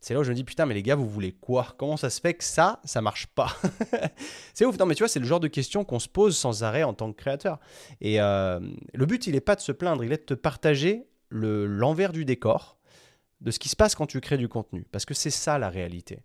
C'est 0.00 0.14
là 0.14 0.20
où 0.20 0.24
je 0.24 0.30
me 0.30 0.34
dis, 0.34 0.42
putain, 0.42 0.66
mais 0.66 0.74
les 0.74 0.82
gars, 0.82 0.96
vous 0.96 1.08
voulez 1.08 1.32
quoi? 1.32 1.74
Comment 1.78 1.96
ça 1.96 2.10
se 2.10 2.20
fait 2.20 2.34
que 2.34 2.42
ça, 2.42 2.80
ça 2.84 3.00
marche 3.00 3.28
pas? 3.28 3.56
C'est 4.54 4.64
ouf. 4.64 4.76
Non, 4.76 4.84
mais 4.84 4.96
tu 4.96 5.02
vois, 5.04 5.08
c'est 5.08 5.20
le 5.20 5.26
genre 5.26 5.38
de 5.38 5.46
question 5.46 5.84
qu'on 5.84 6.00
se 6.00 6.08
pose 6.08 6.36
sans 6.36 6.64
arrêt 6.64 6.82
en 6.82 6.92
tant 6.92 7.12
que 7.12 7.16
créateur. 7.16 7.60
Et 8.00 8.20
euh, 8.20 8.58
le 8.94 9.06
but, 9.06 9.28
il 9.28 9.34
n'est 9.34 9.40
pas 9.40 9.54
de 9.54 9.60
se 9.60 9.70
plaindre, 9.70 10.02
il 10.02 10.12
est 10.12 10.18
de 10.18 10.34
te 10.34 10.34
partager 10.34 11.06
l'envers 11.30 12.12
du 12.12 12.24
décor 12.24 12.78
de 13.42 13.50
ce 13.50 13.58
qui 13.58 13.68
se 13.68 13.76
passe 13.76 13.94
quand 13.94 14.06
tu 14.06 14.20
crées 14.20 14.38
du 14.38 14.48
contenu. 14.48 14.86
Parce 14.90 15.04
que 15.04 15.14
c'est 15.14 15.30
ça 15.30 15.58
la 15.58 15.68
réalité. 15.68 16.20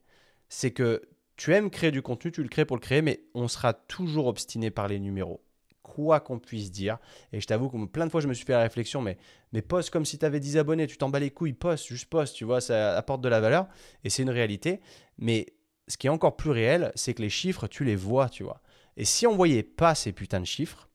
C'est 0.49 0.71
que 0.71 1.01
tu 1.36 1.53
aimes 1.53 1.69
créer 1.69 1.91
du 1.91 2.01
contenu, 2.01 2.32
tu 2.32 2.41
le 2.41 2.49
crées 2.49 2.65
pour 2.65 2.77
le 2.77 2.82
créer, 2.82 3.01
mais 3.01 3.21
on 3.34 3.47
sera 3.47 3.73
toujours 3.73 4.27
obstiné 4.27 4.71
par 4.71 4.88
les 4.88 4.99
numéros. 4.99 5.43
Quoi 5.82 6.19
qu'on 6.19 6.39
puisse 6.39 6.71
dire. 6.71 6.97
Et 7.34 7.41
je 7.41 7.47
t'avoue 7.47 7.69
que 7.69 7.86
plein 7.86 8.06
de 8.06 8.12
fois, 8.12 8.21
je 8.21 8.27
me 8.27 8.34
suis 8.34 8.45
fait 8.45 8.53
la 8.53 8.62
réflexion, 8.62 9.01
mais, 9.01 9.17
mais 9.51 9.62
poste 9.62 9.89
comme 9.89 10.06
si 10.06 10.19
tu 10.19 10.25
avais 10.25 10.39
10 10.39 10.58
abonnés, 10.58 10.86
tu 10.86 10.97
t'en 10.97 11.10
bats 11.10 11.19
les 11.19 11.32
couilles, 11.32 11.53
poste, 11.53 11.88
juste 11.88 12.10
poste, 12.10 12.36
tu 12.36 12.45
vois, 12.45 12.62
ça 12.62 12.95
apporte 12.95 13.21
de 13.21 13.30
la 13.30 13.39
valeur. 13.39 13.67
Et 14.03 14.10
c'est 14.10 14.23
une 14.23 14.30
réalité. 14.30 14.80
Mais 15.17 15.47
ce 15.88 15.97
qui 15.97 16.08
est 16.08 16.12
encore 16.12 16.36
plus 16.36 16.51
réel, 16.51 16.91
c'est 16.95 17.13
que 17.13 17.21
les 17.21 17.30
chiffres, 17.30 17.67
tu 17.67 17.84
les 17.84 17.95
vois, 17.95 18.30
tu 18.30 18.43
vois. 18.43 18.62
Et 18.95 19.06
si 19.06 19.25
on 19.25 19.36
voyait 19.36 19.63
pas 19.63 19.95
ces 19.95 20.12
putains 20.12 20.41
de 20.41 20.45
chiffres, 20.45 20.89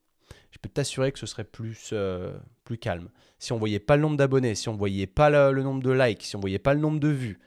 je 0.51 0.59
peux 0.59 0.69
t'assurer 0.69 1.11
que 1.11 1.19
ce 1.19 1.25
serait 1.25 1.43
plus, 1.43 1.89
euh, 1.93 2.37
plus 2.63 2.77
calme. 2.77 3.09
Si 3.39 3.51
on 3.51 3.57
voyait 3.57 3.79
pas 3.79 3.95
le 3.95 4.01
nombre 4.01 4.17
d'abonnés, 4.17 4.55
si 4.55 4.69
on 4.69 4.75
voyait 4.75 5.07
pas 5.07 5.29
le, 5.29 5.61
nombre 5.61 5.83
de 5.83 5.91
likes, 5.91 6.23
si 6.23 6.35
on 6.35 6.39
voyait 6.39 6.59
pas 6.59 6.73
le 6.73 6.79
nombre 6.79 6.99
de 6.99 7.09
vues, 7.09 7.39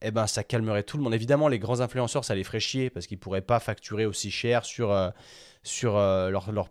eh 0.00 0.10
ben 0.10 0.26
ça 0.26 0.44
calmerait 0.44 0.82
tout 0.82 0.96
le 0.96 1.02
monde. 1.02 1.14
Évidemment, 1.14 1.48
les 1.48 1.58
grands 1.58 1.80
influenceurs, 1.80 2.24
ça 2.24 2.34
les 2.34 2.44
ferait 2.44 2.60
chier 2.60 2.90
parce 2.90 3.06
qu'ils 3.06 3.18
pourraient 3.18 3.42
pas 3.42 3.60
facturer 3.60 4.06
aussi 4.06 4.30
cher 4.30 4.64
sur, 4.64 4.88
leur, 4.88 6.52
leur, 6.52 6.70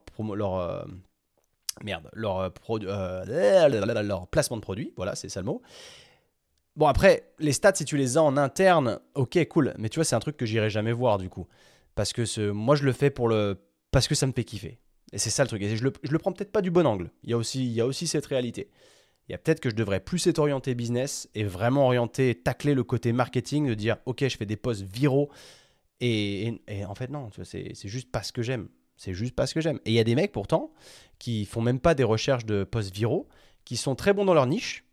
placement 4.27 4.57
de 4.57 4.61
produits. 4.61 4.93
Voilà, 4.97 5.15
c'est 5.15 5.29
ça 5.29 5.39
le 5.41 5.45
mot. 5.45 5.61
Bon, 6.77 6.87
après, 6.87 7.33
les 7.39 7.51
stats, 7.51 7.75
si 7.75 7.85
tu 7.85 7.97
les 7.97 8.17
as 8.17 8.23
en 8.23 8.37
interne, 8.37 8.99
ok, 9.15 9.45
cool. 9.49 9.73
Mais 9.77 9.89
tu 9.89 9.99
vois, 9.99 10.05
c'est 10.05 10.15
un 10.15 10.19
truc 10.19 10.37
que 10.37 10.45
j'irai 10.45 10.69
jamais 10.69 10.93
voir 10.93 11.17
du 11.17 11.29
coup. 11.29 11.47
Parce 11.95 12.13
que 12.13 12.25
ce, 12.25 12.49
moi, 12.49 12.75
je 12.75 12.83
le 12.85 12.93
fais 12.93 13.09
pour 13.09 13.27
le, 13.27 13.61
parce 13.91 14.07
que 14.07 14.15
ça 14.15 14.25
me 14.25 14.31
fait 14.31 14.45
kiffer. 14.45 14.79
Et 15.13 15.17
c'est 15.17 15.29
ça 15.29 15.43
le 15.43 15.47
truc. 15.47 15.61
Et 15.61 15.75
je 15.75 15.83
le, 15.83 15.93
le 16.01 16.19
prends 16.19 16.31
peut-être 16.31 16.51
pas 16.51 16.61
du 16.61 16.71
bon 16.71 16.85
angle. 16.85 17.11
Il 17.23 17.29
y 17.29 17.33
a 17.33 17.37
aussi, 17.37 17.65
il 17.65 17.71
y 17.71 17.81
a 17.81 17.85
aussi 17.85 18.07
cette 18.07 18.25
réalité. 18.25 18.69
Il 19.27 19.31
y 19.31 19.35
a 19.35 19.37
peut-être 19.37 19.59
que 19.59 19.69
je 19.69 19.75
devrais 19.75 19.99
plus 19.99 20.25
être 20.27 20.39
orienté 20.39 20.75
business 20.75 21.29
et 21.35 21.43
vraiment 21.43 21.85
orienter, 21.85 22.35
tacler 22.35 22.73
le 22.73 22.83
côté 22.83 23.13
marketing, 23.13 23.67
de 23.67 23.73
dire 23.73 23.97
ok, 24.05 24.27
je 24.27 24.37
fais 24.37 24.45
des 24.45 24.57
posts 24.57 24.81
viraux. 24.81 25.29
Et, 25.99 26.61
et, 26.67 26.83
en 26.85 26.95
fait, 26.95 27.09
non, 27.09 27.29
c'est 27.43 27.87
juste 27.87 28.11
parce 28.11 28.31
que 28.31 28.41
j'aime. 28.41 28.67
C'est 28.97 29.13
juste 29.13 29.35
parce 29.35 29.53
que 29.53 29.61
j'aime. 29.61 29.79
Et 29.85 29.91
il 29.91 29.93
y 29.93 29.99
a 29.99 30.03
des 30.03 30.15
mecs 30.15 30.31
pourtant 30.31 30.73
qui 31.19 31.45
font 31.45 31.61
même 31.61 31.79
pas 31.79 31.93
des 31.93 32.03
recherches 32.03 32.45
de 32.45 32.63
posts 32.63 32.93
viraux, 32.93 33.27
qui 33.65 33.77
sont 33.77 33.95
très 33.95 34.13
bons 34.13 34.25
dans 34.25 34.33
leur 34.33 34.47
niche, 34.47 34.83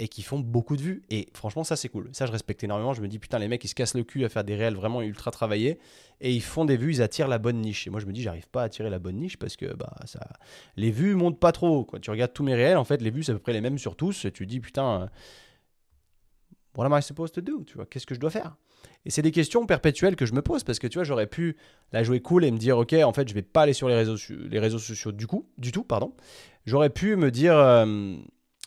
et 0.00 0.08
qui 0.08 0.22
font 0.22 0.38
beaucoup 0.38 0.76
de 0.76 0.82
vues. 0.82 1.02
Et 1.10 1.28
franchement, 1.34 1.64
ça, 1.64 1.74
c'est 1.74 1.88
cool. 1.88 2.08
Ça, 2.12 2.26
je 2.26 2.32
respecte 2.32 2.62
énormément. 2.62 2.92
Je 2.92 3.02
me 3.02 3.08
dis, 3.08 3.18
putain, 3.18 3.38
les 3.38 3.48
mecs, 3.48 3.64
ils 3.64 3.68
se 3.68 3.74
cassent 3.74 3.94
le 3.94 4.04
cul 4.04 4.24
à 4.24 4.28
faire 4.28 4.44
des 4.44 4.54
réels 4.54 4.74
vraiment 4.74 5.02
ultra 5.02 5.30
travaillés 5.30 5.78
et 6.20 6.32
ils 6.32 6.42
font 6.42 6.64
des 6.64 6.76
vues, 6.76 6.94
ils 6.94 7.02
attirent 7.02 7.28
la 7.28 7.38
bonne 7.38 7.60
niche. 7.60 7.86
Et 7.86 7.90
moi, 7.90 7.98
je 7.98 8.06
me 8.06 8.12
dis, 8.12 8.22
j'arrive 8.22 8.48
pas 8.48 8.62
à 8.62 8.64
attirer 8.64 8.90
la 8.90 8.98
bonne 8.98 9.16
niche 9.16 9.36
parce 9.36 9.56
que 9.56 9.74
bah, 9.74 9.94
ça... 10.04 10.20
les 10.76 10.90
vues 10.90 11.14
montent 11.14 11.40
pas 11.40 11.52
trop. 11.52 11.84
Quand 11.84 12.00
tu 12.00 12.10
regardes 12.10 12.32
tous 12.32 12.44
mes 12.44 12.54
réels, 12.54 12.76
en 12.76 12.84
fait, 12.84 13.02
les 13.02 13.10
vues, 13.10 13.24
c'est 13.24 13.32
à 13.32 13.34
peu 13.34 13.40
près 13.40 13.52
les 13.52 13.60
mêmes 13.60 13.78
sur 13.78 13.96
tous. 13.96 14.24
Et 14.24 14.30
tu 14.30 14.46
dis, 14.46 14.60
putain, 14.60 15.10
what 16.76 16.86
am 16.86 16.96
I 16.96 17.02
supposed 17.02 17.34
to 17.34 17.40
do 17.40 17.64
Tu 17.64 17.74
vois, 17.74 17.86
qu'est-ce 17.86 18.06
que 18.06 18.14
je 18.14 18.20
dois 18.20 18.30
faire? 18.30 18.56
Et 19.04 19.10
c'est 19.10 19.22
des 19.22 19.32
questions 19.32 19.66
perpétuelles 19.66 20.14
que 20.14 20.26
je 20.26 20.34
me 20.34 20.42
pose 20.42 20.62
parce 20.62 20.78
que 20.78 20.86
tu 20.86 20.98
vois, 20.98 21.04
j'aurais 21.04 21.26
pu 21.26 21.56
la 21.92 22.04
jouer 22.04 22.20
cool 22.20 22.44
et 22.44 22.50
me 22.52 22.58
dire, 22.58 22.78
ok, 22.78 22.92
en 22.92 23.12
fait, 23.12 23.28
je 23.28 23.34
vais 23.34 23.42
pas 23.42 23.62
aller 23.62 23.72
sur 23.72 23.88
les 23.88 23.94
réseaux, 23.94 24.16
les 24.30 24.58
réseaux 24.60 24.78
sociaux 24.78 25.10
du 25.10 25.26
coup, 25.26 25.48
du 25.58 25.72
tout, 25.72 25.82
pardon. 25.82 26.14
J'aurais 26.66 26.90
pu 26.90 27.16
me 27.16 27.30
dire, 27.30 27.56
euh, 27.56 28.16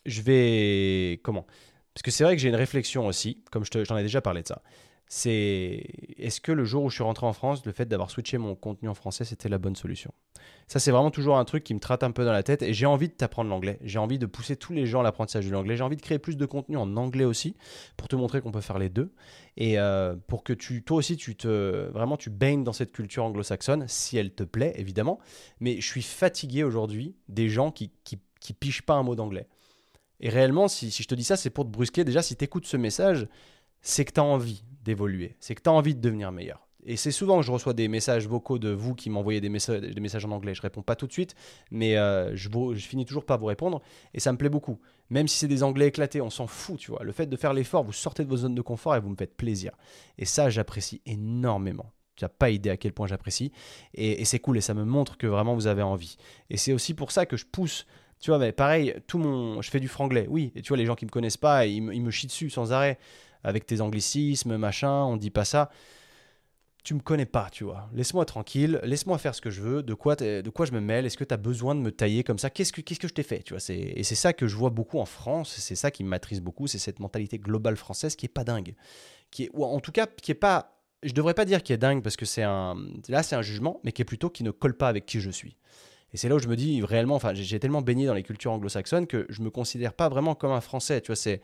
je 0.05 0.21
vais. 0.21 1.19
Comment? 1.23 1.45
Parce 1.93 2.03
que 2.03 2.11
c'est 2.11 2.23
vrai 2.23 2.35
que 2.35 2.41
j'ai 2.41 2.49
une 2.49 2.55
réflexion 2.55 3.05
aussi, 3.07 3.43
comme 3.51 3.63
j'en 3.65 3.97
ai 3.97 4.03
déjà 4.03 4.21
parlé 4.21 4.41
de 4.43 4.47
ça. 4.47 4.61
c'est 5.07 5.83
est-ce 6.17 6.39
que 6.39 6.53
le 6.53 6.63
jour 6.63 6.83
où 6.83 6.89
je 6.89 6.95
suis 6.95 7.03
rentré 7.03 7.25
en 7.25 7.33
France, 7.33 7.65
le 7.65 7.73
fait 7.73 7.85
d'avoir 7.85 8.09
switché 8.09 8.37
mon 8.37 8.55
contenu 8.55 8.87
en 8.87 8.93
français, 8.93 9.25
c'était 9.25 9.49
la 9.49 9.57
bonne 9.57 9.75
solution? 9.75 10.13
Ça, 10.67 10.79
c'est 10.79 10.91
vraiment 10.91 11.11
toujours 11.11 11.37
un 11.37 11.43
truc 11.43 11.65
qui 11.65 11.73
me 11.73 11.81
traite 11.81 12.01
un 12.01 12.11
peu 12.11 12.23
dans 12.23 12.31
la 12.31 12.43
tête 12.43 12.61
et 12.61 12.73
j'ai 12.73 12.85
envie 12.85 13.09
de 13.09 13.13
t'apprendre 13.13 13.49
l'anglais. 13.49 13.77
J'ai 13.83 13.99
envie 13.99 14.17
de 14.17 14.25
pousser 14.25 14.55
tous 14.55 14.71
les 14.71 14.85
gens 14.85 15.01
à 15.01 15.03
l'apprentissage 15.03 15.45
de 15.45 15.51
l'anglais. 15.51 15.75
J'ai 15.75 15.83
envie 15.83 15.97
de 15.97 16.01
créer 16.01 16.17
plus 16.17 16.37
de 16.37 16.45
contenu 16.45 16.77
en 16.77 16.95
anglais 16.95 17.25
aussi 17.25 17.57
pour 17.97 18.07
te 18.07 18.15
montrer 18.15 18.39
qu'on 18.39 18.51
peut 18.51 18.61
faire 18.61 18.79
les 18.79 18.87
deux 18.87 19.11
et 19.57 19.77
euh, 19.79 20.15
pour 20.27 20.43
que 20.45 20.53
tu, 20.53 20.81
toi 20.83 20.97
aussi, 20.97 21.17
tu 21.17 21.35
te 21.35 21.89
vraiment 21.91 22.15
tu 22.15 22.29
baignes 22.29 22.63
dans 22.63 22.71
cette 22.71 22.93
culture 22.93 23.25
anglo-saxonne 23.25 23.85
si 23.89 24.17
elle 24.17 24.33
te 24.33 24.43
plaît 24.43 24.73
évidemment. 24.77 25.19
Mais 25.59 25.81
je 25.81 25.87
suis 25.87 26.03
fatigué 26.03 26.63
aujourd'hui 26.63 27.17
des 27.27 27.49
gens 27.49 27.71
qui, 27.71 27.91
qui, 28.05 28.19
qui 28.39 28.53
pichent 28.53 28.83
pas 28.83 28.93
un 28.93 29.03
mot 29.03 29.15
d'anglais. 29.15 29.49
Et 30.21 30.29
réellement, 30.29 30.67
si, 30.67 30.89
je 30.89 31.07
te 31.07 31.15
dis 31.15 31.23
ça, 31.23 31.35
c'est 31.35 31.49
pour 31.49 31.65
te 31.65 31.69
brusquer. 31.69 32.03
Déjà, 32.03 32.21
si 32.21 32.35
tu 32.35 32.45
écoutes 32.45 32.65
ce 32.65 32.77
message, 32.77 33.27
c'est 33.81 34.05
que 34.05 34.13
tu 34.13 34.19
as 34.19 34.23
envie 34.23 34.63
d'évoluer, 34.83 35.35
c'est 35.39 35.55
que 35.55 35.61
tu 35.61 35.69
as 35.69 35.73
envie 35.73 35.95
de 35.95 36.01
devenir 36.01 36.31
meilleur. 36.31 36.67
Et 36.83 36.95
c'est 36.95 37.11
souvent 37.11 37.39
que 37.39 37.45
je 37.45 37.51
reçois 37.51 37.73
des 37.73 37.87
messages 37.87 38.27
vocaux 38.27 38.57
de 38.57 38.69
vous 38.69 38.95
qui 38.95 39.09
m'envoyez 39.09 39.39
des 39.39 39.49
messages, 39.49 40.25
en 40.25 40.31
anglais. 40.31 40.55
Je 40.55 40.61
réponds 40.61 40.81
pas 40.81 40.95
tout 40.95 41.05
de 41.05 41.11
suite, 41.11 41.35
mais 41.69 41.97
euh, 41.97 42.35
je, 42.35 42.49
je, 42.49 42.87
finis 42.87 43.05
toujours 43.05 43.25
par 43.25 43.37
vous 43.37 43.45
répondre. 43.45 43.81
Et 44.15 44.19
ça 44.19 44.31
me 44.31 44.37
plaît 44.37 44.49
beaucoup. 44.49 44.79
Même 45.11 45.27
si 45.27 45.37
c'est 45.37 45.47
des 45.47 45.61
anglais 45.61 45.87
éclatés, 45.87 46.21
on 46.21 46.31
s'en 46.31 46.47
fout, 46.47 46.79
tu 46.79 46.89
vois. 46.89 47.03
Le 47.03 47.11
fait 47.11 47.27
de 47.27 47.35
faire 47.35 47.53
l'effort, 47.53 47.83
vous 47.83 47.91
sortez 47.91 48.23
de 48.23 48.29
vos 48.29 48.37
zones 48.37 48.55
de 48.55 48.61
confort 48.61 48.95
et 48.95 48.99
vous 48.99 49.09
me 49.09 49.15
faites 49.15 49.35
plaisir. 49.35 49.73
Et 50.17 50.25
ça, 50.25 50.49
j'apprécie 50.49 51.01
énormément. 51.05 51.91
Tu 52.15 52.25
n'as 52.25 52.29
pas 52.29 52.49
idée 52.49 52.69
à 52.69 52.77
quel 52.77 52.93
point 52.93 53.07
j'apprécie. 53.07 53.51
Et, 53.93 54.25
c'est 54.25 54.39
cool 54.39 54.57
et 54.57 54.61
ça 54.61 54.73
me 54.73 54.83
montre 54.83 55.17
que 55.17 55.27
vraiment 55.27 55.55
vous 55.55 55.67
avez 55.67 55.81
envie. 55.81 56.17
Et 56.49 56.57
c'est 56.57 56.73
aussi 56.73 56.93
pour 56.93 57.11
ça 57.11 57.25
que 57.25 57.37
je 57.37 57.45
pousse 57.45 57.85
tu 58.21 58.29
vois, 58.29 58.37
mais 58.37 58.51
pareil, 58.51 58.95
tout 59.07 59.17
mon, 59.17 59.61
je 59.61 59.69
fais 59.69 59.79
du 59.79 59.87
franglais, 59.87 60.27
oui. 60.29 60.51
Et 60.55 60.61
tu 60.61 60.69
vois, 60.69 60.77
les 60.77 60.85
gens 60.85 60.95
qui 60.95 61.05
me 61.05 61.09
connaissent 61.09 61.37
pas, 61.37 61.65
ils, 61.65 61.83
ils 61.93 62.01
me 62.01 62.11
chient 62.11 62.27
dessus 62.27 62.49
sans 62.49 62.71
arrêt 62.71 62.99
avec 63.43 63.65
tes 63.65 63.81
anglicismes, 63.81 64.57
machin, 64.57 65.03
on 65.03 65.17
dit 65.17 65.31
pas 65.31 65.43
ça. 65.43 65.71
Tu 66.83 66.93
me 66.93 66.99
connais 66.99 67.25
pas, 67.25 67.49
tu 67.51 67.63
vois. 67.63 67.89
Laisse-moi 67.93 68.25
tranquille, 68.25 68.79
laisse-moi 68.83 69.17
faire 69.17 69.35
ce 69.35 69.41
que 69.41 69.49
je 69.49 69.61
veux, 69.61 69.83
de 69.83 69.93
quoi, 69.93 70.15
de 70.15 70.49
quoi 70.49 70.65
je 70.65 70.71
me 70.71 70.79
mêle, 70.79 71.05
est-ce 71.05 71.17
que 71.17 71.23
tu 71.23 71.33
as 71.33 71.37
besoin 71.37 71.75
de 71.75 71.79
me 71.79 71.91
tailler 71.91 72.23
comme 72.23 72.39
ça? 72.39 72.49
Qu'est-ce 72.49 72.71
que, 72.71 72.81
qu'est-ce 72.81 72.99
que 72.99 73.07
je 73.07 73.13
t'ai 73.13 73.23
fait, 73.23 73.43
tu 73.43 73.53
vois? 73.53 73.61
Et 73.69 74.03
c'est 74.03 74.15
ça 74.15 74.33
que 74.33 74.47
je 74.47 74.55
vois 74.55 74.69
beaucoup 74.69 74.99
en 74.99 75.05
France, 75.05 75.55
c'est 75.57 75.75
ça 75.75 75.91
qui 75.91 76.03
me 76.03 76.09
matrice 76.09 76.41
beaucoup, 76.41 76.67
c'est 76.67 76.79
cette 76.79 76.99
mentalité 76.99 77.39
globale 77.39 77.75
française 77.75 78.15
qui 78.15 78.25
est 78.27 78.29
pas 78.29 78.43
dingue. 78.43 78.75
Qui 79.29 79.43
est, 79.43 79.49
ou 79.53 79.63
en 79.63 79.79
tout 79.79 79.91
cas, 79.91 80.07
qui 80.07 80.31
est 80.31 80.35
pas 80.35 80.77
je 81.03 81.13
devrais 81.13 81.33
pas 81.33 81.45
dire 81.45 81.63
qui 81.63 81.73
est 81.73 81.77
dingue 81.77 82.03
parce 82.03 82.15
que 82.15 82.25
c'est 82.25 82.43
un 82.43 82.75
là 83.09 83.23
c'est 83.23 83.35
un 83.35 83.41
jugement 83.41 83.81
mais 83.83 83.91
qui 83.91 84.03
est 84.03 84.05
plutôt 84.05 84.29
qui 84.29 84.43
ne 84.43 84.51
colle 84.51 84.77
pas 84.77 84.87
avec 84.87 85.07
qui 85.07 85.19
je 85.19 85.31
suis 85.31 85.57
et 86.13 86.17
c'est 86.17 86.29
là 86.29 86.35
où 86.35 86.39
je 86.39 86.47
me 86.47 86.55
dis 86.55 86.83
réellement 86.83 87.15
enfin 87.15 87.33
j'ai 87.33 87.59
tellement 87.59 87.81
baigné 87.81 88.05
dans 88.05 88.13
les 88.13 88.23
cultures 88.23 88.51
anglo-saxonnes 88.51 89.07
que 89.07 89.25
je 89.29 89.41
me 89.41 89.49
considère 89.49 89.93
pas 89.93 90.09
vraiment 90.09 90.35
comme 90.35 90.51
un 90.51 90.61
français 90.61 91.01
tu 91.01 91.07
vois 91.07 91.15
c'est 91.15 91.41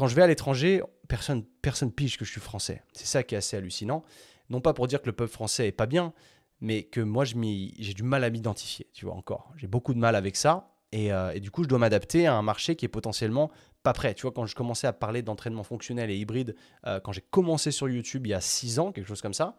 quand 0.00 0.06
je 0.06 0.14
vais 0.14 0.22
à 0.22 0.26
l'étranger, 0.26 0.82
personne 1.08 1.44
personne 1.60 1.92
pige 1.92 2.16
que 2.16 2.24
je 2.24 2.30
suis 2.30 2.40
français. 2.40 2.82
C'est 2.94 3.06
ça 3.06 3.22
qui 3.22 3.34
est 3.34 3.38
assez 3.38 3.56
hallucinant. 3.58 4.02
Non 4.48 4.62
pas 4.62 4.72
pour 4.72 4.86
dire 4.86 5.02
que 5.02 5.06
le 5.06 5.12
peuple 5.12 5.30
français 5.30 5.68
est 5.68 5.72
pas 5.72 5.84
bien, 5.84 6.14
mais 6.60 6.84
que 6.84 7.00
moi 7.00 7.24
j'ai 7.26 7.94
du 7.94 8.02
mal 8.02 8.24
à 8.24 8.30
m'identifier, 8.30 8.88
tu 8.94 9.04
vois 9.04 9.14
encore. 9.14 9.52
J'ai 9.56 9.66
beaucoup 9.66 9.92
de 9.92 9.98
mal 9.98 10.14
avec 10.14 10.36
ça. 10.36 10.72
Euh, 10.94 11.30
et, 11.32 11.40
du 11.40 11.52
coup, 11.52 11.62
je 11.62 11.68
dois 11.68 11.78
m'adapter 11.78 12.26
à 12.26 12.34
un 12.34 12.42
marché 12.42 12.74
qui 12.74 12.84
est 12.84 12.88
potentiellement 12.88 13.50
pas 13.82 13.92
prêt. 13.92 14.12
Tu 14.14 14.22
vois, 14.22 14.32
quand 14.32 14.44
je 14.46 14.56
commençais 14.56 14.88
à 14.88 14.92
parler 14.92 15.22
d'entraînement 15.22 15.62
fonctionnel 15.62 16.10
et 16.10 16.16
hybride, 16.16 16.56
euh, 16.86 16.98
quand 16.98 17.12
j'ai 17.12 17.20
commencé 17.20 17.70
sur 17.70 17.88
YouTube 17.88 18.26
il 18.26 18.30
y 18.30 18.34
a 18.34 18.40
6 18.40 18.80
ans, 18.80 18.90
quelque 18.90 19.06
chose 19.06 19.20
comme 19.22 19.34
ça, 19.34 19.54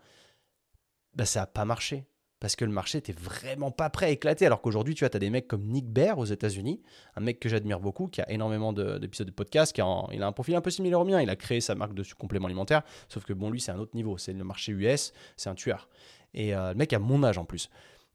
bah, 1.14 1.26
ça 1.26 1.42
n'a 1.42 1.46
pas 1.46 1.64
marché 1.66 2.06
parce 2.42 2.56
que 2.56 2.66
le 2.66 2.72
marché 2.72 2.98
était 2.98 3.14
vraiment 3.14 3.70
pas 3.70 3.92
prêt 3.92 4.08
à 4.08 4.10
éclater. 4.10 4.48
Alors 4.48 4.62
qu'aujourd'hui, 4.62 4.96
tu 4.96 5.06
vois, 5.06 5.16
as 5.16 5.20
des 5.20 5.30
mecs 5.30 5.48
comme 5.48 5.64
Nick 5.64 5.88
Bear 5.88 6.18
aux 6.18 6.26
États-Unis, 6.26 6.82
un 7.16 7.22
mec 7.22 7.40
que 7.40 7.48
j'admire 7.48 7.80
beaucoup, 7.80 8.08
qui 8.08 8.20
a 8.20 8.30
énormément 8.32 8.74
d'épisodes 8.74 9.28
de, 9.28 9.32
podcast, 9.32 9.74
qui 9.74 9.80
a, 9.80 10.08
il 10.12 10.24
a 10.24 10.28
un 10.28 10.32
profil 10.32 10.56
un 10.56 10.62
peu 10.62 10.72
similaire 10.72 11.00
au 11.00 11.06
mien. 11.06 11.22
Il 11.22 11.30
a 11.30 11.36
créé 11.36 11.62
sa 11.62 11.76
marque 11.76 11.94
de 11.94 12.04
compléments 12.18 12.48
alimentaires, 12.48 12.82
sauf 13.10 13.26
que 13.26 13.34
bon, 13.34 13.52
lui, 13.52 13.62
c'est 13.62 13.72
un 13.72 13.78
autre 13.78 13.96
niveau. 13.96 14.18
C'est 14.18 14.34
le 14.34 14.44
marché 14.44 14.72
US, 14.72 15.14
c'est 15.38 15.50
un 15.50 15.56
tueur. 15.56 15.88
Et 16.34 16.56
euh, 16.56 16.72
le 16.72 16.76
mec 16.76 16.92
a 16.94 17.00
mon 17.00 17.24
âge 17.24 17.38
en 17.38 17.46
plus. 17.46 17.70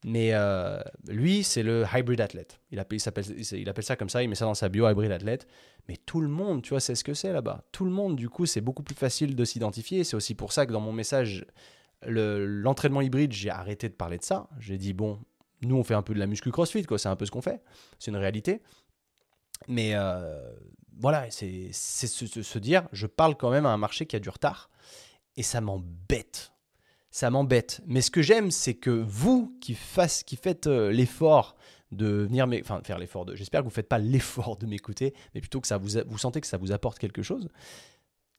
Mais 0.05 0.31
euh, 0.35 0.81
lui, 1.07 1.45
c'est 1.45 1.63
le 1.63 1.85
hybrid 1.95 2.21
athlete. 2.21 2.61
Il 2.73 2.81
appelle, 2.81 3.01
ça 3.01 3.97
comme 3.97 4.09
ça, 4.09 4.25
il 4.25 4.29
met 4.29 4.35
ça 4.35 4.45
dans 4.45 4.55
sa 4.55 4.69
bio, 4.69 4.91
hybrid 4.91 5.13
athlete. 5.13 5.47
Mais 5.89 5.97
tout 6.05 6.21
le 6.21 6.29
monde, 6.29 6.63
tu 6.63 6.71
vois, 6.71 6.81
c'est 6.81 6.97
ce 6.97 7.05
que 7.05 7.15
c'est 7.15 7.33
là-bas. 7.33 7.63
Tout 7.71 7.85
le 7.85 7.93
monde, 7.93 8.17
du 8.17 8.29
coup, 8.29 8.45
c'est 8.45 8.61
beaucoup 8.61 8.83
plus 8.83 8.97
facile 8.97 9.37
de 9.37 9.45
s'identifier. 9.45 10.03
C'est 10.03 10.17
aussi 10.17 10.35
pour 10.35 10.53
ça 10.53 10.67
que 10.67 10.73
dans 10.73 10.81
mon 10.81 10.93
message, 10.93 11.47
l'entraînement 12.07 13.01
hybride, 13.01 13.33
j'ai 13.33 13.51
arrêté 13.51 13.89
de 13.89 13.95
parler 13.95 14.19
de 14.19 14.25
ça. 14.25 14.49
J'ai 14.59 14.79
dit, 14.79 14.93
bon, 14.93 15.19
nous, 15.63 15.77
on 15.77 15.85
fait 15.85 15.95
un 15.95 16.03
peu 16.03 16.15
de 16.15 16.19
la 16.19 16.27
muscu 16.27 16.51
crossfit, 16.51 16.85
quoi. 16.85 16.99
C'est 16.99 17.09
un 17.09 17.17
peu 17.17 17.27
ce 17.27 17.31
qu'on 17.31 17.43
fait. 17.43 17.63
C'est 17.99 18.11
une 18.11 18.17
réalité. 18.17 18.63
Mais 19.69 19.93
euh, 19.95 20.51
voilà, 20.99 21.31
c'est 21.31 21.71
se, 21.73 22.59
dire, 22.59 22.89
je 22.93 23.07
parle 23.07 23.37
quand 23.37 23.51
même 23.51 23.67
à 23.67 23.71
un 23.71 23.79
marché 23.79 24.07
qui 24.07 24.17
a 24.17 24.21
du 24.21 24.29
retard. 24.29 24.71
Et 25.37 25.43
ça 25.43 25.61
m'embête. 25.61 26.53
Ça 27.11 27.31
m'embête. 27.31 27.81
Mais 27.87 28.01
ce 28.01 28.11
que 28.11 28.23
j'aime, 28.23 28.51
c'est 28.51 28.75
que 28.75 28.91
vous 28.91 29.57
qui, 29.61 29.77
qui 30.27 30.37
faites 30.37 30.67
euh, 30.67 30.91
l'effort 30.91 31.57
de 31.93 32.07
venir, 32.07 32.47
enfin 32.61 32.81
faire 32.83 32.99
l'effort 32.99 33.25
de, 33.25 33.37
j'espère 33.37 33.61
que 33.61 33.65
vous 33.65 33.71
ne 33.71 33.75
faites 33.75 33.89
pas 33.89 33.99
l'effort 33.99 34.57
de 34.57 34.67
m'écouter, 34.67 35.15
mais 35.35 35.41
plutôt 35.41 35.61
que 35.61 35.69
ça 35.69 35.79
vous, 35.79 35.91
vous 36.07 36.19
sentez 36.19 36.41
que 36.41 36.47
ça 36.47 36.57
vous 36.57 36.73
apporte 36.73 36.99
quelque 36.99 37.23
chose 37.23 37.49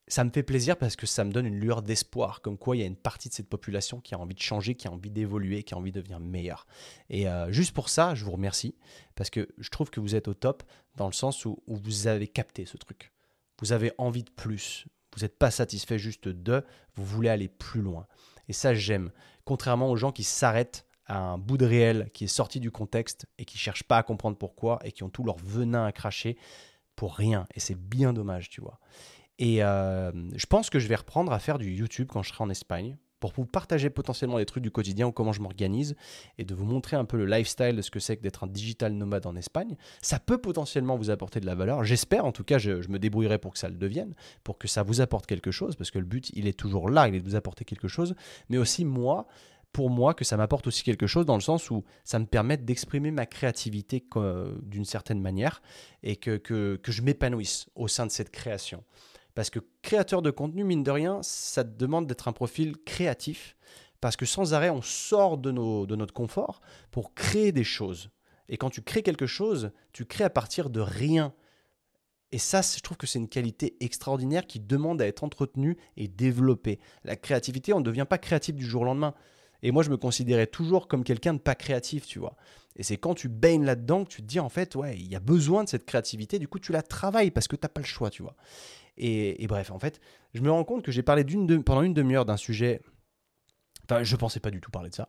ça 0.08 0.24
me 0.24 0.30
fait 0.30 0.42
plaisir 0.42 0.76
parce 0.76 0.96
que 0.96 1.06
ça 1.06 1.24
me 1.24 1.32
donne 1.32 1.46
une 1.46 1.58
lueur 1.58 1.82
d'espoir, 1.82 2.40
comme 2.40 2.58
quoi 2.58 2.76
il 2.76 2.80
y 2.80 2.82
a 2.82 2.86
une 2.86 2.96
partie 2.96 3.28
de 3.28 3.34
cette 3.34 3.48
population 3.48 4.00
qui 4.00 4.14
a 4.14 4.18
envie 4.18 4.34
de 4.34 4.40
changer, 4.40 4.74
qui 4.74 4.88
a 4.88 4.92
envie 4.92 5.10
d'évoluer, 5.10 5.62
qui 5.62 5.74
a 5.74 5.76
envie 5.76 5.92
de 5.92 6.00
devenir 6.00 6.20
meilleur. 6.20 6.66
Et 7.10 7.28
euh, 7.28 7.50
juste 7.52 7.72
pour 7.72 7.88
ça, 7.88 8.14
je 8.14 8.24
vous 8.24 8.32
remercie, 8.32 8.74
parce 9.14 9.30
que 9.30 9.48
je 9.58 9.68
trouve 9.70 9.90
que 9.90 10.00
vous 10.00 10.14
êtes 10.14 10.28
au 10.28 10.34
top 10.34 10.62
dans 10.96 11.06
le 11.06 11.12
sens 11.12 11.44
où, 11.44 11.62
vous 11.66 12.06
avez 12.06 12.26
capté 12.26 12.64
ce 12.64 12.76
truc. 12.76 13.12
Vous 13.60 13.72
avez 13.72 13.92
envie 13.98 14.24
de 14.24 14.30
plus. 14.30 14.86
Vous 15.14 15.22
n'êtes 15.22 15.38
pas 15.38 15.50
satisfait 15.50 15.98
juste 15.98 16.28
de, 16.28 16.64
vous 16.94 17.04
voulez 17.04 17.28
aller 17.28 17.48
plus 17.48 17.80
loin. 17.80 18.06
Et 18.48 18.52
ça, 18.52 18.74
j'aime. 18.74 19.10
Contrairement 19.44 19.90
aux 19.90 19.96
gens 19.96 20.12
qui 20.12 20.24
s'arrêtent 20.24 20.86
à 21.06 21.18
un 21.18 21.38
bout 21.38 21.56
de 21.56 21.66
réel 21.66 22.10
qui 22.12 22.24
est 22.24 22.28
sorti 22.28 22.60
du 22.60 22.70
contexte 22.70 23.26
et 23.38 23.44
qui 23.44 23.58
cherchent 23.58 23.84
pas 23.84 23.98
à 23.98 24.02
comprendre 24.02 24.36
pourquoi 24.36 24.78
et 24.84 24.92
qui 24.92 25.02
ont 25.02 25.08
tout 25.08 25.24
leur 25.24 25.38
venin 25.38 25.84
à 25.86 25.92
cracher 25.92 26.36
pour 26.96 27.14
rien. 27.14 27.46
Et 27.54 27.60
c'est 27.60 27.78
bien 27.78 28.12
dommage, 28.12 28.50
tu 28.50 28.60
vois. 28.60 28.78
Et 29.38 29.62
euh, 29.62 30.10
je 30.34 30.46
pense 30.46 30.70
que 30.70 30.78
je 30.78 30.88
vais 30.88 30.96
reprendre 30.96 31.32
à 31.32 31.38
faire 31.38 31.58
du 31.58 31.70
YouTube 31.72 32.08
quand 32.10 32.22
je 32.22 32.32
serai 32.32 32.42
en 32.44 32.50
Espagne 32.50 32.96
pour 33.20 33.32
vous 33.32 33.46
partager 33.46 33.90
potentiellement 33.90 34.38
des 34.38 34.46
trucs 34.46 34.62
du 34.62 34.70
quotidien 34.70 35.06
ou 35.06 35.12
comment 35.12 35.32
je 35.32 35.40
m'organise 35.40 35.96
et 36.38 36.44
de 36.44 36.54
vous 36.54 36.64
montrer 36.64 36.96
un 36.96 37.04
peu 37.04 37.16
le 37.16 37.26
lifestyle 37.26 37.76
de 37.76 37.82
ce 37.82 37.90
que 37.90 38.00
c'est 38.00 38.16
que 38.16 38.22
d'être 38.22 38.44
un 38.44 38.46
digital 38.46 38.92
nomade 38.92 39.26
en 39.26 39.36
Espagne. 39.36 39.76
Ça 40.02 40.18
peut 40.18 40.38
potentiellement 40.38 40.96
vous 40.96 41.10
apporter 41.10 41.40
de 41.40 41.46
la 41.46 41.54
valeur. 41.54 41.84
J'espère, 41.84 42.24
en 42.24 42.32
tout 42.32 42.44
cas, 42.44 42.58
je, 42.58 42.88
me 42.88 42.98
débrouillerai 42.98 43.38
pour 43.38 43.52
que 43.52 43.58
ça 43.58 43.68
le 43.68 43.76
devienne, 43.76 44.14
pour 44.44 44.58
que 44.58 44.68
ça 44.68 44.82
vous 44.82 45.00
apporte 45.00 45.26
quelque 45.26 45.50
chose, 45.50 45.76
parce 45.76 45.90
que 45.90 45.98
le 45.98 46.04
but, 46.04 46.30
il 46.34 46.46
est 46.46 46.58
toujours 46.58 46.88
là, 46.88 47.08
il 47.08 47.14
est 47.14 47.20
de 47.20 47.28
vous 47.28 47.36
apporter 47.36 47.64
quelque 47.64 47.88
chose, 47.88 48.14
mais 48.48 48.58
aussi 48.58 48.84
moi, 48.84 49.26
pour 49.72 49.90
moi 49.90 50.14
que 50.14 50.24
ça 50.24 50.36
m'apporte 50.36 50.66
aussi 50.66 50.82
quelque 50.82 51.06
chose 51.06 51.26
dans 51.26 51.34
le 51.34 51.42
sens 51.42 51.70
où 51.70 51.84
ça 52.04 52.18
me 52.18 52.26
permet 52.26 52.56
d'exprimer 52.56 53.10
ma 53.10 53.26
créativité 53.26 54.04
d'une 54.62 54.84
certaine 54.84 55.20
manière 55.20 55.60
et 56.02 56.16
que, 56.16 56.36
que, 56.36 56.76
que 56.76 56.92
je 56.92 57.02
m'épanouisse 57.02 57.68
au 57.74 57.88
sein 57.88 58.06
de 58.06 58.10
cette 58.10 58.30
création. 58.30 58.84
Parce 59.38 59.50
que 59.50 59.60
créateur 59.82 60.20
de 60.20 60.32
contenu, 60.32 60.64
mine 60.64 60.82
de 60.82 60.90
rien, 60.90 61.20
ça 61.22 61.62
te 61.62 61.78
demande 61.78 62.08
d'être 62.08 62.26
un 62.26 62.32
profil 62.32 62.76
créatif. 62.76 63.56
Parce 64.00 64.16
que 64.16 64.26
sans 64.26 64.52
arrêt, 64.52 64.68
on 64.68 64.82
sort 64.82 65.38
de, 65.38 65.52
nos, 65.52 65.86
de 65.86 65.94
notre 65.94 66.12
confort 66.12 66.60
pour 66.90 67.14
créer 67.14 67.52
des 67.52 67.62
choses. 67.62 68.10
Et 68.48 68.56
quand 68.56 68.68
tu 68.68 68.82
crées 68.82 69.04
quelque 69.04 69.28
chose, 69.28 69.70
tu 69.92 70.06
crées 70.06 70.24
à 70.24 70.28
partir 70.28 70.70
de 70.70 70.80
rien. 70.80 71.32
Et 72.32 72.38
ça, 72.38 72.62
je 72.62 72.80
trouve 72.80 72.96
que 72.96 73.06
c'est 73.06 73.20
une 73.20 73.28
qualité 73.28 73.76
extraordinaire 73.78 74.44
qui 74.44 74.58
demande 74.58 75.00
à 75.00 75.06
être 75.06 75.22
entretenue 75.22 75.76
et 75.96 76.08
développée. 76.08 76.80
La 77.04 77.14
créativité, 77.14 77.72
on 77.72 77.78
ne 77.78 77.84
devient 77.84 78.06
pas 78.10 78.18
créatif 78.18 78.56
du 78.56 78.66
jour 78.66 78.82
au 78.82 78.86
lendemain. 78.86 79.14
Et 79.62 79.70
moi, 79.70 79.84
je 79.84 79.90
me 79.90 79.96
considérais 79.96 80.48
toujours 80.48 80.88
comme 80.88 81.04
quelqu'un 81.04 81.34
de 81.34 81.38
pas 81.38 81.54
créatif, 81.54 82.08
tu 82.08 82.18
vois. 82.18 82.36
Et 82.74 82.82
c'est 82.82 82.96
quand 82.96 83.14
tu 83.14 83.28
baignes 83.28 83.64
là-dedans 83.64 84.04
que 84.04 84.10
tu 84.10 84.22
te 84.22 84.26
dis, 84.26 84.40
en 84.40 84.48
fait, 84.48 84.74
ouais, 84.74 84.96
il 84.96 85.06
y 85.06 85.14
a 85.14 85.20
besoin 85.20 85.62
de 85.62 85.68
cette 85.68 85.84
créativité, 85.84 86.40
du 86.40 86.48
coup, 86.48 86.58
tu 86.58 86.72
la 86.72 86.82
travailles 86.82 87.30
parce 87.30 87.46
que 87.46 87.54
tu 87.54 87.64
n'as 87.64 87.68
pas 87.68 87.80
le 87.80 87.86
choix, 87.86 88.10
tu 88.10 88.22
vois. 88.22 88.34
Et, 88.98 89.46
bref, 89.46 89.70
en 89.70 89.78
fait, 89.78 90.00
je 90.34 90.40
me 90.40 90.50
rends 90.50 90.64
compte 90.64 90.84
que 90.84 90.92
j'ai 90.92 91.02
parlé 91.02 91.24
pendant 91.64 91.82
une 91.82 91.94
demi-heure 91.94 92.24
d'un 92.24 92.36
sujet. 92.36 92.80
Enfin, 93.84 94.02
je 94.02 94.16
pensais 94.16 94.40
pas 94.40 94.50
du 94.50 94.60
tout 94.60 94.70
parler 94.70 94.90
de 94.90 94.94
ça. 94.94 95.08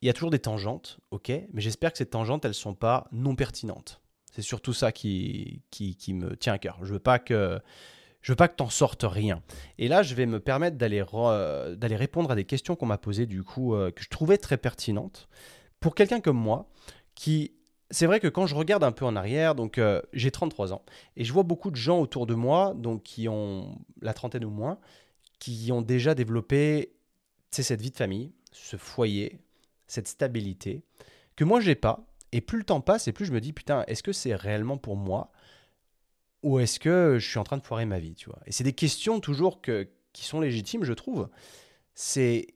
Il 0.00 0.06
y 0.06 0.10
a 0.10 0.12
toujours 0.12 0.30
des 0.30 0.38
tangentes, 0.38 1.00
ok, 1.10 1.28
mais 1.28 1.60
j'espère 1.60 1.90
que 1.90 1.98
ces 1.98 2.06
tangentes, 2.06 2.44
elles 2.44 2.54
sont 2.54 2.74
pas 2.74 3.08
non 3.10 3.34
pertinentes. 3.34 4.00
C'est 4.32 4.42
surtout 4.42 4.72
ça 4.72 4.92
qui, 4.92 5.62
qui, 5.70 5.96
qui, 5.96 6.12
me 6.12 6.36
tient 6.36 6.52
à 6.52 6.58
cœur. 6.58 6.78
Je 6.82 6.92
veux 6.92 7.00
pas 7.00 7.18
que 7.18 7.58
je 8.20 8.32
veux 8.32 8.36
pas 8.36 8.48
que 8.48 8.56
t'en 8.56 8.68
sortes 8.68 9.04
rien. 9.04 9.42
Et 9.78 9.88
là, 9.88 10.02
je 10.02 10.14
vais 10.14 10.26
me 10.26 10.38
permettre 10.38 10.76
d'aller 10.76 11.02
d'aller 11.76 11.96
répondre 11.96 12.30
à 12.30 12.36
des 12.36 12.44
questions 12.44 12.76
qu'on 12.76 12.86
m'a 12.86 12.98
posées 12.98 13.26
du 13.26 13.42
coup 13.42 13.74
euh, 13.74 13.90
que 13.90 14.02
je 14.02 14.08
trouvais 14.08 14.38
très 14.38 14.56
pertinentes 14.56 15.28
pour 15.80 15.94
quelqu'un 15.94 16.20
comme 16.20 16.36
moi 16.36 16.68
qui 17.14 17.57
c'est 17.90 18.06
vrai 18.06 18.20
que 18.20 18.28
quand 18.28 18.46
je 18.46 18.54
regarde 18.54 18.84
un 18.84 18.92
peu 18.92 19.04
en 19.04 19.16
arrière, 19.16 19.54
donc 19.54 19.78
euh, 19.78 20.02
j'ai 20.12 20.30
33 20.30 20.72
ans, 20.72 20.82
et 21.16 21.24
je 21.24 21.32
vois 21.32 21.42
beaucoup 21.42 21.70
de 21.70 21.76
gens 21.76 22.00
autour 22.00 22.26
de 22.26 22.34
moi, 22.34 22.74
donc 22.76 23.02
qui 23.02 23.28
ont 23.28 23.78
la 24.02 24.14
trentaine 24.14 24.44
ou 24.44 24.50
moins, 24.50 24.78
qui 25.38 25.70
ont 25.72 25.82
déjà 25.82 26.14
développé 26.14 26.92
cette 27.50 27.80
vie 27.80 27.90
de 27.90 27.96
famille, 27.96 28.32
ce 28.52 28.76
foyer, 28.76 29.40
cette 29.86 30.08
stabilité, 30.08 30.82
que 31.36 31.44
moi 31.44 31.60
j'ai 31.60 31.74
pas. 31.74 32.04
Et 32.32 32.42
plus 32.42 32.58
le 32.58 32.64
temps 32.64 32.82
passe, 32.82 33.08
et 33.08 33.12
plus 33.12 33.24
je 33.24 33.32
me 33.32 33.40
dis, 33.40 33.54
putain, 33.54 33.84
est-ce 33.86 34.02
que 34.02 34.12
c'est 34.12 34.34
réellement 34.34 34.76
pour 34.76 34.96
moi 34.96 35.30
ou 36.42 36.60
est-ce 36.60 36.78
que 36.78 37.16
je 37.18 37.28
suis 37.28 37.38
en 37.38 37.44
train 37.44 37.56
de 37.56 37.64
foirer 37.64 37.84
ma 37.84 37.98
vie, 37.98 38.14
tu 38.14 38.28
vois? 38.28 38.38
Et 38.46 38.52
c'est 38.52 38.64
des 38.64 38.72
questions 38.72 39.18
toujours 39.18 39.60
qui 39.60 40.24
sont 40.24 40.40
légitimes, 40.40 40.84
je 40.84 40.92
trouve. 40.92 41.28
C'est 41.94 42.46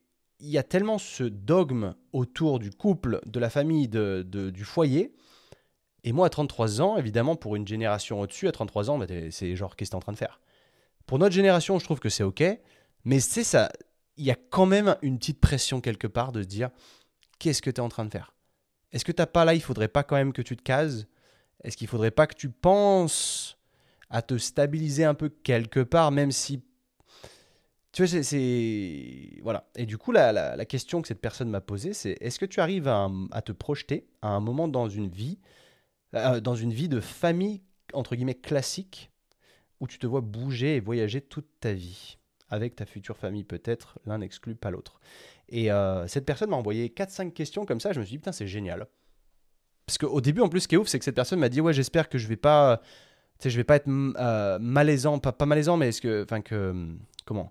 il 0.43 0.51
y 0.51 0.59
a 0.59 0.63
tellement 0.65 0.99
ce 0.99 1.23
dogme 1.23 1.95
autour 2.13 2.59
du 2.59 2.71
couple, 2.71 3.21
de 3.27 3.39
la 3.39 3.49
famille, 3.49 3.89
de, 3.89 4.23
du 4.23 4.65
foyer. 4.65 5.15
Et 6.05 6.13
moi, 6.13 6.27
à 6.27 6.31
33 6.31 6.81
ans, 6.81 6.97
évidemment, 6.97 7.37
pour 7.37 7.57
une 7.57 7.67
génération 7.67 8.21
au-dessus, 8.21 8.49
à 8.49 8.53
33 8.53 8.91
ans, 8.91 8.99
bah, 8.99 9.07
c'est 9.31 9.55
genre, 9.57 9.77
qu'est-ce 9.77 9.91
que 9.91 9.95
tu 9.95 9.97
en 9.97 10.01
train 10.01 10.13
de 10.13 10.19
faire? 10.19 10.41
Pour 11.07 11.19
notre 11.19 11.35
génération, 11.35 11.79
je 11.79 11.85
trouve 11.85 12.01
que 12.01 12.09
c'est 12.09 12.25
OK. 12.25 12.43
Mais 13.05 13.21
c'est 13.21 13.45
ça, 13.45 13.71
il 14.17 14.25
y 14.25 14.31
a 14.31 14.37
quand 14.51 14.67
même 14.67 14.97
une 15.03 15.19
petite 15.19 15.41
pression 15.41 15.81
quelque 15.81 16.07
part 16.07 16.33
de 16.33 16.43
se 16.43 16.47
dire, 16.47 16.71
qu'est-ce 17.39 17.63
que 17.63 17.71
tu 17.71 17.77
es 17.77 17.81
en 17.81 17.89
train 17.89 18.05
de 18.05 18.11
faire? 18.11 18.35
Est-ce 18.93 19.05
que 19.05 19.13
t'as 19.13 19.27
pas 19.27 19.45
là, 19.45 19.55
il 19.55 19.63
faudrait 19.63 19.89
pas 19.89 20.03
quand 20.03 20.17
même 20.17 20.33
que 20.33 20.43
tu 20.43 20.57
te 20.57 20.63
cases? 20.63 21.07
Est-ce 21.65 21.77
qu'il 21.77 21.89
faudrait 21.89 22.11
pas 22.11 22.27
que 22.27 22.35
tu 22.35 22.51
penses 22.51 23.59
à 24.11 24.23
te 24.23 24.37
stabiliser 24.37 25.05
un 25.05 25.15
peu 25.15 25.31
quelque 25.31 25.81
part, 25.81 26.11
même 26.11 26.33
si 26.33 26.63
tu 27.93 28.05
vois, 28.05 28.23
c'est. 28.23 29.41
Voilà. 29.43 29.69
Et 29.77 29.85
du 29.85 29.99
coup, 29.99 30.13
la, 30.13 30.65
question 30.65 31.03
que 31.03 31.09
cette 31.09 31.21
personne 31.21 31.51
m'a 31.51 31.61
posée, 31.61 31.93
c'est 31.93 32.17
est-ce 32.21 32.39
que 32.39 32.47
tu 32.47 32.61
arrives 32.61 32.89
à, 32.89 33.11
te 33.45 33.53
projeter 33.53 34.07
à 34.23 34.29
un 34.29 34.41
moment 34.41 34.67
dans 34.67 34.89
une 34.89 35.09
vie, 35.09 35.39
euh, 36.15 36.41
dans 36.41 36.55
une 36.55 36.73
vie 36.73 36.89
de 36.89 37.01
famille, 37.01 37.63
entre 37.93 38.15
guillemets, 38.17 38.35
classique, 38.35 39.11
où 39.81 39.87
tu 39.87 39.99
te 39.99 40.07
vois 40.07 40.21
bouger 40.21 40.77
et 40.77 40.81
voyager 40.81 41.21
toute 41.21 41.49
ta 41.61 41.73
vie 41.73 42.19
avec 42.53 42.77
ta 42.77 42.85
future 42.85 43.17
famille 43.17 43.45
peut-être, 43.45 43.99
l'un 44.05 44.19
n'exclut 44.19 44.55
pas 44.55 44.71
l'autre. 44.71 45.01
Et 45.49 45.73
euh, 45.73 46.07
cette 46.07 46.27
personne 46.27 46.51
m'a 46.51 46.57
envoyé 46.57 46.89
4-5 46.89 47.33
questions 47.33 47.65
comme 47.65 47.81
ça, 47.81 47.93
je 47.93 47.99
me 47.99 48.05
suis 48.05 48.13
dit, 48.13 48.19
putain, 48.19 48.33
c'est 48.33 48.47
génial. 48.47 48.87
Parce 49.87 49.97
qu'au 49.99 50.21
début, 50.21 50.43
en 50.43 50.51
plus, 50.51 50.61
ce 50.61 50.69
qui 50.69 50.75
est 50.75 50.79
ouf, 50.79 50.87
c'est 50.87 50.99
que 50.99 51.05
cette 51.05 51.15
personne 51.15 51.41
m'a 51.41 51.49
dit, 51.49 51.63
ouais, 51.63 51.73
j'espère 51.73 52.11
que 52.11 52.19
je 52.19 52.29
vais 52.29 52.37
pas, 52.37 52.83
tu 53.39 53.45
sais, 53.45 53.51
je 53.51 53.57
vais 53.57 53.65
pas 53.65 53.77
être 53.77 53.89
euh, 53.89 54.59
malaisant, 54.61 55.19
pas, 55.19 55.47
malaisant, 55.47 55.79
mais 55.79 55.89
est-ce 55.89 56.03
que, 56.03 56.23
enfin, 56.25 56.43
que, 56.43 56.95
comment 57.25 57.51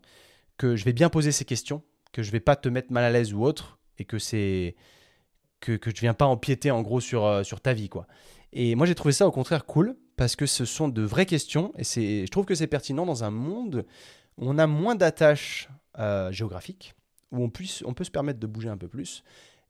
que 0.58 0.76
je 0.76 0.86
vais 0.86 0.94
bien 0.94 1.10
poser 1.10 1.32
ces 1.32 1.46
questions, 1.46 1.82
que 2.12 2.22
je 2.22 2.30
vais 2.32 2.40
pas 2.40 2.56
te 2.56 2.70
mettre 2.70 2.92
mal 2.92 3.04
à 3.04 3.10
l'aise 3.10 3.34
ou 3.34 3.44
autre, 3.44 3.80
et 3.98 4.06
que 4.06 4.20
c'est 4.20 4.76
que, 5.60 5.72
que 5.72 5.90
je 5.90 6.00
viens 6.00 6.14
pas 6.14 6.26
empiéter 6.26 6.70
en 6.70 6.84
gros 6.84 7.00
sur, 7.00 7.44
sur 7.44 7.62
ta 7.62 7.74
vie 7.74 7.90
quoi. 7.90 8.06
Et 8.54 8.76
moi 8.76 8.86
j'ai 8.86 8.96
trouvé 8.96 9.14
ça 9.14 9.28
au 9.28 9.32
contraire 9.32 9.66
cool 9.66 9.96
parce 10.18 10.36
que 10.36 10.46
ce 10.46 10.66
sont 10.66 10.90
de 10.90 11.02
vraies 11.02 11.26
questions 11.26 11.74
et 11.78 12.26
je 12.26 12.32
trouve 12.32 12.46
que 12.46 12.56
c'est 12.56 12.68
pertinent 12.68 13.06
dans 13.06 13.24
un 13.24 13.32
monde 13.32 13.86
où 14.38 14.50
on 14.50 14.58
a 14.58 14.68
moins 14.68 14.96
d'attaches 14.96 15.70
euh, 16.00 16.32
géographiques, 16.32 16.94
où 17.32 17.44
on, 17.44 17.50
puisse, 17.50 17.84
on 17.86 17.94
peut 17.94 18.04
se 18.04 18.12
permettre 18.12 18.40
de 18.40 18.48
bouger 18.48 18.70
un 18.70 18.78
peu 18.78 18.88
plus 18.88 19.24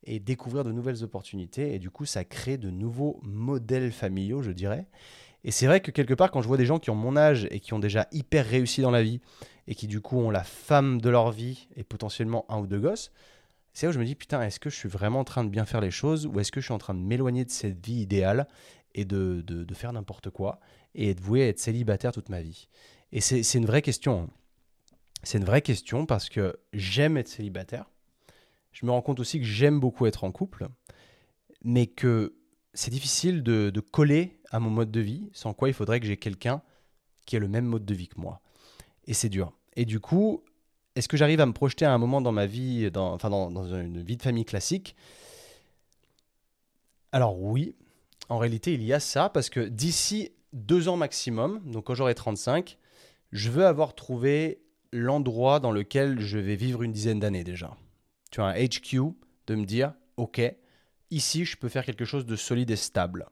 et 0.04 0.20
découvrir 0.20 0.64
de 0.64 0.72
nouvelles 0.72 1.04
opportunités 1.04 1.76
et 1.76 1.80
du 1.80 1.92
coup 1.92 2.06
ça 2.06 2.26
crée 2.26 2.58
de 2.58 2.70
nouveaux 2.70 3.20
modèles 3.24 3.92
familiaux 3.92 4.42
je 4.42 4.52
dirais. 4.52 4.88
Et 5.44 5.52
c'est 5.52 5.68
vrai 5.68 5.80
que 5.80 5.92
quelque 5.92 6.14
part 6.14 6.32
quand 6.32 6.42
je 6.42 6.48
vois 6.48 6.58
des 6.58 6.66
gens 6.66 6.80
qui 6.80 6.90
ont 6.90 6.96
mon 6.96 7.16
âge 7.16 7.48
et 7.52 7.60
qui 7.60 7.74
ont 7.74 7.80
déjà 7.80 8.08
hyper 8.12 8.46
réussi 8.46 8.82
dans 8.82 8.92
la 8.92 9.04
vie 9.04 9.22
et 9.68 9.76
qui 9.76 9.88
du 9.88 10.02
coup 10.02 10.18
ont 10.18 10.32
la 10.32 10.44
femme 10.44 11.00
de 11.00 11.10
leur 11.10 11.32
vie 11.32 11.68
et 11.76 11.84
potentiellement 11.84 12.46
un 12.50 12.60
ou 12.60 12.68
deux 12.68 12.80
gosses, 12.80 13.12
c'est 13.74 13.86
là 13.86 13.92
où 13.92 13.94
je 13.94 14.00
me 14.00 14.06
dis 14.06 14.16
putain, 14.16 14.42
est-ce 14.42 14.60
que 14.60 14.70
je 14.70 14.76
suis 14.76 14.90
vraiment 14.90 15.20
en 15.20 15.24
train 15.24 15.44
de 15.44 15.50
bien 15.50 15.66
faire 15.66 15.82
les 15.82 15.92
choses 15.92 16.26
ou 16.26 16.40
est-ce 16.40 16.52
que 16.52 16.60
je 16.60 16.66
suis 16.66 16.74
en 16.74 16.78
train 16.78 16.94
de 16.94 17.00
m'éloigner 17.00 17.46
de 17.46 17.52
cette 17.52 17.84
vie 17.86 18.02
idéale 18.02 18.48
et 18.94 19.06
de, 19.06 19.42
de, 19.42 19.74
faire 19.74 19.94
n'importe 19.94 20.30
quoi 20.30 20.60
et 20.94 21.12
être 21.12 21.22
voué 21.22 21.44
à 21.44 21.48
être 21.48 21.60
célibataire 21.60 22.12
toute 22.12 22.30
ma 22.30 22.42
vie? 22.42 22.68
Et 23.14 23.22
c'est 23.22 23.58
une 23.58 23.66
vraie 23.66 23.82
question. 23.82 24.24
Hein. 24.24 24.30
C'est 25.24 25.38
une 25.38 25.46
vraie 25.46 25.62
question 25.62 26.06
parce 26.06 26.30
que 26.30 26.58
j'aime 26.74 27.18
être 27.18 27.28
célibataire. 27.28 27.86
Je 28.72 28.86
me 28.86 28.92
rends 28.92 29.02
compte 29.02 29.20
aussi 29.20 29.40
que 29.40 29.46
j'aime 29.46 29.80
beaucoup 29.80 30.06
être 30.06 30.24
en 30.24 30.32
couple, 30.32 30.68
mais 31.64 31.88
que 31.88 32.36
c'est 32.74 32.92
difficile 32.92 33.44
de, 33.44 33.70
de, 33.70 33.80
coller 33.82 34.40
à 34.50 34.60
mon 34.60 34.70
mode 34.70 34.92
de 34.92 35.02
vie, 35.02 35.30
sans 35.34 35.54
quoi 35.54 35.68
il 35.68 35.74
faudrait 35.74 36.00
que 36.00 36.06
j'ai 36.06 36.18
quelqu'un 36.18 36.62
qui 37.26 37.36
ait 37.36 37.40
le 37.40 37.50
même 37.50 37.66
mode 37.66 37.86
de 37.86 37.94
vie 37.94 38.08
que 38.08 38.20
moi 38.20 38.42
et 39.06 39.14
c'est 39.14 39.30
dur. 39.30 39.54
Et 39.76 39.86
du 39.86 40.00
coup, 40.00 40.44
est-ce 40.96 41.08
que 41.08 41.18
j'arrive 41.18 41.42
à 41.42 41.46
me 41.46 41.54
projeter 41.54 41.86
à 41.86 41.94
un 41.94 41.98
moment 41.98 42.22
dans 42.22 42.32
ma 42.32 42.46
vie, 42.46 42.92
dans, 42.92 43.14
enfin 43.14 43.30
dans, 43.30 43.74
une 43.74 44.02
vie 44.02 44.18
de 44.18 44.22
famille 44.22 44.46
classique? 44.46 44.96
Alors 47.12 47.42
oui, 47.42 47.76
en 48.30 48.38
réalité, 48.38 48.74
il 48.74 48.84
y 48.84 48.94
a 48.94 49.00
ça, 49.00 49.30
parce 49.30 49.50
que 49.50 49.62
d'ici 49.62 50.32
deux 50.54 50.90
ans 50.90 50.98
maximum, 50.98 51.62
donc 51.66 51.86
quand 51.86 51.96
j'aurai 51.96 52.16
35, 52.16 52.78
je 53.32 53.50
veux 53.50 53.66
avoir 53.66 53.96
trouvé 53.96 54.62
l'endroit 54.92 55.60
dans 55.60 55.72
lequel 55.72 56.20
je 56.20 56.38
vais 56.38 56.56
vivre 56.56 56.84
une 56.84 56.92
dizaine 56.92 57.20
d'années 57.20 57.44
déjà. 57.44 57.76
Tu 58.32 58.42
vois, 58.42 58.50
un 58.50 58.66
HQ, 58.66 59.14
de 59.48 59.56
me 59.56 59.66
dire, 59.66 59.94
ok, 60.18 60.42
ici, 61.10 61.46
je 61.46 61.58
peux 61.58 61.70
faire 61.70 61.86
quelque 61.86 62.06
chose 62.06 62.26
de 62.26 62.36
solide 62.36 62.72
et 62.72 62.76
stable. 62.76 63.28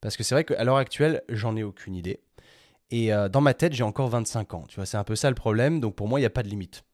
Parce 0.00 0.16
que 0.16 0.22
c'est 0.22 0.34
vrai 0.34 0.44
qu'à 0.44 0.62
l'heure 0.64 0.76
actuelle, 0.76 1.22
j'en 1.28 1.56
ai 1.56 1.62
aucune 1.62 1.94
idée. 1.94 2.20
Et 2.90 3.12
euh, 3.12 3.28
dans 3.28 3.40
ma 3.40 3.54
tête, 3.54 3.72
j'ai 3.72 3.84
encore 3.84 4.08
25 4.08 4.54
ans. 4.54 4.64
Tu 4.68 4.76
vois, 4.76 4.86
c'est 4.86 4.98
un 4.98 5.04
peu 5.04 5.16
ça 5.16 5.30
le 5.30 5.34
problème. 5.34 5.80
Donc 5.80 5.94
pour 5.94 6.08
moi, 6.08 6.18
il 6.18 6.22
n'y 6.22 6.26
a 6.26 6.30
pas 6.30 6.42
de 6.42 6.48
limite. 6.48 6.84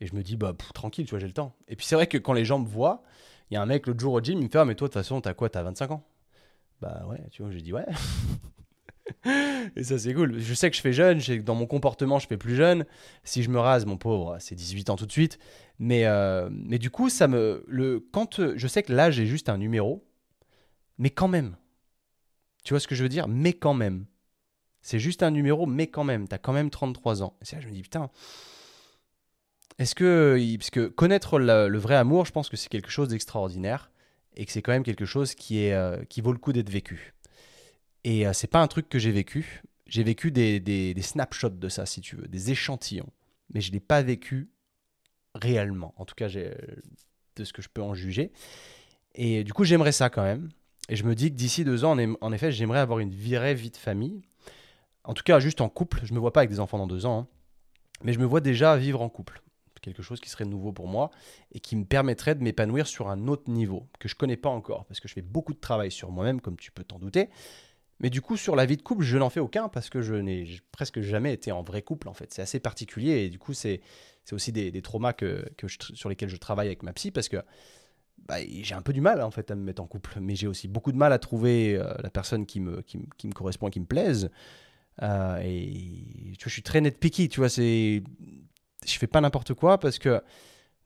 Et 0.00 0.06
je 0.06 0.14
me 0.14 0.22
dis, 0.22 0.36
bah, 0.36 0.54
tranquille, 0.74 1.06
tu 1.06 1.10
vois, 1.10 1.18
j'ai 1.18 1.26
le 1.26 1.32
temps. 1.32 1.56
Et 1.66 1.76
puis 1.76 1.86
c'est 1.86 1.94
vrai 1.94 2.06
que 2.06 2.18
quand 2.18 2.32
les 2.32 2.44
gens 2.44 2.58
me 2.58 2.66
voient, 2.66 3.02
il 3.50 3.54
y 3.54 3.56
a 3.56 3.62
un 3.62 3.66
mec 3.66 3.86
l'autre 3.86 4.00
jour 4.00 4.12
au 4.12 4.20
gym, 4.20 4.38
il 4.38 4.44
me 4.44 4.48
fait, 4.48 4.58
ah, 4.58 4.64
mais 4.64 4.74
toi, 4.74 4.88
de 4.88 4.92
toute 4.92 5.02
façon, 5.02 5.20
t'as 5.20 5.34
quoi 5.34 5.48
T'as 5.48 5.62
25 5.62 5.90
ans? 5.90 6.04
Bah 6.80 7.04
ouais, 7.08 7.20
tu 7.30 7.42
vois, 7.42 7.50
j'ai 7.50 7.60
dit, 7.60 7.72
ouais. 7.72 7.86
et 9.76 9.82
ça, 9.82 9.98
c'est 9.98 10.14
cool. 10.14 10.38
Je 10.38 10.54
sais 10.54 10.70
que 10.70 10.76
je 10.76 10.80
fais 10.80 10.92
jeune, 10.92 11.18
que 11.20 11.40
dans 11.40 11.54
mon 11.54 11.66
comportement, 11.66 12.18
je 12.18 12.26
fais 12.26 12.36
plus 12.36 12.54
jeune. 12.54 12.84
Si 13.24 13.42
je 13.42 13.50
me 13.50 13.58
rase, 13.58 13.86
mon 13.86 13.96
pauvre, 13.96 14.36
c'est 14.38 14.54
18 14.54 14.90
ans 14.90 14.96
tout 14.96 15.06
de 15.06 15.12
suite. 15.12 15.38
Mais, 15.78 16.06
euh, 16.06 16.48
mais 16.52 16.78
du 16.78 16.90
coup, 16.90 17.08
ça 17.08 17.26
me. 17.26 17.64
Le, 17.66 18.06
quand 18.12 18.54
je 18.56 18.66
sais 18.68 18.82
que 18.82 18.92
l'âge 18.92 19.18
est 19.18 19.26
juste 19.26 19.48
un 19.48 19.58
numéro, 19.58 20.06
mais 20.98 21.10
quand 21.10 21.28
même. 21.28 21.56
Tu 22.64 22.74
vois 22.74 22.80
ce 22.80 22.86
que 22.88 22.94
je 22.94 23.02
veux 23.02 23.08
dire? 23.08 23.28
Mais 23.28 23.52
quand 23.52 23.74
même. 23.74 24.06
C'est 24.82 24.98
juste 24.98 25.22
un 25.22 25.30
numéro, 25.30 25.66
mais 25.66 25.88
quand 25.88 26.04
même, 26.04 26.28
tu 26.28 26.34
as 26.34 26.38
quand 26.38 26.52
même 26.52 26.70
33 26.70 27.22
ans. 27.22 27.36
Et 27.40 27.54
là, 27.54 27.60
je 27.60 27.66
me 27.66 27.72
dis, 27.72 27.82
putain, 27.82 28.10
est-ce 29.78 29.94
que. 29.94 30.56
Parce 30.56 30.70
que 30.70 30.86
connaître 30.88 31.38
le, 31.38 31.78
vrai 31.78 31.94
amour, 31.94 32.26
je 32.26 32.32
pense 32.32 32.48
que 32.48 32.56
c'est 32.56 32.68
quelque 32.68 32.90
chose 32.90 33.08
d'extraordinaire 33.08 33.90
et 34.36 34.46
que 34.46 34.52
c'est 34.52 34.62
quand 34.62 34.72
même 34.72 34.84
quelque 34.84 35.04
chose 35.04 35.34
qui, 35.34 35.64
est, 35.64 35.72
euh, 35.72 36.02
qui 36.08 36.20
vaut 36.20 36.32
le 36.32 36.38
coup 36.38 36.52
d'être 36.52 36.70
vécu. 36.70 37.14
Et 38.04 38.26
euh, 38.26 38.32
c'est 38.32 38.46
pas 38.46 38.60
un 38.60 38.68
truc 38.68 38.88
que 38.88 38.98
j'ai 38.98 39.10
vécu. 39.10 39.62
J'ai 39.86 40.02
vécu 40.02 40.30
des, 40.30 40.60
des, 40.60 41.02
snapshots 41.02 41.48
de 41.48 41.68
ça, 41.68 41.86
si 41.86 42.00
tu 42.00 42.16
veux, 42.16 42.28
des 42.28 42.50
échantillons. 42.50 43.08
Mais 43.52 43.60
je 43.60 43.70
ne 43.70 43.74
l'ai 43.74 43.80
pas 43.80 44.02
vécu 44.02 44.50
réellement. 45.34 45.94
En 45.96 46.04
tout 46.04 46.14
cas, 46.14 46.28
de 46.28 47.44
ce 47.44 47.52
que 47.52 47.62
je 47.62 47.68
peux 47.68 47.82
en 47.82 47.94
juger. 47.94 48.30
Et 49.14 49.44
du 49.44 49.54
coup, 49.54 49.64
j'aimerais 49.64 49.92
ça 49.92 50.10
quand 50.10 50.22
même. 50.22 50.50
Et 50.90 50.96
je 50.96 51.04
me 51.04 51.14
dis 51.14 51.30
que 51.30 51.36
d'ici 51.36 51.64
deux 51.64 51.84
ans, 51.84 51.96
en 52.20 52.32
effet, 52.32 52.52
j'aimerais 52.52 52.80
avoir 52.80 52.98
une 52.98 53.14
vraie 53.14 53.54
vie 53.54 53.70
de 53.70 53.76
famille 53.76 54.22
en 55.08 55.14
tout 55.14 55.22
cas, 55.22 55.40
juste 55.40 55.62
en 55.62 55.70
couple. 55.70 56.00
Je 56.04 56.12
me 56.12 56.18
vois 56.18 56.34
pas 56.34 56.40
avec 56.40 56.50
des 56.50 56.60
enfants 56.60 56.76
dans 56.76 56.86
deux 56.86 57.06
ans. 57.06 57.20
Hein. 57.20 57.26
Mais 58.04 58.12
je 58.12 58.18
me 58.18 58.26
vois 58.26 58.42
déjà 58.42 58.76
vivre 58.76 59.00
en 59.00 59.08
couple. 59.08 59.40
Quelque 59.80 60.02
chose 60.02 60.20
qui 60.20 60.28
serait 60.28 60.44
nouveau 60.44 60.72
pour 60.72 60.88
moi 60.88 61.10
et 61.52 61.60
qui 61.60 61.76
me 61.76 61.84
permettrait 61.84 62.34
de 62.34 62.42
m'épanouir 62.42 62.86
sur 62.86 63.08
un 63.08 63.28
autre 63.28 63.50
niveau 63.50 63.88
que 63.98 64.08
je 64.08 64.14
connais 64.14 64.36
pas 64.36 64.48
encore. 64.48 64.84
Parce 64.86 65.00
que 65.00 65.08
je 65.08 65.14
fais 65.14 65.22
beaucoup 65.22 65.54
de 65.54 65.60
travail 65.60 65.90
sur 65.90 66.10
moi-même, 66.10 66.40
comme 66.40 66.56
tu 66.56 66.70
peux 66.70 66.84
t'en 66.84 66.98
douter. 66.98 67.28
Mais 68.00 68.10
du 68.10 68.20
coup, 68.20 68.36
sur 68.36 68.54
la 68.54 68.64
vie 68.64 68.76
de 68.76 68.82
couple, 68.82 69.04
je 69.04 69.18
n'en 69.18 69.30
fais 69.30 69.40
aucun 69.40 69.68
parce 69.68 69.90
que 69.90 70.02
je 70.02 70.14
n'ai 70.14 70.46
presque 70.70 71.00
jamais 71.00 71.32
été 71.32 71.50
en 71.50 71.62
vrai 71.62 71.82
couple, 71.82 72.08
en 72.08 72.14
fait. 72.14 72.32
C'est 72.32 72.42
assez 72.42 72.60
particulier 72.60 73.24
et 73.24 73.30
du 73.30 73.38
coup, 73.38 73.54
c'est 73.54 73.80
aussi 74.30 74.52
des, 74.52 74.82
traumas 74.82 75.12
que, 75.12 75.44
sur 75.94 76.08
lesquels 76.08 76.28
je 76.28 76.36
travaille 76.36 76.68
avec 76.68 76.82
ma 76.82 76.92
psy 76.92 77.10
parce 77.10 77.28
que 77.28 77.38
bah, 78.26 78.36
j'ai 78.40 78.74
un 78.74 78.82
peu 78.82 78.92
du 78.92 79.00
mal, 79.00 79.22
en 79.22 79.30
fait, 79.30 79.50
à 79.50 79.56
me 79.56 79.62
mettre 79.62 79.82
en 79.82 79.86
couple. 79.86 80.18
Mais 80.20 80.36
j'ai 80.36 80.46
aussi 80.46 80.68
beaucoup 80.68 80.92
de 80.92 80.96
mal 80.96 81.12
à 81.12 81.18
trouver 81.18 81.76
euh, 81.76 81.92
la 82.02 82.10
personne 82.10 82.46
qui 82.46 82.60
me, 82.60 82.82
qui 82.82 83.26
me 83.26 83.32
correspond 83.32 83.68
et 83.68 83.70
qui 83.70 83.80
me 83.80 83.86
plaise. 83.86 84.30
Euh, 85.02 85.40
et 85.42 86.32
tu 86.38 86.44
vois, 86.44 86.48
je 86.48 86.50
suis 86.50 86.62
très 86.62 86.80
net 86.80 86.98
picky, 86.98 87.28
tu 87.28 87.40
vois, 87.40 87.48
c'est. 87.48 88.02
Je 88.86 88.98
fais 88.98 89.06
pas 89.06 89.20
n'importe 89.20 89.54
quoi 89.54 89.78
parce 89.78 89.98
que, 89.98 90.22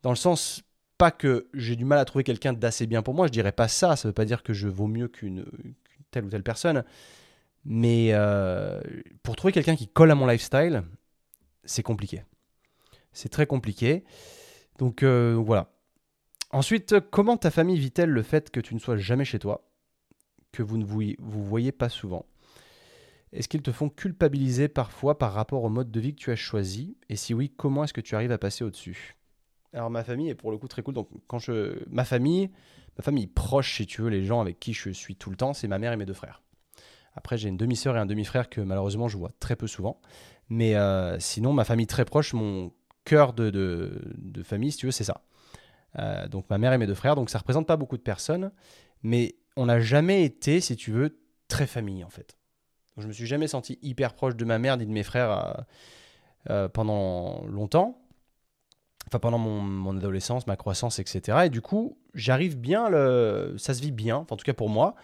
dans 0.02 0.10
le 0.10 0.16
sens, 0.16 0.62
pas 0.98 1.10
que 1.10 1.48
j'ai 1.54 1.76
du 1.76 1.84
mal 1.84 1.98
à 1.98 2.04
trouver 2.04 2.24
quelqu'un 2.24 2.52
d'assez 2.52 2.86
bien 2.86 3.02
pour 3.02 3.14
moi, 3.14 3.26
je 3.26 3.32
dirais 3.32 3.52
pas 3.52 3.68
ça, 3.68 3.96
ça 3.96 4.08
veut 4.08 4.14
pas 4.14 4.24
dire 4.24 4.42
que 4.42 4.52
je 4.52 4.68
vaux 4.68 4.86
mieux 4.86 5.08
qu'une 5.08 5.44
telle 6.10 6.24
ou 6.24 6.30
telle 6.30 6.42
personne. 6.42 6.84
Mais 7.64 8.10
euh, 8.12 8.80
pour 9.22 9.36
trouver 9.36 9.52
quelqu'un 9.52 9.76
qui 9.76 9.88
colle 9.88 10.10
à 10.10 10.14
mon 10.14 10.26
lifestyle, 10.26 10.82
c'est 11.64 11.82
compliqué. 11.82 12.22
C'est 13.12 13.28
très 13.28 13.46
compliqué. 13.46 14.04
Donc 14.78 15.02
euh, 15.02 15.34
voilà. 15.34 15.72
Ensuite, 16.50 17.00
comment 17.10 17.36
ta 17.36 17.50
famille 17.50 17.78
vit-elle 17.78 18.10
le 18.10 18.22
fait 18.22 18.50
que 18.50 18.60
tu 18.60 18.74
ne 18.74 18.80
sois 18.80 18.96
jamais 18.96 19.24
chez 19.24 19.38
toi 19.38 19.68
Que 20.52 20.62
vous 20.62 20.76
ne 20.76 20.84
vous, 20.84 21.02
vous 21.18 21.44
voyez 21.44 21.72
pas 21.72 21.88
souvent? 21.88 22.26
Est-ce 23.32 23.48
qu'ils 23.48 23.62
te 23.62 23.72
font 23.72 23.88
culpabiliser 23.88 24.68
parfois 24.68 25.18
par 25.18 25.32
rapport 25.32 25.64
au 25.64 25.70
mode 25.70 25.90
de 25.90 26.00
vie 26.00 26.14
que 26.14 26.20
tu 26.20 26.30
as 26.30 26.36
choisi? 26.36 26.96
Et 27.08 27.16
si 27.16 27.32
oui, 27.32 27.50
comment 27.56 27.84
est-ce 27.84 27.94
que 27.94 28.00
tu 28.00 28.14
arrives 28.14 28.32
à 28.32 28.38
passer 28.38 28.62
au-dessus? 28.62 29.16
Alors 29.72 29.88
ma 29.88 30.04
famille 30.04 30.28
est 30.28 30.34
pour 30.34 30.50
le 30.50 30.58
coup 30.58 30.68
très 30.68 30.82
cool. 30.82 30.94
Donc 30.94 31.08
quand 31.26 31.38
je 31.38 31.82
ma 31.88 32.04
famille, 32.04 32.50
ma 32.98 33.02
famille 33.02 33.26
proche 33.26 33.76
si 33.76 33.86
tu 33.86 34.02
veux, 34.02 34.10
les 34.10 34.24
gens 34.24 34.40
avec 34.40 34.60
qui 34.60 34.74
je 34.74 34.90
suis 34.90 35.16
tout 35.16 35.30
le 35.30 35.36
temps, 35.36 35.54
c'est 35.54 35.68
ma 35.68 35.78
mère 35.78 35.92
et 35.92 35.96
mes 35.96 36.04
deux 36.04 36.12
frères. 36.12 36.42
Après 37.14 37.38
j'ai 37.38 37.48
une 37.48 37.56
demi-sœur 37.56 37.96
et 37.96 37.98
un 37.98 38.06
demi-frère 38.06 38.50
que 38.50 38.60
malheureusement 38.60 39.08
je 39.08 39.16
vois 39.16 39.32
très 39.40 39.56
peu 39.56 39.66
souvent. 39.66 40.00
Mais 40.50 40.76
euh, 40.76 41.18
sinon 41.18 41.54
ma 41.54 41.64
famille 41.64 41.86
très 41.86 42.04
proche, 42.04 42.34
mon 42.34 42.72
cœur 43.04 43.32
de, 43.32 43.50
de, 43.50 44.42
famille 44.42 44.72
si 44.72 44.78
tu 44.78 44.86
veux, 44.86 44.92
c'est 44.92 45.04
ça. 45.04 45.22
Euh, 45.98 46.28
donc 46.28 46.50
ma 46.50 46.58
mère 46.58 46.74
et 46.74 46.78
mes 46.78 46.86
deux 46.86 46.94
frères. 46.94 47.14
Donc 47.14 47.30
ça 47.30 47.38
représente 47.38 47.66
pas 47.66 47.76
beaucoup 47.76 47.96
de 47.96 48.02
personnes, 48.02 48.52
mais 49.02 49.36
on 49.56 49.66
n'a 49.66 49.80
jamais 49.80 50.22
été 50.24 50.60
si 50.60 50.76
tu 50.76 50.92
veux 50.92 51.18
très 51.48 51.66
famille 51.66 52.04
en 52.04 52.10
fait 52.10 52.36
Donc, 52.96 53.02
je 53.02 53.08
me 53.08 53.12
suis 53.12 53.26
jamais 53.26 53.48
senti 53.48 53.78
hyper 53.82 54.14
proche 54.14 54.36
de 54.36 54.44
ma 54.44 54.58
mère 54.58 54.76
ni 54.76 54.86
de 54.86 54.92
mes 54.92 55.02
frères 55.02 55.64
pendant 56.72 57.44
longtemps. 57.46 57.98
Enfin, 59.08 59.18
pendant 59.18 59.38
mon, 59.38 59.96
adolescence, 59.96 60.46
ma 60.46 60.56
croissance, 60.56 60.98
etc. 60.98 61.38
Et 61.46 61.50
du 61.50 61.60
coup, 61.60 61.98
j'arrive 62.14 62.58
bien, 62.58 62.86
ça 63.56 63.74
se 63.74 63.80
vit 63.80 63.92
bien, 63.92 64.26
en 64.28 64.36
tout 64.36 64.44
cas 64.44 64.54
pour 64.54 64.68
moi. 64.68 64.94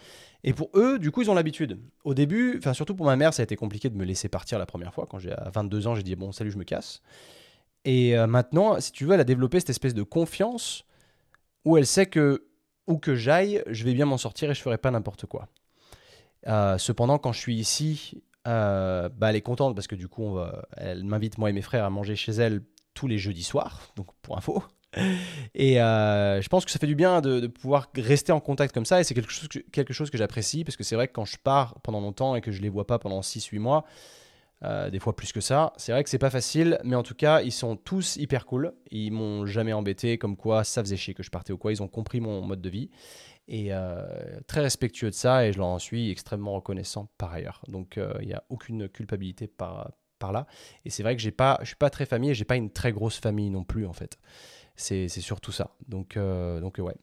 Et 0.43 0.53
pour 0.53 0.69
eux, 0.75 0.99
du 0.99 1.11
coup, 1.11 1.21
ils 1.21 1.29
ont 1.29 1.33
l'habitude. 1.33 1.79
Au 2.03 2.13
début, 2.13 2.57
enfin 2.57 2.73
surtout 2.73 2.95
pour 2.95 3.05
ma 3.05 3.15
mère, 3.15 3.33
ça 3.33 3.41
a 3.41 3.43
été 3.43 3.55
compliqué 3.55 3.89
de 3.89 3.97
me 3.97 4.05
laisser 4.05 4.29
partir 4.29 4.57
la 4.57 4.65
première 4.65 4.93
fois. 4.93 5.05
Quand 5.09 5.19
j'ai 5.19 5.33
22 5.53 5.87
ans, 5.87 5.95
j'ai 5.95 6.03
dit 6.03 6.15
bon, 6.15 6.31
salut, 6.31 6.51
je 6.51 6.57
me 6.57 6.63
casse. 6.63 7.01
Et 7.85 8.17
euh, 8.17 8.27
maintenant, 8.27 8.79
si 8.79 8.91
tu 8.91 9.05
veux, 9.05 9.13
elle 9.13 9.19
a 9.19 9.25
développé 9.25 9.59
cette 9.59 9.69
espèce 9.69 9.93
de 9.93 10.03
confiance 10.03 10.85
où 11.65 11.77
elle 11.77 11.85
sait 11.85 12.05
que 12.05 12.45
où 12.87 12.97
que 12.97 13.15
j'aille, 13.15 13.63
je 13.67 13.83
vais 13.83 13.93
bien 13.93 14.05
m'en 14.05 14.17
sortir 14.17 14.49
et 14.49 14.55
je 14.55 14.61
ferai 14.61 14.79
pas 14.79 14.89
n'importe 14.89 15.27
quoi. 15.27 15.47
Euh, 16.47 16.77
cependant, 16.77 17.17
quand 17.17 17.31
je 17.31 17.39
suis 17.39 17.55
ici, 17.55 18.21
euh, 18.47 19.09
bah, 19.09 19.29
elle 19.29 19.35
est 19.35 19.41
contente 19.41 19.75
parce 19.75 19.87
que 19.87 19.95
du 19.95 20.07
coup, 20.07 20.37
elle 20.77 21.03
m'invite 21.03 21.37
moi 21.37 21.49
et 21.49 21.53
mes 21.53 21.61
frères 21.61 21.85
à 21.85 21.89
manger 21.89 22.15
chez 22.15 22.31
elle 22.31 22.61
tous 22.93 23.07
les 23.07 23.17
jeudis 23.17 23.43
soirs, 23.43 23.91
donc 23.95 24.07
pour 24.21 24.37
info. 24.37 24.63
Et 25.53 25.79
euh, 25.79 26.41
je 26.41 26.49
pense 26.49 26.65
que 26.65 26.71
ça 26.71 26.79
fait 26.79 26.87
du 26.87 26.95
bien 26.95 27.21
de, 27.21 27.45
pouvoir 27.45 27.89
rester 27.95 28.31
en 28.31 28.39
contact 28.39 28.73
comme 28.73 28.85
ça. 28.85 28.99
Et 28.99 29.03
c'est 29.03 29.13
quelque 29.13 29.31
chose 29.31 29.47
que, 29.47 29.59
quelque 29.59 29.93
chose 29.93 30.09
que 30.09 30.17
j'apprécie 30.17 30.63
parce 30.63 30.75
que 30.75 30.83
c'est 30.83 30.95
vrai 30.95 31.07
que 31.07 31.13
quand 31.13 31.25
je 31.25 31.37
pars 31.37 31.79
pendant 31.81 32.01
longtemps 32.01 32.35
et 32.35 32.41
que 32.41 32.51
je 32.51 32.61
les 32.61 32.69
vois 32.69 32.87
pas 32.87 32.97
pendant 32.97 33.21
6-8 33.21 33.59
mois, 33.59 33.85
des 34.91 34.99
fois 34.99 35.15
plus 35.15 35.31
que 35.31 35.39
ça, 35.39 35.71
c'est 35.77 35.91
vrai 35.91 36.03
que 36.03 36.09
c'est 36.09 36.17
pas 36.17 36.31
facile. 36.31 36.79
Mais 36.83 36.95
en 36.95 37.03
tout 37.03 37.13
cas, 37.13 37.41
ils 37.41 37.51
sont 37.51 37.75
tous 37.75 38.17
hyper 38.17 38.45
cool. 38.45 38.73
Ils 38.91 39.11
m'ont 39.11 39.45
jamais 39.45 39.73
embêté 39.73 40.17
comme 40.17 40.35
quoi 40.35 40.63
ça 40.63 40.81
faisait 40.81 40.97
chier 40.97 41.13
que 41.13 41.23
je 41.23 41.29
partais 41.29 41.53
ou 41.53 41.57
quoi. 41.57 41.71
Ils 41.71 41.83
ont 41.83 41.87
compris 41.87 42.19
mon 42.19 42.41
mode 42.41 42.61
de 42.61 42.69
vie. 42.69 42.89
Et 43.49 43.73
euh, 43.73 44.05
très 44.47 44.61
respectueux 44.61 45.09
de 45.09 45.15
ça. 45.15 45.45
Et 45.45 45.51
je 45.51 45.57
leur 45.57 45.67
en 45.67 45.79
suis 45.79 46.09
extrêmement 46.11 46.53
reconnaissant 46.53 47.09
par 47.17 47.33
ailleurs. 47.33 47.61
Donc 47.67 47.99
il 48.21 48.27
n'y 48.27 48.33
a 48.33 48.43
aucune 48.49 48.87
culpabilité 48.87 49.47
par, 49.47 49.91
par 50.19 50.31
là. 50.31 50.45
Et 50.85 50.89
c'est 50.89 51.01
vrai 51.01 51.15
que 51.15 51.21
j'ai 51.21 51.31
pas, 51.31 51.57
je 51.61 51.67
suis 51.67 51.75
pas 51.75 51.89
très 51.89 52.05
famille 52.05 52.29
et 52.29 52.35
j'ai 52.35 52.45
pas 52.45 52.57
une 52.57 52.69
très 52.69 52.91
grosse 52.91 53.19
famille 53.19 53.49
non 53.49 53.63
plus 53.63 53.87
en 53.87 53.93
fait. 53.93 54.19
C'est 54.75 55.09
surtout 55.09 55.51
ça. 55.51 55.71
Donc, 55.87 56.15
euh, 56.15 56.61
donc 56.61 56.77
ouais. 56.77 56.95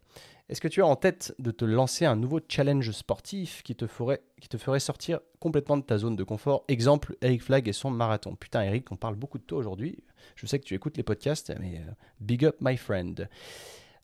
Est-ce 0.49 0.61
que 0.61 0.69
tu 0.69 0.81
as 0.81 0.87
en 0.87 0.95
tête 0.95 1.35
de 1.41 1.51
te 1.51 1.65
lancer 1.65 2.05
un 2.05 2.15
nouveau 2.15 2.41
challenge 2.49 2.93
sportif 2.93 3.65
qui 3.65 3.75
te, 3.75 3.89
ferait, 3.89 4.23
qui 4.41 4.49
te 4.49 4.57
ferait 4.57 4.79
sortir 4.79 5.19
complètement 5.41 5.77
de 5.77 5.83
ta 5.83 5.99
zone 5.99 6.15
de 6.15 6.23
confort? 6.23 6.65
Exemple, 6.69 7.17
Eric 7.21 7.43
Flag 7.43 7.69
et 7.69 7.73
son 7.73 7.91
marathon. 7.91 8.37
Putain, 8.37 8.63
Eric, 8.63 8.93
on 8.93 8.97
parle 8.97 9.17
beaucoup 9.17 9.39
de 9.39 9.43
toi 9.43 9.59
aujourd'hui. 9.59 10.05
Je 10.37 10.47
sais 10.47 10.61
que 10.61 10.65
tu 10.65 10.75
écoutes 10.75 10.97
les 10.97 11.03
podcasts, 11.03 11.53
mais 11.59 11.79
euh, 11.79 11.91
big 12.21 12.45
up, 12.45 12.57
my 12.61 12.77
friend. 12.77 13.29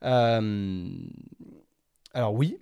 Euh, 0.02 0.90
alors, 2.14 2.34
oui. 2.34 2.58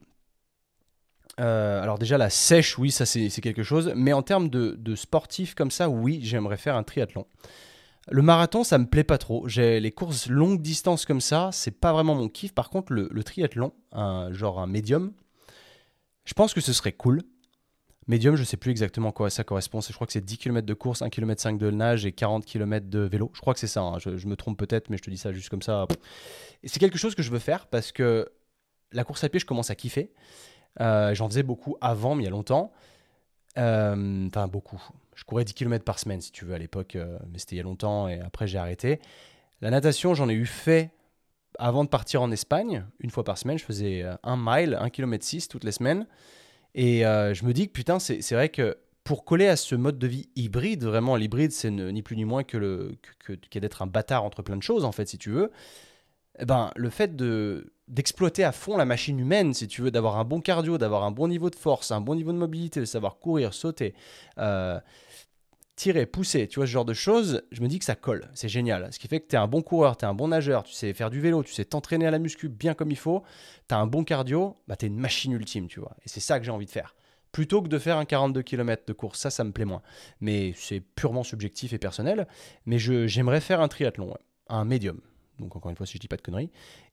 alors, 1.37 1.99
déjà, 1.99 2.19
la 2.19 2.31
sèche, 2.31 2.79
oui, 2.79 2.91
ça 2.91 3.07
c'est 3.07 3.31
quelque 3.41 3.63
chose. 3.63 3.93
Mais 3.95 4.13
en 4.13 4.23
termes 4.23 4.49
de, 4.49 4.77
de 4.79 4.95
sportif 4.95 5.55
comme 5.55 5.71
ça, 5.71 5.89
oui, 5.89 6.21
j'aimerais 6.23 6.57
faire 6.57 6.77
un 6.77 6.83
triathlon. 6.83 7.27
Le 8.09 8.23
marathon, 8.23 8.65
ça 8.65 8.79
me 8.79 8.87
plaît 8.87 9.05
pas 9.05 9.19
trop. 9.19 9.47
J'ai 9.47 9.79
les 9.79 9.93
courses 9.93 10.29
longue 10.29 10.61
distance 10.61 11.05
comme 11.05 11.21
ça, 11.21 11.51
c'est 11.53 11.71
pas 11.71 11.93
vraiment 11.93 12.15
mon 12.15 12.29
kiff. 12.29 12.53
Par 12.53 12.71
contre, 12.71 12.93
le, 12.93 13.23
triathlon, 13.23 13.73
un, 13.93 14.33
genre 14.33 14.59
un 14.59 14.67
médium, 14.67 15.13
je 16.25 16.35
pense 16.35 16.55
que 16.55 16.61
ce 16.61 16.73
serait 16.73 16.93
cool. 16.93 17.23
Médium, 18.09 18.35
je 18.35 18.43
sais 18.43 18.57
plus 18.57 18.73
exactement 18.73 19.13
quoi 19.13 19.31
ça 19.31 19.45
correspond. 19.45 19.81
Je 19.81 19.93
crois 19.93 20.07
que 20.07 20.13
c'est 20.13 20.25
10 20.25 20.39
km 20.39 20.67
de 20.67 20.75
course, 20.75 21.03
1 21.03 21.11
km 21.11 21.41
5 21.41 21.59
de 21.59 21.71
nage 21.71 22.07
et 22.07 22.13
40 22.13 22.45
km 22.45 22.89
de 22.89 22.99
vélo. 23.01 23.31
Je 23.35 23.41
crois 23.41 23.55
que 23.55 23.61
c'est 23.61 23.69
ça. 23.69 23.83
Hein. 23.83 23.99
Je, 23.99 24.27
me 24.27 24.35
trompe 24.35 24.59
peut-être, 24.59 24.91
mais 24.91 24.97
je 24.97 25.03
te 25.03 25.11
dis 25.11 25.19
ça 25.19 25.33
juste 25.33 25.49
comme 25.49 25.63
ça. 25.63 25.87
C'est 26.65 26.81
quelque 26.81 26.99
chose 26.99 27.15
que 27.15 27.23
je 27.23 27.31
veux 27.31 27.39
faire 27.39 27.67
parce 27.69 27.93
que 27.93 28.29
la 28.93 29.05
course 29.05 29.25
à 29.25 29.29
pied, 29.29 29.41
je 29.41 29.47
commence 29.47 29.71
à 29.71 29.75
kiffer. 29.75 30.13
Euh, 30.81 31.15
j'en 31.15 31.29
faisais 31.29 31.43
beaucoup 31.43 31.77
avant, 31.81 32.15
mais 32.15 32.23
il 32.23 32.27
y 32.27 32.29
a 32.29 32.33
longtemps. 32.33 32.73
Euh, 33.59 34.27
enfin, 34.29 34.47
beaucoup 34.47 34.81
je 35.17 35.25
courais 35.25 35.45
10 35.45 35.53
km 35.53 35.85
par 35.85 35.99
semaine, 35.99 36.23
si 36.23 36.33
tu 36.33 36.47
veux, 36.47 36.55
à 36.55 36.59
l'époque, 36.59 36.97
euh, 36.97 37.19
mais 37.31 37.39
c'était 37.39 37.57
il 37.57 37.59
y 37.59 37.61
a 37.61 37.65
longtemps 37.65 38.09
et 38.09 38.21
après 38.21 38.47
j'ai 38.47 38.57
arrêté. 38.57 39.01
La 39.61 39.71
natation, 39.71 40.15
j'en 40.15 40.31
ai 40.31 40.33
eu 40.33 40.47
fait 40.47 40.93
avant 41.59 41.85
de 41.85 41.91
partir 41.91 42.23
en 42.23 42.31
Espagne, 42.31 42.87
une 43.01 43.11
fois 43.11 43.23
par 43.23 43.37
semaine. 43.37 43.59
Je 43.59 43.65
faisais 43.65 44.03
un 44.23 44.37
mile, 44.39 44.79
1 44.81 44.89
km 44.89 45.23
6 45.23 45.49
toutes 45.49 45.65
les 45.65 45.73
semaines. 45.73 46.07
Et 46.75 47.01
je 47.01 47.45
me 47.45 47.53
dis 47.53 47.67
que 47.67 47.73
putain, 47.73 47.99
c'est 47.99 48.33
vrai 48.33 48.49
que 48.49 48.79
pour 49.05 49.27
coller 49.27 49.47
à 49.47 49.57
ce 49.57 49.75
mode 49.75 49.99
de 49.99 50.07
vie 50.07 50.31
hybride, 50.37 50.85
vraiment 50.85 51.17
l'hybride, 51.17 51.53
c'est 51.53 51.71
ni 51.71 52.01
plus 52.01 52.17
ni 52.17 52.25
moins 52.25 52.43
que, 52.43 52.57
le, 52.57 52.97
que, 53.19 53.59
d'être 53.59 53.83
un 53.83 53.87
bâtard 53.87 54.25
entre 54.25 54.41
plein 54.41 54.57
de 54.57 54.63
choses, 54.63 54.87
en 54.87 54.93
fait, 54.93 55.07
si 55.07 55.19
tu 55.19 55.29
veux. 55.29 55.51
Eh 56.39 56.47
ben, 56.47 56.71
le 56.77 56.89
fait 56.89 57.15
de 57.15 57.75
d'exploiter 57.91 58.45
à 58.45 58.53
fond 58.53 58.77
la 58.79 58.87
machine 58.87 59.19
humaine, 59.19 59.53
si 59.53 59.69
tu 59.69 59.83
veux, 59.83 59.91
d'avoir 59.91 60.19
un 60.19 60.25
bon 60.25 60.41
cardio, 60.41 60.79
d'avoir 60.79 61.05
un 61.05 61.11
bon 61.11 61.29
niveau 61.29 61.51
de 61.51 61.57
force, 61.57 61.91
un 61.91 62.01
bon 62.01 62.15
niveau 62.15 62.33
de 62.33 62.39
mobilité, 62.39 62.81
de 62.81 62.87
savoir 62.87 63.19
courir, 63.19 63.53
sauter, 63.53 63.95
tirer, 65.77 66.05
pousser, 66.05 66.47
tu 66.47 66.59
vois, 66.59 66.67
ce 66.67 66.71
genre 66.73 66.85
de 66.85 66.93
choses, 66.93 67.43
je 67.51 67.63
me 67.63 67.67
dis 67.67 67.79
que 67.79 67.87
ça 67.87 67.95
colle. 67.95 68.29
C'est 68.35 68.51
génial. 68.51 68.93
Ce 68.93 68.99
qui 68.99 69.09
fait 69.09 69.21
que 69.21 69.29
tu 69.29 69.35
es 69.35 69.39
un 69.39 69.49
bon 69.49 69.63
coureur, 69.63 69.97
tu 69.97 70.05
es 70.05 70.09
un 70.09 70.13
bon 70.13 70.29
nageur, 70.29 70.63
tu 70.63 70.75
sais 70.75 70.93
faire 70.93 71.09
du 71.09 71.21
vélo, 71.21 71.43
tu 71.43 71.55
sais 71.55 71.65
t'entraîner 71.65 72.07
à 72.07 72.11
la 72.11 72.19
muscu 72.19 72.51
bien 72.51 72.75
comme 72.75 72.91
il 72.91 72.99
faut, 72.99 73.23
tu 73.67 73.75
as 73.75 73.79
un 73.79 73.87
bon 73.87 74.05
cardio, 74.05 74.57
bah, 74.69 74.77
tu 74.77 74.85
es 74.85 74.89
une 74.89 74.99
machine 74.99 75.33
ultime, 75.33 75.69
tu 75.69 75.81
vois. 75.81 75.97
Et 76.05 76.09
c'est 76.09 76.21
ça 76.21 76.39
que 76.39 76.45
j'ai 76.45 76.51
envie 76.51 76.67
de 76.67 76.71
faire. 76.71 76.95
Plutôt 77.33 77.63
que 77.63 77.69
de 77.69 77.79
faire 77.79 77.97
un 77.97 78.05
42 78.05 78.43
km 78.43 78.85
de 78.87 78.93
course, 78.93 79.21
ça, 79.21 79.31
ça 79.31 79.43
me 79.43 79.53
plaît 79.53 79.65
moins. 79.65 79.81
Mais 80.21 80.53
c'est 80.55 80.81
purement 80.81 81.23
subjectif 81.23 81.73
et 81.73 81.79
personnel. 81.79 82.27
Mais 82.67 82.79
j'aimerais 82.79 83.41
faire 83.41 83.61
un 83.61 83.69
triathlon, 83.69 84.15
un 84.49 84.65
médium. 84.65 85.01
Donc 85.41 85.57
encore 85.57 85.71
une 85.71 85.77
fois, 85.77 85.87
si 85.87 85.95
je 85.95 85.99
dis 85.99 86.09
pas 86.09 86.17
de 86.17 86.23
conneries. 86.23 86.51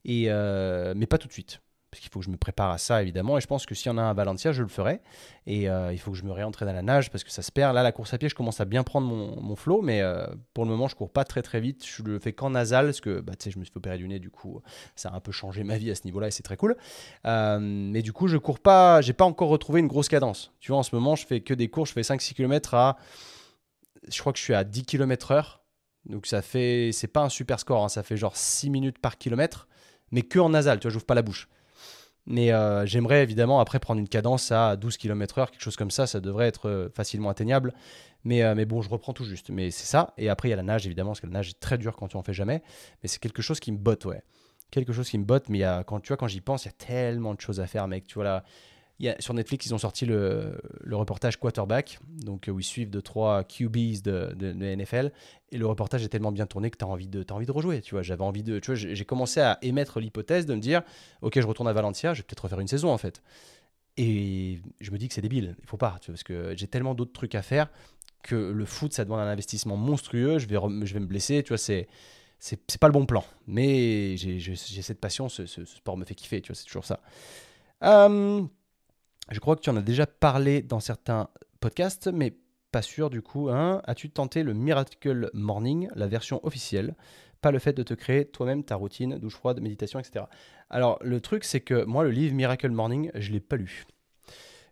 Euh, 0.08 0.94
mais 0.96 1.06
pas 1.06 1.18
tout 1.18 1.28
de 1.28 1.32
suite 1.32 1.60
parce 1.90 2.02
qu'il 2.02 2.10
faut 2.10 2.18
que 2.18 2.26
je 2.26 2.30
me 2.30 2.36
prépare 2.36 2.70
à 2.70 2.78
ça 2.78 3.00
évidemment. 3.00 3.38
Et 3.38 3.40
je 3.40 3.46
pense 3.46 3.64
que 3.64 3.74
s'il 3.74 3.86
y 3.86 3.94
en 3.94 3.96
a 3.96 4.02
un 4.02 4.10
à 4.10 4.14
Valencia, 4.14 4.52
je 4.52 4.62
le 4.62 4.68
ferai. 4.68 5.00
Et 5.46 5.70
euh, 5.70 5.92
il 5.92 5.98
faut 5.98 6.10
que 6.10 6.18
je 6.18 6.24
me 6.24 6.32
réentraîne 6.32 6.68
à 6.68 6.74
la 6.74 6.82
nage 6.82 7.10
parce 7.10 7.24
que 7.24 7.30
ça 7.30 7.40
se 7.40 7.50
perd. 7.50 7.74
Là, 7.74 7.82
la 7.82 7.92
course 7.92 8.12
à 8.12 8.18
pied, 8.18 8.28
je 8.28 8.34
commence 8.34 8.60
à 8.60 8.66
bien 8.66 8.82
prendre 8.82 9.06
mon, 9.06 9.56
flow, 9.56 9.80
mais 9.80 10.02
euh, 10.02 10.26
pour 10.52 10.64
le 10.64 10.70
moment, 10.70 10.86
je 10.86 10.94
cours 10.94 11.10
pas 11.10 11.24
très 11.24 11.40
très 11.40 11.60
vite. 11.60 11.86
Je 11.86 12.02
le 12.02 12.18
fais 12.18 12.34
qu'en 12.34 12.50
nasal 12.50 12.86
parce 12.86 13.00
que 13.00 13.20
bah, 13.20 13.32
je 13.40 13.58
me 13.58 13.64
suis 13.64 13.72
fait 13.72 13.78
opérer 13.78 13.96
du 13.96 14.06
nez, 14.06 14.18
du 14.18 14.28
coup, 14.28 14.60
ça 14.96 15.08
a 15.08 15.16
un 15.16 15.20
peu 15.20 15.32
changé 15.32 15.64
ma 15.64 15.78
vie 15.78 15.90
à 15.90 15.94
ce 15.94 16.04
niveau-là 16.04 16.28
et 16.28 16.30
c'est 16.30 16.42
très 16.42 16.58
cool. 16.58 16.76
Mais 17.24 18.02
du 18.02 18.12
coup, 18.12 18.28
je 18.28 18.36
cours 18.36 18.60
pas, 18.60 19.00
j'ai 19.00 19.14
pas 19.14 19.24
encore 19.24 19.48
retrouvé 19.48 19.80
une 19.80 19.88
grosse 19.88 20.08
cadence. 20.08 20.52
Tu 20.60 20.70
vois, 20.70 20.78
en 20.78 20.82
ce 20.82 20.94
moment, 20.94 21.16
je 21.16 21.26
fais 21.26 21.40
que 21.40 21.54
des 21.54 21.68
cours, 21.68 21.86
je 21.86 21.92
fais 21.92 22.02
5-6 22.02 22.34
km 22.34 22.74
à. 22.74 22.98
Je 24.10 24.20
crois 24.20 24.32
que 24.32 24.38
je 24.38 24.44
suis 24.44 24.54
à 24.54 24.64
10 24.64 24.84
km/h. 24.84 25.58
Donc 26.08 26.26
ça 26.26 26.42
fait, 26.42 26.90
c'est 26.92 27.08
pas 27.08 27.22
un 27.22 27.28
super 27.28 27.60
score, 27.60 27.84
hein. 27.84 27.88
ça 27.88 28.02
fait 28.02 28.16
genre 28.16 28.36
6 28.36 28.70
minutes 28.70 28.98
par 28.98 29.18
kilomètre, 29.18 29.68
mais 30.10 30.22
que 30.22 30.38
en 30.38 30.50
nasal, 30.50 30.80
tu 30.80 30.84
vois, 30.86 30.92
j'ouvre 30.92 31.06
pas 31.06 31.14
la 31.14 31.22
bouche. 31.22 31.48
Mais 32.30 32.52
euh, 32.52 32.84
j'aimerais 32.84 33.22
évidemment 33.22 33.58
après 33.58 33.78
prendre 33.78 34.00
une 34.00 34.08
cadence 34.08 34.52
à 34.52 34.76
12 34.76 34.98
km/h, 34.98 35.50
quelque 35.50 35.62
chose 35.62 35.76
comme 35.76 35.90
ça, 35.90 36.06
ça 36.06 36.20
devrait 36.20 36.46
être 36.46 36.68
euh, 36.68 36.88
facilement 36.94 37.30
atteignable. 37.30 37.72
Mais, 38.22 38.42
euh, 38.42 38.54
mais 38.54 38.66
bon, 38.66 38.82
je 38.82 38.90
reprends 38.90 39.14
tout 39.14 39.24
juste. 39.24 39.48
Mais 39.48 39.70
c'est 39.70 39.86
ça. 39.86 40.12
Et 40.18 40.28
après, 40.28 40.48
il 40.48 40.50
y 40.50 40.52
a 40.52 40.56
la 40.56 40.62
nage, 40.62 40.84
évidemment, 40.84 41.10
parce 41.10 41.20
que 41.20 41.26
la 41.26 41.32
nage 41.32 41.50
est 41.50 41.60
très 41.60 41.78
dur 41.78 41.96
quand 41.96 42.08
tu 42.08 42.18
en 42.18 42.22
fais 42.22 42.34
jamais. 42.34 42.62
Mais 43.02 43.08
c'est 43.08 43.18
quelque 43.18 43.40
chose 43.40 43.60
qui 43.60 43.72
me 43.72 43.78
botte, 43.78 44.04
ouais. 44.04 44.22
Quelque 44.70 44.92
chose 44.92 45.08
qui 45.08 45.16
me 45.16 45.24
botte, 45.24 45.48
mais 45.48 45.62
quand, 45.86 46.00
tu 46.00 46.08
vois, 46.08 46.18
quand 46.18 46.28
j'y 46.28 46.42
pense, 46.42 46.64
il 46.64 46.68
y 46.68 46.68
a 46.68 46.72
tellement 46.72 47.32
de 47.32 47.40
choses 47.40 47.60
à 47.60 47.66
faire, 47.66 47.88
mec. 47.88 48.06
Tu 48.06 48.16
vois, 48.16 48.24
là, 48.24 48.44
sur 49.20 49.34
Netflix, 49.34 49.66
ils 49.66 49.74
ont 49.74 49.78
sorti 49.78 50.06
le, 50.06 50.60
reportage 50.90 51.38
Quarterback, 51.38 51.98
donc 52.08 52.48
euh, 52.48 52.52
où 52.52 52.60
ils 52.60 52.64
suivent 52.64 52.90
de 52.90 53.00
trois 53.00 53.44
QBs 53.44 54.02
de, 54.02 54.34
de, 54.34 54.52
NFL. 54.52 55.12
Et 55.52 55.58
le 55.58 55.66
reportage 55.66 56.04
est 56.04 56.08
tellement 56.08 56.32
bien 56.32 56.46
tourné 56.46 56.70
que 56.70 56.76
tu 56.76 56.84
as 56.84 56.88
envie 56.88 57.06
de, 57.06 57.24
as 57.28 57.32
envie 57.32 57.46
de 57.46 57.52
rejouer. 57.52 57.80
Tu 57.80 57.94
vois, 57.94 58.02
j'avais 58.02 58.24
envie 58.24 58.42
de. 58.42 58.58
Tu 58.58 58.66
vois, 58.66 58.74
j'ai 58.74 59.04
commencé 59.04 59.40
à 59.40 59.58
émettre 59.62 60.00
l'hypothèse 60.00 60.46
de 60.46 60.54
me 60.54 60.60
dire, 60.60 60.82
ok, 61.22 61.40
je 61.40 61.46
retourne 61.46 61.68
à 61.68 61.72
Valencia, 61.72 62.12
je 62.14 62.20
vais 62.20 62.24
peut-être 62.24 62.42
refaire 62.42 62.60
une 62.60 62.68
saison 62.68 62.90
en 62.90 62.98
fait. 62.98 63.22
Et 63.96 64.60
je 64.80 64.90
me 64.90 64.98
dis 64.98 65.08
que 65.08 65.14
c'est 65.14 65.20
débile, 65.20 65.56
il 65.60 65.66
faut 65.66 65.76
pas, 65.76 65.98
parce 66.06 66.22
que 66.22 66.54
j'ai 66.56 66.68
tellement 66.68 66.94
d'autres 66.94 67.12
trucs 67.12 67.34
à 67.34 67.42
faire 67.42 67.68
que 68.22 68.36
le 68.36 68.64
foot, 68.64 68.92
ça 68.92 69.04
demande 69.04 69.20
un 69.20 69.26
investissement 69.26 69.76
monstrueux. 69.76 70.38
Je 70.38 70.46
vais, 70.46 70.56
je 70.86 70.94
vais 70.94 71.00
me 71.00 71.06
blesser, 71.06 71.42
tu 71.42 71.48
vois, 71.48 71.58
c'est 71.58 71.88
c'est 72.40 72.78
pas 72.78 72.86
le 72.86 72.92
bon 72.92 73.06
plan. 73.06 73.24
Mais 73.46 74.16
j'ai 74.16 74.56
cette 74.56 75.00
passion, 75.00 75.28
ce, 75.28 75.46
sport 75.46 75.96
me 75.96 76.04
fait 76.04 76.14
kiffer, 76.14 76.40
tu 76.40 76.52
vois, 76.52 76.56
c'est 76.56 76.66
toujours 76.66 76.84
ça. 76.84 77.00
Euh, 77.84 78.42
je 79.30 79.40
crois 79.40 79.56
que 79.56 79.60
tu 79.60 79.70
en 79.70 79.76
as 79.76 79.82
déjà 79.82 80.06
parlé 80.06 80.62
dans 80.62 80.80
certains 80.80 81.28
podcasts, 81.60 82.08
mais 82.08 82.36
pas 82.72 82.82
sûr 82.82 83.10
du 83.10 83.22
coup. 83.22 83.48
Hein. 83.50 83.82
As-tu 83.86 84.10
tenté 84.10 84.42
le 84.42 84.54
Miracle 84.54 85.30
Morning, 85.34 85.88
la 85.94 86.06
version 86.06 86.44
officielle? 86.44 86.94
Pas 87.40 87.50
le 87.50 87.58
fait 87.58 87.72
de 87.72 87.82
te 87.82 87.94
créer 87.94 88.24
toi-même 88.24 88.64
ta 88.64 88.74
routine, 88.74 89.18
douche 89.18 89.34
froide, 89.34 89.60
méditation, 89.60 89.98
etc. 89.98 90.24
Alors 90.70 90.98
le 91.02 91.20
truc, 91.20 91.44
c'est 91.44 91.60
que 91.60 91.84
moi, 91.84 92.04
le 92.04 92.10
livre 92.10 92.34
Miracle 92.34 92.70
Morning, 92.70 93.10
je 93.14 93.28
ne 93.28 93.34
l'ai 93.34 93.40
pas 93.40 93.56
lu. 93.56 93.84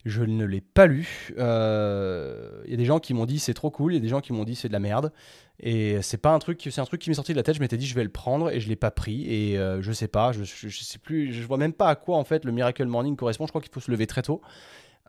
Je 0.07 0.23
ne 0.23 0.45
l'ai 0.45 0.61
pas 0.61 0.87
lu. 0.87 1.09
Il 1.31 1.35
euh, 1.41 2.63
y 2.69 2.75
a 2.75 2.77
des 2.77 2.85
gens 2.85 3.01
qui 3.01 3.13
m'ont 3.13 3.27
dit 3.27 3.41
c'est 3.41 3.55
trop 3.55 3.73
cool, 3.73 3.93
il 3.93 3.97
y 3.97 3.99
a 3.99 4.01
des 4.01 4.09
gens 4.09 4.21
qui 4.21 4.33
m'ont 4.33 4.45
dit 4.45 4.55
c'est 4.55 4.69
de 4.69 4.73
la 4.73 4.79
merde. 4.79 5.13
Et 5.59 6.01
c'est 6.01 6.19
pas 6.19 6.33
un 6.33 6.39
truc, 6.39 6.63
c'est 6.63 6.81
un 6.81 6.85
truc 6.85 7.01
qui 7.01 7.11
m'est 7.11 7.17
sorti 7.17 7.33
de 7.33 7.37
la 7.37 7.43
tête. 7.43 7.57
Je 7.57 7.61
m'étais 7.61 7.77
dit 7.77 7.87
je 7.87 7.95
vais 7.97 8.05
le 8.05 8.11
prendre 8.11 8.51
et 8.51 8.61
je 8.61 8.69
l'ai 8.69 8.77
pas 8.77 8.93
pris. 8.93 9.25
Et 9.29 9.59
euh, 9.59 9.83
je 9.83 9.91
sais 9.91 10.07
pas, 10.07 10.31
je, 10.31 10.45
je, 10.45 10.69
sais 10.69 10.99
plus, 11.01 11.33
je 11.33 11.43
vois 11.43 11.57
même 11.57 11.73
pas 11.73 11.89
à 11.89 11.97
quoi 11.97 12.19
en 12.19 12.25
fait 12.25 12.45
le 12.45 12.53
Miracle 12.53 12.85
Morning 12.87 13.17
correspond. 13.17 13.47
Je 13.47 13.51
crois 13.51 13.61
qu'il 13.61 13.73
faut 13.73 13.81
se 13.81 13.91
lever 13.91 14.07
très 14.07 14.23
tôt. 14.23 14.43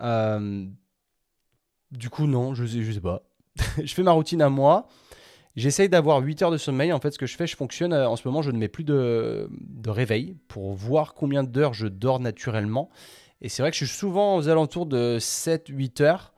Euh, 0.01 0.65
du 1.91 2.09
coup 2.09 2.25
non, 2.25 2.55
je 2.55 2.65
je 2.65 2.91
sais 2.91 2.99
pas. 2.99 3.21
je 3.83 3.93
fais 3.93 4.03
ma 4.03 4.13
routine 4.13 4.41
à 4.41 4.49
moi. 4.49 4.87
J'essaye 5.55 5.89
d'avoir 5.89 6.21
8 6.21 6.41
heures 6.41 6.51
de 6.51 6.57
sommeil. 6.57 6.91
En 6.91 6.99
fait, 6.99 7.11
ce 7.11 7.19
que 7.19 7.27
je 7.27 7.35
fais, 7.35 7.45
je 7.45 7.55
fonctionne. 7.55 7.93
En 7.93 8.15
ce 8.15 8.27
moment, 8.27 8.41
je 8.41 8.49
ne 8.49 8.57
mets 8.57 8.67
plus 8.67 8.83
de, 8.83 9.47
de 9.51 9.89
réveil 9.91 10.37
pour 10.47 10.73
voir 10.73 11.13
combien 11.13 11.43
d'heures 11.43 11.73
je 11.73 11.87
dors 11.87 12.19
naturellement. 12.19 12.89
Et 13.41 13.49
c'est 13.49 13.61
vrai 13.61 13.71
que 13.71 13.77
je 13.77 13.85
suis 13.85 13.95
souvent 13.95 14.35
aux 14.35 14.49
alentours 14.49 14.85
de 14.85 15.17
7-8 15.19 16.03
heures. 16.03 16.33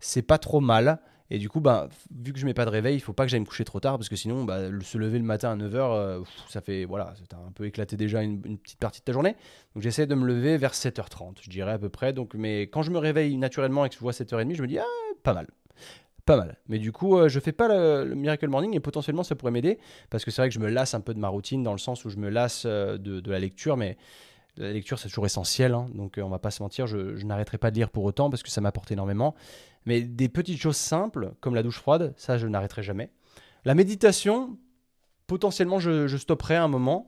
c'est 0.00 0.22
pas 0.22 0.38
trop 0.38 0.60
mal. 0.60 1.00
Et 1.30 1.38
du 1.38 1.48
coup, 1.48 1.60
bah, 1.60 1.88
vu 2.14 2.32
que 2.32 2.38
je 2.38 2.44
mets 2.44 2.54
pas 2.54 2.66
de 2.66 2.70
réveil, 2.70 2.96
il 2.96 3.00
faut 3.00 3.14
pas 3.14 3.24
que 3.24 3.30
j'aille 3.30 3.40
me 3.40 3.46
coucher 3.46 3.64
trop 3.64 3.80
tard 3.80 3.96
parce 3.96 4.08
que 4.08 4.16
sinon, 4.16 4.44
bah, 4.44 4.68
se 4.82 4.98
lever 4.98 5.18
le 5.18 5.24
matin 5.24 5.52
à 5.52 5.56
9h, 5.56 5.76
euh, 5.76 6.20
ça 6.48 6.60
fait, 6.60 6.84
voilà, 6.84 7.14
c'est 7.18 7.34
un 7.34 7.50
peu 7.52 7.64
éclaté 7.64 7.96
déjà 7.96 8.22
une, 8.22 8.40
petite 8.58 8.78
partie 8.78 9.00
de 9.00 9.04
ta 9.04 9.12
journée. 9.12 9.34
Donc 9.74 9.82
j'essaie 9.82 10.06
de 10.06 10.14
me 10.14 10.26
lever 10.26 10.58
vers 10.58 10.74
7h30, 10.74 11.38
je 11.40 11.48
dirais 11.48 11.72
à 11.72 11.78
peu 11.78 11.88
près. 11.88 12.12
Donc, 12.12 12.34
mais 12.34 12.62
quand 12.62 12.82
je 12.82 12.90
me 12.90 12.98
réveille 12.98 13.36
naturellement 13.38 13.86
et 13.86 13.88
que 13.88 13.94
je 13.94 14.00
vois 14.00 14.12
7h30, 14.12 14.54
je 14.54 14.62
me 14.62 14.68
dis, 14.68 14.78
ah, 14.78 14.84
pas 15.22 15.32
mal. 15.32 15.48
Pas 16.26 16.36
mal. 16.36 16.56
Mais 16.68 16.78
du 16.78 16.92
coup, 16.92 17.16
euh, 17.16 17.28
je 17.28 17.40
fais 17.40 17.52
pas 17.52 17.68
le, 17.68 18.14
Miracle 18.14 18.48
Morning 18.48 18.74
et 18.74 18.80
potentiellement 18.80 19.24
ça 19.24 19.34
pourrait 19.34 19.50
m'aider 19.50 19.78
parce 20.10 20.24
que 20.24 20.30
c'est 20.30 20.40
vrai 20.42 20.48
que 20.50 20.54
je 20.54 20.60
me 20.60 20.68
lasse 20.68 20.94
un 20.94 21.00
peu 21.00 21.14
de 21.14 21.18
ma 21.18 21.28
routine 21.28 21.62
dans 21.62 21.72
le 21.72 21.78
sens 21.78 22.04
où 22.04 22.10
je 22.10 22.16
me 22.16 22.28
lasse 22.28 22.64
euh, 22.66 22.96
de, 22.96 23.20
de 23.20 23.30
la 23.30 23.38
lecture, 23.38 23.76
mais 23.76 23.96
la 24.56 24.72
lecture, 24.72 24.98
c'est 24.98 25.08
toujours 25.08 25.26
essentiel, 25.26 25.74
hein, 25.74 25.88
donc 25.94 26.18
euh, 26.18 26.22
on 26.22 26.28
va 26.28 26.38
pas 26.38 26.50
se 26.50 26.62
mentir, 26.62 26.86
je, 26.86 27.24
n'arrêterai 27.24 27.58
pas 27.58 27.70
de 27.70 27.76
lire 27.76 27.90
pour 27.90 28.04
autant 28.04 28.30
parce 28.30 28.42
que 28.42 28.50
ça 28.50 28.60
m'apporte 28.60 28.90
énormément. 28.92 29.34
Mais 29.86 30.00
des 30.00 30.28
petites 30.28 30.60
choses 30.60 30.76
simples, 30.76 31.32
comme 31.40 31.54
la 31.54 31.62
douche 31.62 31.78
froide, 31.78 32.14
ça, 32.16 32.38
je 32.38 32.46
n'arrêterai 32.46 32.82
jamais. 32.82 33.10
La 33.64 33.74
méditation, 33.74 34.56
potentiellement, 35.26 35.78
je, 35.78 36.16
stopperai 36.16 36.56
un 36.56 36.68
moment. 36.68 37.06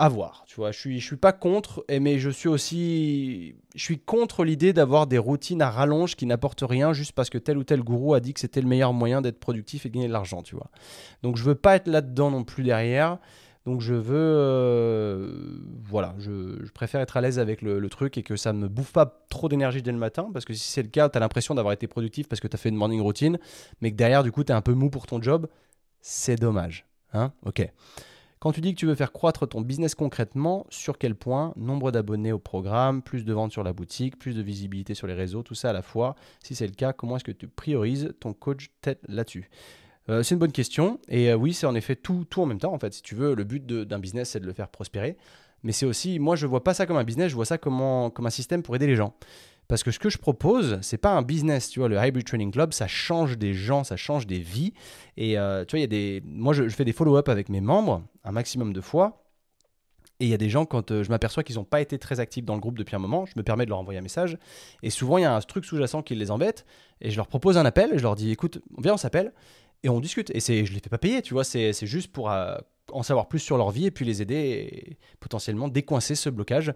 À 0.00 0.08
voir, 0.08 0.44
tu 0.46 0.54
vois. 0.54 0.70
Je 0.70 0.78
suis, 0.78 1.00
je 1.00 1.04
suis 1.04 1.16
pas 1.16 1.32
contre, 1.32 1.84
mais 1.90 2.20
je 2.20 2.30
suis 2.30 2.48
aussi, 2.48 3.56
je 3.74 3.82
suis 3.82 3.98
contre 3.98 4.44
l'idée 4.44 4.72
d'avoir 4.72 5.08
des 5.08 5.18
routines 5.18 5.60
à 5.60 5.70
rallonge 5.70 6.14
qui 6.14 6.24
n'apportent 6.24 6.62
rien 6.62 6.92
juste 6.92 7.10
parce 7.12 7.30
que 7.30 7.38
tel 7.38 7.58
ou 7.58 7.64
tel 7.64 7.82
gourou 7.82 8.14
a 8.14 8.20
dit 8.20 8.32
que 8.32 8.38
c'était 8.38 8.60
le 8.60 8.68
meilleur 8.68 8.92
moyen 8.92 9.22
d'être 9.22 9.40
productif 9.40 9.86
et 9.86 9.88
de 9.88 9.94
gagner 9.94 10.06
de 10.06 10.12
l'argent, 10.12 10.42
tu 10.42 10.54
vois. 10.54 10.70
Donc 11.24 11.36
je 11.36 11.42
veux 11.42 11.56
pas 11.56 11.74
être 11.74 11.88
là-dedans 11.88 12.30
non 12.30 12.44
plus 12.44 12.62
derrière. 12.62 13.18
Donc 13.64 13.80
je 13.80 13.94
veux, 13.94 14.16
euh, 14.16 15.60
voilà, 15.84 16.14
je, 16.18 16.70
préfère 16.72 17.00
être 17.00 17.16
à 17.16 17.20
l'aise 17.20 17.38
avec 17.38 17.60
le, 17.60 17.86
truc 17.88 18.16
et 18.16 18.22
que 18.22 18.36
ça 18.36 18.52
ne 18.52 18.60
me 18.60 18.68
bouffe 18.68 18.92
pas 18.92 19.24
trop 19.28 19.48
d'énergie 19.48 19.82
dès 19.82 19.92
le 19.92 19.98
matin, 19.98 20.30
parce 20.32 20.44
que 20.44 20.54
si 20.54 20.70
c'est 20.70 20.82
le 20.82 20.88
cas, 20.88 21.08
tu 21.08 21.16
as 21.16 21.20
l'impression 21.20 21.54
d'avoir 21.54 21.72
été 21.72 21.86
productif 21.86 22.28
parce 22.28 22.40
que 22.40 22.48
tu 22.48 22.54
as 22.54 22.58
fait 22.58 22.68
une 22.68 22.76
morning 22.76 23.00
routine, 23.00 23.38
mais 23.80 23.90
que 23.90 23.96
derrière, 23.96 24.22
du 24.22 24.32
coup, 24.32 24.44
tu 24.44 24.52
es 24.52 24.54
un 24.54 24.62
peu 24.62 24.72
mou 24.72 24.90
pour 24.90 25.06
ton 25.06 25.20
job, 25.20 25.48
c'est 26.00 26.36
dommage. 26.36 26.86
Hein 27.12 27.32
ok. 27.44 27.70
Quand 28.40 28.52
tu 28.52 28.60
dis 28.60 28.72
que 28.72 28.78
tu 28.78 28.86
veux 28.86 28.94
faire 28.94 29.12
croître 29.12 29.48
ton 29.48 29.60
business 29.60 29.96
concrètement, 29.96 30.64
sur 30.70 30.96
quel 30.96 31.16
point? 31.16 31.52
Nombre 31.56 31.90
d'abonnés 31.90 32.30
au 32.30 32.38
programme, 32.38 33.02
plus 33.02 33.24
de 33.24 33.32
ventes 33.32 33.50
sur 33.50 33.64
la 33.64 33.72
boutique, 33.72 34.16
plus 34.16 34.36
de 34.36 34.42
visibilité 34.42 34.94
sur 34.94 35.08
les 35.08 35.14
réseaux, 35.14 35.42
tout 35.42 35.56
ça 35.56 35.70
à 35.70 35.72
la 35.72 35.82
fois. 35.82 36.14
Si 36.42 36.54
c'est 36.54 36.66
le 36.66 36.72
cas, 36.72 36.92
comment 36.92 37.16
est-ce 37.16 37.24
que 37.24 37.32
tu 37.32 37.48
priorises 37.48 38.14
ton 38.20 38.32
coach 38.32 38.70
tête 38.80 39.00
là-dessus? 39.08 39.50
Euh, 40.10 40.22
c'est 40.22 40.34
une 40.34 40.38
bonne 40.38 40.52
question. 40.52 41.00
Et 41.08 41.30
euh, 41.30 41.36
oui, 41.36 41.52
c'est 41.52 41.66
en 41.66 41.74
effet 41.74 41.96
tout, 41.96 42.24
tout 42.28 42.42
en 42.42 42.46
même 42.46 42.58
temps. 42.58 42.72
En 42.72 42.78
fait, 42.78 42.92
si 42.92 43.02
tu 43.02 43.14
veux, 43.14 43.34
le 43.34 43.44
but 43.44 43.64
d'un 43.66 43.98
business, 43.98 44.30
c'est 44.30 44.40
de 44.40 44.46
le 44.46 44.52
faire 44.52 44.68
prospérer. 44.68 45.16
Mais 45.62 45.72
c'est 45.72 45.86
aussi, 45.86 46.18
moi, 46.18 46.36
je 46.36 46.46
vois 46.46 46.62
pas 46.62 46.74
ça 46.74 46.86
comme 46.86 46.96
un 46.96 47.04
business, 47.04 47.30
je 47.30 47.34
vois 47.34 47.44
ça 47.44 47.58
comme, 47.58 48.10
comme 48.12 48.26
un 48.26 48.30
système 48.30 48.62
pour 48.62 48.76
aider 48.76 48.86
les 48.86 48.96
gens. 48.96 49.14
Parce 49.68 49.82
que 49.82 49.90
ce 49.90 49.98
que 49.98 50.08
je 50.08 50.16
propose, 50.16 50.78
c'est 50.80 50.96
pas 50.96 51.10
un 51.10 51.20
business, 51.20 51.68
tu 51.68 51.80
vois, 51.80 51.90
le 51.90 51.96
Hybrid 51.96 52.24
Training 52.24 52.50
Club, 52.50 52.72
ça 52.72 52.86
change 52.86 53.36
des 53.36 53.52
gens, 53.52 53.84
ça 53.84 53.96
change 53.96 54.26
des 54.26 54.38
vies. 54.38 54.72
Et 55.18 55.38
euh, 55.38 55.66
tu 55.66 55.72
vois, 55.72 55.80
il 55.80 55.82
y 55.82 55.84
a 55.84 55.88
des, 55.88 56.22
moi, 56.24 56.54
je, 56.54 56.66
fais 56.70 56.86
des 56.86 56.94
follow-up 56.94 57.28
avec 57.28 57.50
mes 57.50 57.60
membres 57.60 58.02
un 58.24 58.32
maximum 58.32 58.72
de 58.72 58.80
fois. 58.80 59.24
Et 60.20 60.24
il 60.24 60.30
y 60.30 60.34
a 60.34 60.38
des 60.38 60.48
gens, 60.48 60.64
quand 60.64 61.02
je 61.02 61.08
m'aperçois 61.10 61.42
qu'ils 61.44 61.56
n'ont 61.56 61.64
pas 61.64 61.82
été 61.82 61.98
très 61.98 62.18
actifs 62.18 62.44
dans 62.44 62.54
le 62.54 62.60
groupe 62.60 62.78
depuis 62.78 62.96
un 62.96 62.98
moment, 62.98 63.26
je 63.26 63.34
me 63.36 63.42
permets 63.42 63.66
de 63.66 63.70
leur 63.70 63.78
envoyer 63.78 64.00
un 64.00 64.02
message. 64.02 64.38
Et 64.82 64.90
souvent, 64.90 65.18
il 65.18 65.22
y 65.22 65.26
a 65.26 65.34
un 65.34 65.40
truc 65.40 65.64
sous-jacent 65.66 66.02
qui 66.02 66.14
les 66.14 66.30
embête. 66.30 66.64
Et 67.02 67.10
je 67.10 67.16
leur 67.16 67.28
propose 67.28 67.58
un 67.58 67.66
appel 67.66 67.92
et 67.92 67.98
je 67.98 68.02
leur 68.02 68.16
dis 68.16 68.30
écoute, 68.32 68.60
viens, 68.78 68.94
on 68.94 68.98
s'appelle 68.98 69.32
et 69.82 69.88
on 69.88 70.00
discute. 70.00 70.30
Et 70.34 70.40
c'est, 70.40 70.64
je 70.64 70.72
les 70.72 70.80
fais 70.80 70.90
pas 70.90 70.98
payer, 70.98 71.22
tu 71.22 71.34
vois, 71.34 71.44
c'est, 71.44 71.72
juste 71.86 72.12
pour 72.12 72.30
euh, 72.30 72.56
en 72.92 73.02
savoir 73.02 73.28
plus 73.28 73.38
sur 73.38 73.56
leur 73.56 73.70
vie 73.70 73.86
et 73.86 73.90
puis 73.90 74.04
les 74.04 74.22
aider 74.22 74.34
et 74.34 74.98
potentiellement 75.20 75.68
décoincer 75.68 76.14
ce 76.14 76.30
blocage. 76.30 76.72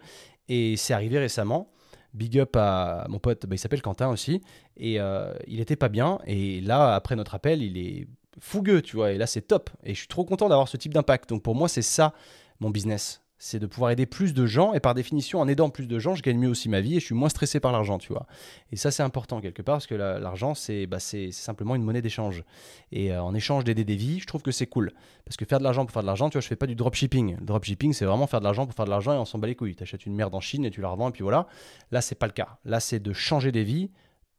Et 0.49 0.77
c'est 0.77 0.95
arrivé 0.95 1.19
récemment. 1.19 1.73
Big 2.15 2.39
up 2.39 2.57
à 2.57 3.07
mon 3.09 3.19
pote, 3.19 3.47
bah, 3.47 3.55
il 3.55 3.59
s'appelle 3.59 3.81
Quentin 3.81 4.11
aussi, 4.11 4.43
et 4.77 5.01
euh, 5.01 5.33
il 5.47 5.61
était 5.61 5.77
pas 5.77 5.89
bien. 5.89 6.19
Et 6.27 6.61
là, 6.61 6.95
après 6.95 7.17
notre 7.17 7.35
appel, 7.35 7.63
il 7.63 7.79
est 7.79 8.07
fougueux, 8.39 8.83
tu 8.83 8.97
vois, 8.97 9.13
et 9.13 9.19
là 9.19 9.27
c'est 9.27 9.43
top. 9.43 9.71
Et 9.83 9.95
je 9.95 10.01
suis 10.01 10.09
trop 10.09 10.25
content 10.27 10.51
d'avoir 10.51 10.69
ce 10.69 10.77
type 10.77 10.93
d'impact. 10.93 11.31
Donc 11.31 11.43
pour 11.43 11.55
moi, 11.55 11.69
c'est 11.69 11.83
ça 11.83 12.13
mon 12.61 12.69
business 12.69 13.22
c'est 13.45 13.59
de 13.59 13.67
pouvoir 13.67 13.91
aider 13.91 14.07
plus 14.07 14.35
de 14.35 14.47
gens. 14.47 14.73
Et 14.73 14.79
par 14.79 14.95
définition, 14.95 15.41
en 15.41 15.49
aidant 15.49 15.69
plus 15.69 15.89
de 15.89 15.99
gens, 15.99 16.15
je 16.15 16.23
gagne 16.23 16.39
mieux 16.39 16.49
aussi 16.49 16.69
ma 16.69 16.81
vie 16.81 16.99
et 16.99 17.01
je 17.01 17.07
suis 17.07 17.15
moins 17.15 17.29
stressé 17.29 17.59
par 17.59 17.73
l'argent, 17.73 17.99
tu 17.99 18.13
vois. 18.13 18.25
Et 18.71 18.77
ça, 18.77 18.93
c'est 18.93 19.03
important 19.03 19.41
quelque 19.41 19.63
part 19.63 19.75
parce 19.75 19.89
que 19.89 19.97
l'argent, 19.97 20.55
c'est 20.55 20.87
bah, 20.87 21.01
simplement 21.01 21.75
une 21.75 21.83
monnaie 21.83 22.03
d'échange. 22.03 22.45
Et 22.93 23.13
euh, 23.13 23.21
en 23.21 23.35
échange 23.35 23.65
d'aider 23.65 23.83
des 23.83 23.97
vies, 23.97 24.21
je 24.21 24.29
trouve 24.29 24.43
que 24.43 24.53
c'est 24.53 24.69
cool. 24.69 24.93
Parce 25.25 25.37
que 25.37 25.45
faire 25.45 25.59
de 25.59 25.65
l'argent 25.65 25.85
pour 25.85 25.93
faire 25.93 26.03
de 26.03 26.07
l'argent, 26.07 26.31
tu 26.31 26.35
vois, 26.35 26.41
je 26.41 26.47
fais 26.47 26.55
pas 26.55 26.69
du 26.69 26.77
dropshipping. 26.77 27.39
Dropshipping, 27.41 27.93
c'est 27.93 28.05
vraiment 28.05 28.29
faire 28.29 28.39
de 28.39 28.45
l'argent 28.45 28.65
pour 28.65 28.77
faire 28.77 28.85
de 28.85 28.91
l'argent 28.91 29.13
et 29.13 29.19
on 29.19 29.25
s'en 29.25 29.41
bat 29.41 29.49
les 29.49 29.57
couilles. 29.57 29.75
Tu 29.75 29.83
achètes 29.83 30.07
une 30.07 30.15
merde 30.15 30.37
en 30.37 30.41
Chine 30.41 30.65
et 30.65 30.71
tu 30.71 30.81
la 30.81 30.91
revends 30.91 31.09
et 31.09 31.13
puis 31.13 31.25
voilà. 31.25 31.49
Là, 31.91 32.01
c'est 32.01 32.15
pas 32.15 32.27
le 32.27 32.33
cas. 32.33 32.59
Là, 32.65 32.79
c'est 32.79 33.01
de 33.01 33.13
changer 33.13 33.51
des 33.51 33.65
vies 33.65 33.91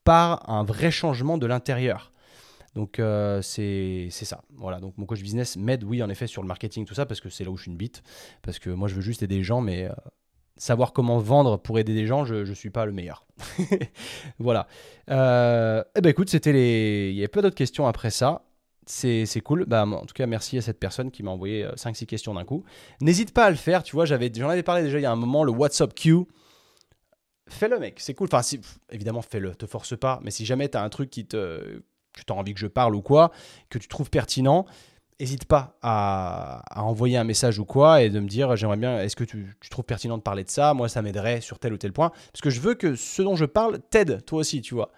par 0.05 0.49
un 0.49 0.63
vrai 0.63 0.91
changement 0.91 1.37
de 1.37 1.45
l'intérieur. 1.45 2.12
Donc 2.75 2.99
euh, 2.99 3.41
c'est 3.41 4.09
ça. 4.11 4.41
Voilà, 4.55 4.79
donc 4.79 4.97
mon 4.97 5.05
coach 5.05 5.21
business 5.21 5.57
m'aide, 5.57 5.83
oui, 5.83 6.01
en 6.01 6.09
effet, 6.09 6.27
sur 6.27 6.41
le 6.41 6.47
marketing, 6.47 6.85
tout 6.85 6.95
ça, 6.95 7.05
parce 7.05 7.21
que 7.21 7.29
c'est 7.29 7.43
là 7.43 7.51
où 7.51 7.57
je 7.57 7.63
suis 7.63 7.71
une 7.71 7.77
bite. 7.77 8.03
Parce 8.41 8.59
que 8.59 8.69
moi, 8.69 8.87
je 8.87 8.95
veux 8.95 9.01
juste 9.01 9.23
aider 9.23 9.37
les 9.37 9.43
gens, 9.43 9.61
mais 9.61 9.85
euh, 9.85 9.93
savoir 10.57 10.93
comment 10.93 11.19
vendre 11.19 11.57
pour 11.57 11.77
aider 11.79 11.93
des 11.93 12.07
gens, 12.07 12.25
je 12.25 12.35
ne 12.35 12.53
suis 12.53 12.71
pas 12.71 12.85
le 12.85 12.91
meilleur. 12.91 13.25
voilà. 14.39 14.67
Euh, 15.09 15.83
eh 15.95 16.01
ben 16.01 16.09
écoute, 16.09 16.29
c'était 16.29 16.53
les. 16.53 17.11
Il 17.11 17.17
y 17.17 17.23
a 17.23 17.29
pas 17.29 17.41
d'autres 17.41 17.55
questions 17.55 17.87
après 17.87 18.09
ça. 18.09 18.45
C'est 18.85 19.41
cool. 19.45 19.65
Bah, 19.65 19.85
en 19.85 20.05
tout 20.05 20.13
cas, 20.13 20.25
merci 20.25 20.57
à 20.57 20.61
cette 20.61 20.77
personne 20.77 21.09
qui 21.09 21.23
m'a 21.23 21.31
envoyé 21.31 21.65
5-6 21.77 22.05
questions 22.05 22.33
d'un 22.33 22.43
coup. 22.43 22.65
N'hésite 22.99 23.33
pas 23.33 23.45
à 23.45 23.49
le 23.49 23.55
faire. 23.55 23.81
Tu 23.81 23.95
vois, 23.95 24.05
j'en 24.05 24.15
avais 24.15 24.63
parlé 24.63 24.83
déjà 24.83 24.99
il 24.99 25.03
y 25.03 25.05
a 25.05 25.11
un 25.11 25.15
moment, 25.15 25.45
le 25.45 25.53
WhatsApp 25.53 25.95
Q 25.95 26.25
fais-le 27.47 27.79
mec, 27.79 27.99
c'est 27.99 28.13
cool. 28.13 28.27
Enfin, 28.31 28.41
évidemment, 28.89 29.21
fais-le, 29.21 29.55
te 29.55 29.65
force 29.65 29.97
pas. 29.97 30.19
Mais 30.23 30.31
si 30.31 30.45
jamais 30.45 30.69
tu 30.69 30.77
as 30.77 30.83
un 30.83 30.89
truc 30.89 31.09
qui 31.09 31.25
te, 31.25 31.81
tu 32.21 32.31
as 32.31 32.35
envie 32.35 32.53
que 32.53 32.59
je 32.59 32.67
parle 32.67 32.95
ou 32.95 33.01
quoi, 33.01 33.31
que 33.69 33.77
tu 33.77 33.87
trouves 33.87 34.09
pertinent, 34.09 34.65
n'hésite 35.19 35.45
pas 35.45 35.77
à, 35.81 36.63
envoyer 36.75 37.17
un 37.17 37.23
message 37.23 37.59
ou 37.59 37.65
quoi 37.65 38.01
et 38.01 38.09
de 38.09 38.19
me 38.19 38.27
dire 38.27 38.55
j'aimerais 38.55 38.77
bien, 38.77 38.99
est-ce 38.99 39.15
que 39.15 39.23
tu, 39.23 39.55
trouves 39.69 39.85
pertinent 39.85 40.17
de 40.17 40.23
parler 40.23 40.43
de 40.43 40.49
ça? 40.49 40.73
Moi, 40.73 40.89
ça 40.89 41.01
m'aiderait 41.01 41.41
sur 41.41 41.59
tel 41.59 41.73
ou 41.73 41.77
tel 41.77 41.93
point. 41.93 42.09
Parce 42.31 42.41
que 42.41 42.49
je 42.49 42.59
veux 42.59 42.75
que 42.75 42.95
ce 42.95 43.21
dont 43.21 43.35
je 43.35 43.45
parle 43.45 43.79
t'aide, 43.89 44.23
toi 44.25 44.39
aussi, 44.39 44.61
tu 44.61 44.73
vois. 44.73 44.91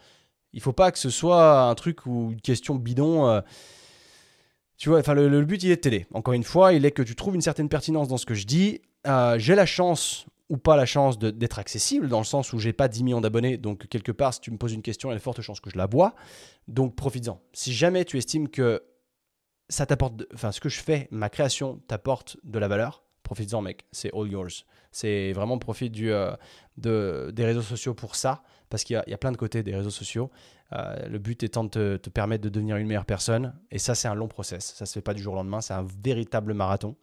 Il 0.53 0.61
faut 0.61 0.73
pas 0.73 0.91
que 0.91 0.99
ce 0.99 1.09
soit 1.09 1.61
un 1.63 1.75
truc 1.75 2.05
ou 2.05 2.31
une 2.31 2.41
question 2.41 2.75
bidon. 2.75 3.27
Euh, 3.27 3.41
tu 4.77 4.89
vois, 4.89 4.99
enfin, 4.99 5.13
le, 5.13 5.43
but, 5.43 5.61
il 5.63 5.71
est 5.71 5.75
de 5.75 5.81
t'aider. 5.81 6.05
Encore 6.13 6.33
une 6.33 6.43
fois, 6.43 6.73
il 6.73 6.85
est 6.85 6.91
que 6.91 7.01
tu 7.01 7.15
trouves 7.15 7.35
une 7.35 7.41
certaine 7.41 7.69
pertinence 7.69 8.07
dans 8.07 8.17
ce 8.17 8.25
que 8.25 8.33
je 8.33 8.45
dis. 8.45 8.81
Euh, 9.05 9.37
j'ai 9.37 9.55
la 9.55 9.65
chance 9.65 10.25
ou 10.49 10.57
pas 10.57 10.75
la 10.75 10.85
chance 10.85 11.17
d'être 11.17 11.59
accessible, 11.59 12.07
dans 12.07 12.19
le 12.19 12.25
sens 12.25 12.53
où 12.53 12.59
j'ai 12.59 12.73
pas 12.73 12.87
10 12.87 13.03
millions 13.03 13.21
d'abonnés, 13.21 13.57
donc 13.57 13.87
quelque 13.87 14.11
part, 14.11 14.33
si 14.33 14.41
tu 14.41 14.51
me 14.51 14.57
poses 14.57 14.73
une 14.73 14.83
question, 14.83 15.09
il 15.09 15.13
y 15.13 15.15
a 15.15 15.17
de 15.17 15.23
fortes 15.23 15.41
chances 15.41 15.59
que 15.59 15.69
je 15.69 15.77
la 15.77 15.87
bois. 15.87 16.13
Donc 16.67 16.95
profites-en. 16.95 17.41
Si 17.53 17.73
jamais 17.73 18.05
tu 18.05 18.17
estimes 18.17 18.49
que 18.49 18.83
ça 19.69 19.85
t'apporte, 19.85 20.23
enfin 20.33 20.51
ce 20.51 20.59
que 20.59 20.69
je 20.69 20.79
fais, 20.79 21.07
ma 21.09 21.29
création 21.29 21.81
t'apporte 21.87 22.37
de 22.43 22.59
la 22.59 22.67
valeur, 22.67 23.03
profites-en 23.23 23.61
mec, 23.61 23.85
c'est 23.91 24.13
all 24.13 24.27
yours. 24.29 24.65
C'est 24.91 25.33
vraiment 25.33 25.57
profite 25.57 25.91
du, 25.91 26.11
euh, 26.11 26.31
de, 26.77 27.31
des 27.33 27.43
réseaux 27.43 27.63
sociaux 27.63 27.95
pour 27.95 28.15
ça, 28.15 28.43
parce 28.69 28.83
qu'il 28.83 29.01
y, 29.07 29.13
a 29.13 29.17
plein 29.17 29.31
de 29.31 29.37
côtés 29.37 29.63
des 29.63 29.75
réseaux 29.75 29.89
sociaux. 29.89 30.31
Euh, 30.73 31.07
le 31.07 31.19
but 31.19 31.43
étant 31.43 31.63
de 31.63 31.97
te, 31.97 32.09
permettre 32.09 32.43
de 32.43 32.49
devenir 32.49 32.77
une 32.77 32.87
meilleure 32.87 33.05
personne, 33.05 33.53
et 33.71 33.77
ça 33.77 33.93
c'est 33.93 34.07
un 34.07 34.15
long 34.15 34.27
process, 34.27 34.73
ça 34.75 34.85
se 34.85 34.93
fait 34.93 35.01
pas 35.01 35.13
du 35.13 35.21
jour 35.21 35.33
au 35.33 35.35
lendemain, 35.35 35.61
c'est 35.61 35.73
un 35.73 35.85
véritable 36.03 36.53
marathon, 36.53 36.95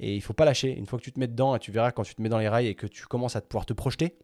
et 0.00 0.16
il 0.16 0.20
faut 0.20 0.32
pas 0.32 0.44
lâcher. 0.44 0.76
Une 0.76 0.86
fois 0.86 0.98
que 0.98 1.04
tu 1.04 1.12
te 1.12 1.20
mets 1.20 1.28
dedans, 1.28 1.54
et 1.54 1.60
tu 1.60 1.70
verras 1.70 1.92
quand 1.92 2.02
tu 2.02 2.14
te 2.14 2.22
mets 2.22 2.28
dans 2.28 2.38
les 2.38 2.48
rails 2.48 2.66
et 2.66 2.74
que 2.74 2.86
tu 2.86 3.06
commences 3.06 3.36
à 3.36 3.40
pouvoir 3.40 3.66
te 3.66 3.72
projeter, 3.72 4.18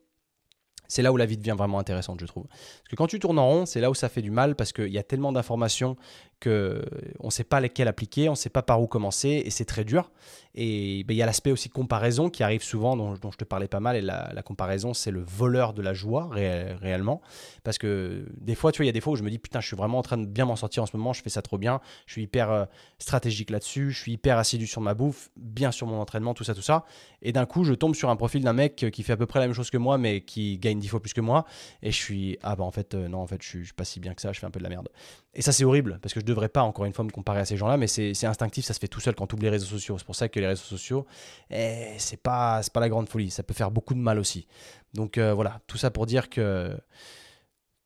c'est 0.91 1.03
là 1.03 1.13
où 1.13 1.17
la 1.17 1.25
vie 1.25 1.37
devient 1.37 1.55
vraiment 1.57 1.79
intéressante, 1.79 2.19
je 2.21 2.27
trouve. 2.27 2.49
Parce 2.49 2.89
que 2.91 2.97
quand 2.97 3.07
tu 3.07 3.21
tournes 3.21 3.39
en 3.39 3.47
rond, 3.49 3.67
c'est 3.67 3.81
là 3.81 3.91
où 3.91 3.95
ça 3.95 4.09
fait 4.09 4.23
du 4.23 4.33
mal 4.33 4.57
parce 4.57 4.73
qu'il 4.73 4.89
y 4.89 4.99
a 4.99 5.05
tellement 5.05 5.31
d'informations 5.31 5.97
qu'on 6.43 7.27
ne 7.27 7.31
sait 7.31 7.45
pas 7.45 7.61
lesquelles 7.61 7.89
appliquer, 7.89 8.29
on 8.29 8.33
ne 8.33 8.37
sait 8.37 8.51
pas 8.51 8.63
par 8.63 8.81
où 8.81 8.87
commencer 8.87 9.43
et 9.45 9.51
c'est 9.51 9.65
très 9.65 9.85
dur. 9.85 10.11
Et 10.55 11.05
ben, 11.05 11.15
il 11.15 11.17
y 11.17 11.23
a 11.23 11.27
l'aspect 11.27 11.53
aussi 11.53 11.69
comparaison 11.69 12.29
qui 12.29 12.43
arrive 12.43 12.63
souvent, 12.63 12.97
dont, 12.97 13.15
je 13.15 13.37
te 13.37 13.45
parlais 13.45 13.69
pas 13.69 13.79
mal. 13.79 13.97
Et 13.97 14.01
la, 14.01 14.43
comparaison, 14.43 14.95
c'est 14.95 15.11
le 15.11 15.21
voleur 15.21 15.75
de 15.75 15.83
la 15.83 15.95
joie 15.95 16.29
réellement. 16.31 17.21
Parce 17.63 17.79
que 17.79 18.27
des 18.37 18.55
fois, 18.55 18.73
tu 18.73 18.79
vois, 18.79 18.87
il 18.87 18.89
y 18.89 18.91
a 18.91 18.93
des 18.93 19.01
fois 19.01 19.13
où 19.13 19.17
je 19.17 19.23
me 19.23 19.31
dis, 19.31 19.39
putain, 19.39 19.61
je 19.61 19.67
suis 19.67 19.77
vraiment 19.77 19.99
en 19.99 20.03
train 20.03 20.19
de 20.19 20.27
bien 20.27 20.45
m'en 20.45 20.57
sortir 20.57 20.83
en 20.83 20.87
ce 20.87 20.97
moment, 20.97 21.13
je 21.13 21.23
fais 21.23 21.31
ça 21.31 21.43
trop 21.43 21.59
bien, 21.59 21.81
je 22.07 22.13
suis 22.15 22.23
hyper 22.23 22.51
euh, 22.51 22.65
stratégique 22.99 23.51
là-dessus, 23.51 23.93
je 23.93 24.01
suis 24.01 24.13
hyper 24.13 24.39
assidu 24.39 24.67
sur 24.67 24.81
ma 24.81 24.95
bouffe, 24.95 25.31
bien 25.37 25.71
sur 25.71 25.87
mon 25.87 26.01
entraînement, 26.01 26.35
tout 26.35 26.45
ça, 26.45 26.55
tout 26.55 26.63
ça. 26.63 26.85
Et 27.23 27.33
d'un 27.33 27.47
coup, 27.47 27.65
je 27.65 27.75
tombe 27.75 27.95
sur 27.95 28.11
un 28.11 28.17
profil 28.17 28.43
d'un 28.43 28.53
mec 28.53 28.87
qui 28.93 29.03
fait 29.03 29.13
à 29.13 29.17
peu 29.17 29.27
près 29.27 29.39
la 29.39 29.47
même 29.47 29.55
chose 29.55 29.71
que 29.71 29.79
moi, 29.79 29.99
mais 29.99 30.23
qui 30.23 30.59
gagne 30.59 30.81
dix 30.81 30.89
fois 30.89 31.01
plus 31.01 31.13
que 31.13 31.21
moi. 31.21 31.45
Et 31.83 31.93
je 31.93 31.97
suis, 31.97 32.39
ah 32.43 32.57
bah 32.57 32.65
en 32.65 32.73
fait, 32.73 32.95
euh, 32.95 33.09
non, 33.09 33.19
en 33.19 33.27
fait, 33.27 33.43
je 33.43 33.49
suis, 33.49 33.65
suis 33.67 33.75
pas 33.75 33.85
si 33.85 34.01
bien 34.01 34.15
que 34.15 34.23
ça, 34.23 34.33
je 34.33 34.41
fais 34.41 34.47
un 34.47 34.51
peu 34.51 34.59
de 34.59 34.65
la 34.65 34.71
merde. 34.71 34.89
Et 35.33 35.43
ça, 35.43 35.53
c'est 35.53 35.65
horrible, 35.65 36.01
parce 36.03 36.13
que 36.13 36.21
je 36.21 36.25
devrais 36.25 36.49
pas, 36.49 36.63
encore 36.63 36.85
une 36.87 36.93
fois, 36.93 37.05
me 37.05 37.11
comparer 37.11 37.41
à 37.41 37.45
ces 37.45 37.57
gens-là, 37.57 37.77
mais 37.77 37.87
c'est 37.87 38.25
instinctif, 38.25 38.65
ça 38.65 38.75
se 38.75 38.81
fait 38.81 38.89
tout 38.89 38.99
seul 38.99 39.15
quand 39.15 39.29
tu 39.29 39.37
oublies 39.37 39.45
les 39.45 39.51
réseaux 39.51 39.67
sociaux. 39.67 39.97
C'est 39.97 40.05
pour 40.05 40.17
ça 40.17 40.29
que 40.29 40.41
les 40.41 40.47
réseaux 40.47 40.65
sociaux, 40.65 41.07
eh, 41.51 41.95
c'est 41.99 42.21
pas, 42.21 42.61
pas 42.75 42.81
la 42.81 42.89
grande 42.89 43.09
folie. 43.09 43.31
Ça 43.31 43.45
peut 43.45 43.55
faire 43.55 43.71
beaucoup 43.71 43.95
de 43.95 44.01
mal 44.01 44.19
aussi. 44.19 44.49
Donc 44.93 45.19
euh, 45.19 45.33
voilà, 45.33 45.61
tout 45.69 45.79
ça 45.79 45.93
pour 45.93 46.07
dire 46.07 46.31
que 46.31 46.77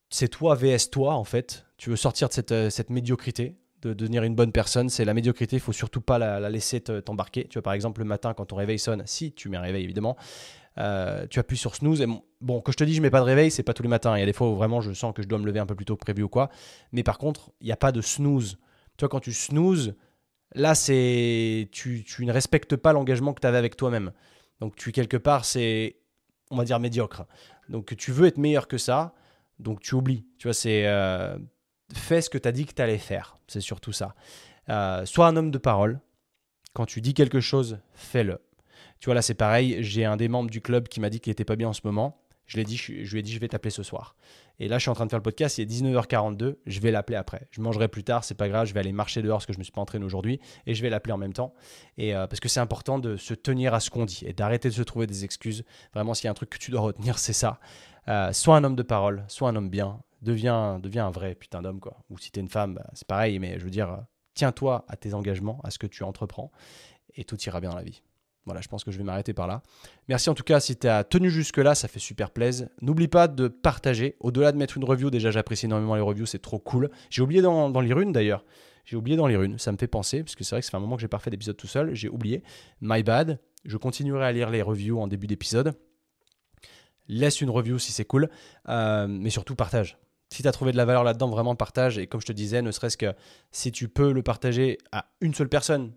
c'est 0.09 0.29
toi 0.29 0.55
vs 0.55 0.91
toi, 0.91 1.15
en 1.15 1.25
fait. 1.25 1.67
Tu 1.77 1.91
veux 1.91 1.97
sortir 1.97 2.29
de 2.29 2.33
cette, 2.33 2.53
euh, 2.53 2.71
cette 2.71 2.89
médiocrité, 2.89 3.59
de 3.83 3.93
devenir 3.93 4.23
une 4.23 4.35
bonne 4.35 4.53
personne, 4.53 4.89
c'est 4.89 5.05
la 5.05 5.13
médiocrité. 5.13 5.57
Il 5.57 5.61
faut 5.61 5.73
surtout 5.73 6.01
pas 6.01 6.19
la, 6.19 6.49
laisser 6.49 6.81
t'embarquer. 6.81 7.47
Tu 7.49 7.55
vois, 7.55 7.63
par 7.63 7.75
exemple, 7.75 8.01
le 8.01 8.07
matin, 8.07 8.33
quand 8.33 8.47
ton 8.47 8.57
réveil 8.57 8.79
sonne, 8.79 9.03
si 9.05 9.33
tu 9.33 9.51
mets 9.51 9.59
un 9.59 9.63
réveil 9.63 9.85
évidemment, 9.85 10.17
euh, 10.79 11.27
tu 11.29 11.39
appuies 11.39 11.57
sur 11.57 11.75
snooze. 11.75 12.01
Et 12.01 12.07
bon, 12.41 12.61
quand 12.61 12.73
je 12.73 12.77
te 12.77 12.85
dis 12.85 12.95
je 12.95 13.03
mets 13.03 13.11
pas 13.11 13.21
de 13.21 13.25
réveil, 13.25 13.51
c'est 13.51 13.63
pas 13.63 13.75
tous 13.75 13.83
les 13.83 13.89
matins. 13.89 14.17
Il 14.17 14.21
y 14.21 14.23
a 14.23 14.27
des 14.27 14.33
fois 14.33 14.49
où 14.49 14.57
vraiment 14.57 14.81
je 14.81 14.93
sens 14.93 15.15
que 15.15 15.23
je 15.23 15.29
dois 15.29 15.39
me 15.39 15.47
lever 15.47 15.61
un 15.61 15.67
peu 15.67 15.75
plus 15.75 15.85
tôt 15.85 15.97
que 15.97 16.05
prévu 16.05 16.23
ou 16.23 16.29
quoi. 16.29 16.51
Mais 16.93 17.03
par 17.03 17.19
contre, 17.19 17.53
il 17.61 17.67
n'y 17.67 17.73
a 17.73 17.77
pas 17.77 17.93
de 17.93 18.01
snooze. 18.01 18.59
Tu 18.97 19.03
vois, 19.03 19.09
quand 19.09 19.21
tu 19.21 19.33
snooze, 19.33 19.95
là, 20.55 20.75
c'est 20.75 21.69
tu, 21.73 22.05
tu 22.05 22.25
ne 22.25 22.33
respectes 22.33 22.77
pas 22.77 22.93
l'engagement 22.93 23.33
que 23.35 23.41
tu 23.41 23.47
avais 23.47 23.59
avec 23.59 23.77
toi-même. 23.77 24.13
Donc, 24.61 24.77
tu 24.77 24.93
quelque 24.93 25.17
part, 25.17 25.45
c'est, 25.45 25.97
on 26.51 26.57
va 26.57 26.65
dire, 26.65 26.79
médiocre. 26.81 27.27
Donc, 27.69 27.97
tu 27.97 28.13
veux 28.13 28.27
être 28.27 28.39
meilleur 28.39 28.69
que 28.69 28.79
ça. 28.79 29.15
Donc, 29.59 29.81
tu 29.81 29.95
oublies. 29.95 30.27
Tu 30.39 30.47
vois, 30.47 30.55
c'est. 30.55 30.87
Euh, 30.87 31.37
fais 31.93 32.21
ce 32.21 32.31
que 32.31 32.39
tu 32.39 32.49
as 32.49 32.53
dit 32.53 32.67
que 32.67 32.73
tu 32.73 32.83
allais 32.83 32.99
faire. 32.99 33.39
C'est 33.47 33.61
surtout 33.61 33.93
ça. 33.93 34.15
Euh, 34.69 35.05
sois 35.07 35.27
un 35.27 35.37
homme 35.37 35.51
de 35.51 35.59
parole. 35.59 36.01
Quand 36.73 36.87
tu 36.87 37.01
dis 37.01 37.15
quelque 37.15 37.41
chose, 37.41 37.79
fais-le. 37.95 38.41
Tu 39.05 39.09
vois, 39.09 39.15
là, 39.15 39.21
c'est 39.21 39.35
pareil. 39.35 39.77
J'ai 39.81 40.07
un 40.07 40.17
des 40.17 40.29
membres 40.29 40.49
du 40.49 40.63
club 40.63 40.89
qui 40.89 40.99
m'a 40.99 41.11
dit 41.11 41.21
qu'il 41.21 41.31
n'était 41.31 41.45
pas 41.45 41.57
bien 41.57 41.69
en 41.69 41.75
ce 41.75 41.83
moment. 41.85 42.23
Je, 42.47 42.59
dit, 42.63 42.79
je, 42.79 43.13
lui 43.13 43.19
ai 43.19 43.23
dit, 43.23 43.35
je 43.35 43.39
vais 43.39 43.49
t'appeler 43.49 43.71
ce 43.71 43.83
soir. 43.83 44.17
Et 44.59 44.67
là, 44.67 44.79
je 44.79 44.85
suis 44.85 44.89
en 44.89 44.95
train 44.95 45.05
de 45.05 45.11
faire 45.11 45.19
le 45.19 45.23
podcast, 45.23 45.59
il 45.59 45.61
est 45.61 45.71
19h42, 45.71 46.57
je 46.65 46.81
vais 46.81 46.91
l'appeler 46.91 47.19
après. 47.19 47.47
Je 47.51 47.61
mangerai 47.61 47.89
plus 47.89 48.03
tard, 48.03 48.25
c'est 48.25 48.35
pas 48.35 48.49
grave, 48.49 48.67
je 48.67 48.73
vais 48.73 48.81
aller 48.81 48.93
marcher 48.93 49.21
dehors 49.21 49.37
parce 49.37 49.45
que 49.45 49.53
je 49.53 49.59
me 49.59 49.63
suis 49.63 49.75
pas 49.75 49.83
entraîné 49.83 50.07
aujourd'hui 50.07 50.41
et 50.65 50.75
je 50.75 50.81
vais 50.81 50.89
l'appeler 50.89 51.13
en 51.13 51.19
même 51.19 51.35
temps. 51.35 51.53
Et 51.99 52.17
euh, 52.17 52.27
parce 52.27 52.41
que 52.41 52.49
c'est 52.49 52.61
important 52.61 52.99
de 52.99 53.19
se 53.19 53.35
tenir 53.35 53.75
à 53.75 53.81
ce 53.81 53.91
qu'on 53.91 54.07
dit 54.07 54.23
et 54.25 54.33
d'arrêter 54.33 54.71
de 54.71 54.75
se 54.75 54.83
trouver 54.83 55.07
des 55.07 55.23
excuses. 55.23 55.65
Vraiment, 55.93 56.15
s'il 56.15 56.25
y 56.25 56.29
a 56.29 56.31
un 56.31 56.35
truc 56.35 56.49
que 56.49 56.57
tu 56.57 56.71
dois 56.71 56.81
retenir, 56.81 57.19
c'est 57.19 57.35
ça. 57.35 57.61
Euh, 58.09 58.33
sois 58.33 58.57
un 58.57 58.65
homme 58.65 58.75
de 58.75 58.83
parole, 58.83 59.23
sois 59.29 59.51
un 59.51 59.57
homme 59.57 59.69
bien, 59.69 60.01
deviens, 60.23 60.79
deviens 60.79 61.09
un 61.09 61.11
vrai 61.11 61.35
putain 61.35 61.61
d'homme, 61.61 61.79
quoi. 61.79 61.99
Ou 62.09 62.17
si 62.17 62.33
t'es 62.33 62.41
une 62.41 62.49
femme, 62.49 62.77
bah, 62.77 62.87
c'est 62.95 63.07
pareil, 63.07 63.39
mais 63.39 63.59
je 63.59 63.65
veux 63.65 63.71
dire, 63.71 63.99
tiens-toi 64.33 64.87
à 64.89 64.97
tes 64.97 65.13
engagements, 65.13 65.61
à 65.63 65.71
ce 65.71 65.79
que 65.79 65.87
tu 65.87 66.05
entreprends 66.05 66.51
et 67.17 67.25
tout 67.25 67.39
ira 67.43 67.61
bien 67.61 67.69
dans 67.69 67.77
la 67.77 67.83
vie. 67.83 68.03
Voilà, 68.47 68.61
je 68.61 68.69
pense 68.69 68.85
que 68.85 68.91
je 68.91 68.99
vais 68.99 69.05
m'arrêter 69.05 69.33
par 69.33 69.47
là. 69.47 69.63
Merci 70.09 70.29
en 70.29 70.35
tout 70.35 70.43
cas 70.43 70.61
si 70.61 70.77
tu 70.77 70.87
as 70.87 71.03
tenu 71.05 71.31
jusque-là, 71.31 71.75
ça 71.75 71.89
fait 71.89 71.99
super 71.99 72.31
plaisir. 72.31 72.69
N'oublie 72.83 73.09
pas 73.09 73.27
de 73.27 73.49
partager. 73.49 74.17
Au-delà 74.21 74.53
de 74.53 74.59
mettre 74.59 74.77
une 74.77 74.85
review, 74.85 75.11
déjà 75.11 75.31
j'apprécie 75.31 75.67
énormément 75.67 75.95
les 75.95 76.03
reviews, 76.03 76.27
c'est 76.27 76.43
trop 76.43 76.59
cool. 76.59 76.91
J'ai 77.09 77.23
oublié 77.23 77.41
dans, 77.41 77.71
dans 77.71 77.81
les 77.81 77.93
runes 77.93 78.13
d'ailleurs. 78.13 78.45
J'ai 78.85 78.97
oublié 78.97 79.17
dans 79.17 79.27
les 79.27 79.37
runes, 79.37 79.59
ça 79.59 79.73
me 79.73 79.79
fait 79.79 79.87
penser, 79.87 80.23
parce 80.23 80.35
que 80.35 80.45
c'est 80.45 80.55
vrai 80.55 80.61
que 80.61 80.67
ça 80.67 80.77
un 80.77 80.81
moment 80.81 80.97
que 80.97 81.03
j'ai 81.03 81.09
pas 81.09 81.19
fait 81.19 81.31
d'épisode 81.31 81.57
tout 81.57 81.67
seul, 81.67 81.95
j'ai 81.95 82.09
oublié. 82.09 82.43
My 82.81 83.03
bad. 83.03 83.39
Je 83.65 83.79
continuerai 83.79 84.27
à 84.27 84.33
lire 84.33 84.51
les 84.51 84.61
reviews 84.61 85.01
en 85.01 85.09
début 85.09 85.27
d'épisode. 85.27 85.75
Laisse 87.09 87.41
une 87.41 87.49
review 87.49 87.79
si 87.79 87.93
c'est 87.93 88.05
cool, 88.05 88.29
euh, 88.69 89.07
mais 89.09 89.31
surtout 89.31 89.55
partage. 89.55 89.99
Si 90.31 90.43
tu 90.43 90.49
as 90.49 90.53
trouvé 90.53 90.73
de 90.73 90.77
la 90.77 90.85
valeur 90.85 91.03
là-dedans, 91.03 91.29
vraiment 91.29 91.55
partage. 91.55 91.97
Et 91.97 92.07
comme 92.07 92.21
je 92.21 92.27
te 92.27 92.33
disais, 92.33 92.61
ne 92.61 92.71
serait-ce 92.71 92.97
que 92.97 93.15
si 93.53 93.73
tu 93.73 93.89
peux 93.89 94.13
le 94.13 94.23
partager 94.23 94.79
à 94.93 95.07
une 95.21 95.33
seule 95.33 95.49
personne, 95.49 95.93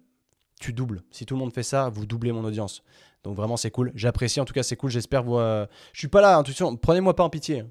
tu 0.60 0.74
doubles. 0.74 1.03
Si 1.12 1.26
tout 1.26 1.36
le 1.36 1.39
monde 1.39 1.53
fait 1.53 1.64
ça, 1.64 1.89
vous 1.89 2.05
doublez 2.05 2.32
mon 2.32 2.43
audience. 2.43 2.84
Donc 3.24 3.36
vraiment, 3.36 3.58
c'est 3.58 3.72
cool. 3.72 3.91
J'apprécie, 3.95 4.39
en 4.39 4.45
tout 4.45 4.53
cas, 4.53 4.64
c'est 4.64 4.76
cool. 4.76 4.89
J'espère 4.89 5.24
vous. 5.24 5.38
Euh, 5.38 5.66
je 5.93 5.99
suis 5.99 6.08
pas 6.08 6.22
là, 6.22 6.38
intuition. 6.38 6.76
Prenez-moi 6.76 7.16
pas 7.16 7.24
en 7.24 7.30
pitié. 7.30 7.60
Hein. 7.62 7.68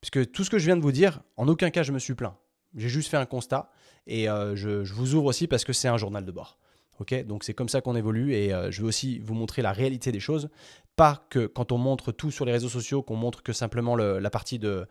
Puisque 0.00 0.30
tout 0.32 0.44
ce 0.44 0.50
que 0.50 0.58
je 0.58 0.66
viens 0.66 0.76
de 0.76 0.82
vous 0.82 0.92
dire, 0.92 1.20
en 1.36 1.48
aucun 1.48 1.70
cas, 1.70 1.82
je 1.82 1.92
me 1.92 1.98
suis 1.98 2.14
plaint. 2.14 2.34
J'ai 2.76 2.88
juste 2.88 3.08
fait 3.08 3.16
un 3.16 3.26
constat. 3.26 3.70
Et 4.06 4.28
euh, 4.28 4.56
je, 4.56 4.92
vous 4.92 5.14
ouvre 5.14 5.26
aussi 5.26 5.46
parce 5.46 5.64
que 5.64 5.72
c'est 5.72 5.88
un 5.88 5.96
journal 5.96 6.24
de 6.24 6.32
bord. 6.32 6.58
Ok? 7.00 7.14
Donc 7.26 7.44
c'est 7.44 7.54
comme 7.54 7.68
ça 7.68 7.80
qu'on 7.80 7.96
évolue. 7.96 8.34
Et 8.34 8.52
euh, 8.52 8.70
je 8.70 8.82
veux 8.82 8.88
aussi 8.88 9.18
vous 9.20 9.34
montrer 9.34 9.62
la 9.62 9.72
réalité 9.72 10.12
des 10.12 10.20
choses. 10.20 10.48
Pas 10.96 11.26
que 11.30 11.46
quand 11.46 11.72
on 11.72 11.78
montre 11.78 12.12
tout 12.12 12.30
sur 12.30 12.44
les 12.44 12.52
réseaux 12.52 12.68
sociaux, 12.68 13.02
qu'on 13.02 13.16
montre 13.16 13.42
que 13.42 13.52
simplement 13.52 13.94
la 13.94 14.30
partie 14.30 14.58
de 14.58 14.86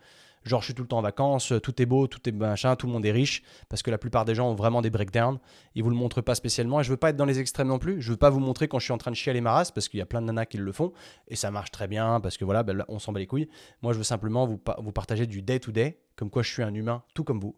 Genre, 0.48 0.62
je 0.62 0.66
suis 0.66 0.74
tout 0.74 0.82
le 0.82 0.88
temps 0.88 1.00
en 1.00 1.02
vacances, 1.02 1.54
tout 1.62 1.82
est 1.82 1.86
beau, 1.86 2.08
tout 2.08 2.28
est 2.28 2.32
machin, 2.32 2.76
tout 2.76 2.88
le 2.88 2.94
monde 2.94 3.06
est 3.06 3.12
riche, 3.12 3.44
parce 3.70 3.84
que 3.84 3.92
la 3.92 3.98
plupart 3.98 4.26
des 4.26 4.34
gens 4.34 4.50
ont 4.50 4.56
vraiment 4.56 4.82
des 4.82 4.90
breakdowns. 4.90 5.40
Ils 5.76 5.84
vous 5.84 5.90
le 5.90 5.96
montrent 5.96 6.22
pas 6.22 6.36
spécialement. 6.36 6.80
Et 6.80 6.84
je 6.84 6.90
veux 6.90 6.98
pas 6.98 7.10
être 7.10 7.18
dans 7.18 7.26
les 7.26 7.40
extrêmes 7.40 7.68
non 7.68 7.80
plus. 7.80 8.02
Je 8.02 8.12
veux 8.12 8.18
pas 8.18 8.30
vous 8.30 8.40
montrer 8.40 8.68
quand 8.68 8.80
je 8.80 8.86
suis 8.86 8.94
en 8.94 8.98
train 8.98 9.12
de 9.12 9.16
chialer 9.16 9.42
ma 9.42 9.52
race, 9.52 9.72
parce 9.72 9.90
qu'il 9.90 10.00
y 10.00 10.02
a 10.02 10.06
plein 10.06 10.22
de 10.22 10.28
nanas 10.28 10.46
qui 10.46 10.58
le 10.58 10.72
font, 10.72 10.94
et 11.28 11.36
ça 11.36 11.52
marche 11.52 11.72
très 11.72 11.88
bien, 11.88 12.20
parce 12.20 12.38
que 12.38 12.46
voilà, 12.46 12.64
ben, 12.64 12.84
on 12.88 13.00
s'en 13.00 13.12
bat 13.12 13.20
les 13.20 13.28
couilles. 13.28 13.50
Moi, 13.82 13.94
je 13.94 13.98
veux 13.98 14.04
simplement 14.04 14.46
vous, 14.46 14.58
partager 14.58 15.28
du 15.28 15.42
day-to-day, 15.42 16.00
comme 16.16 16.30
quoi 16.30 16.44
je 16.44 16.52
suis 16.52 16.64
un 16.64 16.74
humain 16.74 17.04
tout 17.14 17.24
comme 17.24 17.40
vous, 17.40 17.56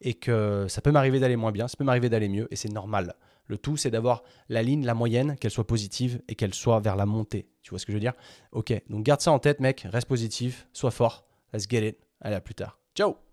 et 0.00 0.14
que 0.14 0.66
ça 0.68 0.80
peut 0.80 0.90
m'arriver 0.90 1.20
d'aller 1.20 1.36
moins 1.36 1.52
bien, 1.52 1.68
ça 1.68 1.76
peut 1.76 1.84
m'arriver 1.84 2.08
d'aller 2.08 2.28
mieux, 2.28 2.48
et 2.50 2.56
c'est 2.56 2.72
normal. 2.72 3.14
Le 3.46 3.58
tout, 3.58 3.76
c'est 3.76 3.90
d'avoir 3.90 4.22
la 4.48 4.62
ligne, 4.62 4.84
la 4.84 4.94
moyenne, 4.94 5.36
qu'elle 5.36 5.50
soit 5.50 5.66
positive 5.66 6.20
et 6.28 6.34
qu'elle 6.34 6.54
soit 6.54 6.80
vers 6.80 6.96
la 6.96 7.04
montée. 7.06 7.48
Tu 7.62 7.70
vois 7.70 7.78
ce 7.78 7.86
que 7.86 7.92
je 7.92 7.96
veux 7.96 8.00
dire? 8.00 8.14
Ok, 8.52 8.72
donc 8.88 9.04
garde 9.04 9.20
ça 9.20 9.32
en 9.32 9.38
tête, 9.38 9.60
mec, 9.60 9.86
reste 9.90 10.08
positif, 10.08 10.66
sois 10.72 10.90
fort, 10.90 11.26
let's 11.52 11.68
get 11.68 11.86
it. 11.86 11.98
Allez, 12.20 12.36
à 12.36 12.40
plus 12.40 12.54
tard. 12.54 12.78
Ciao 12.94 13.23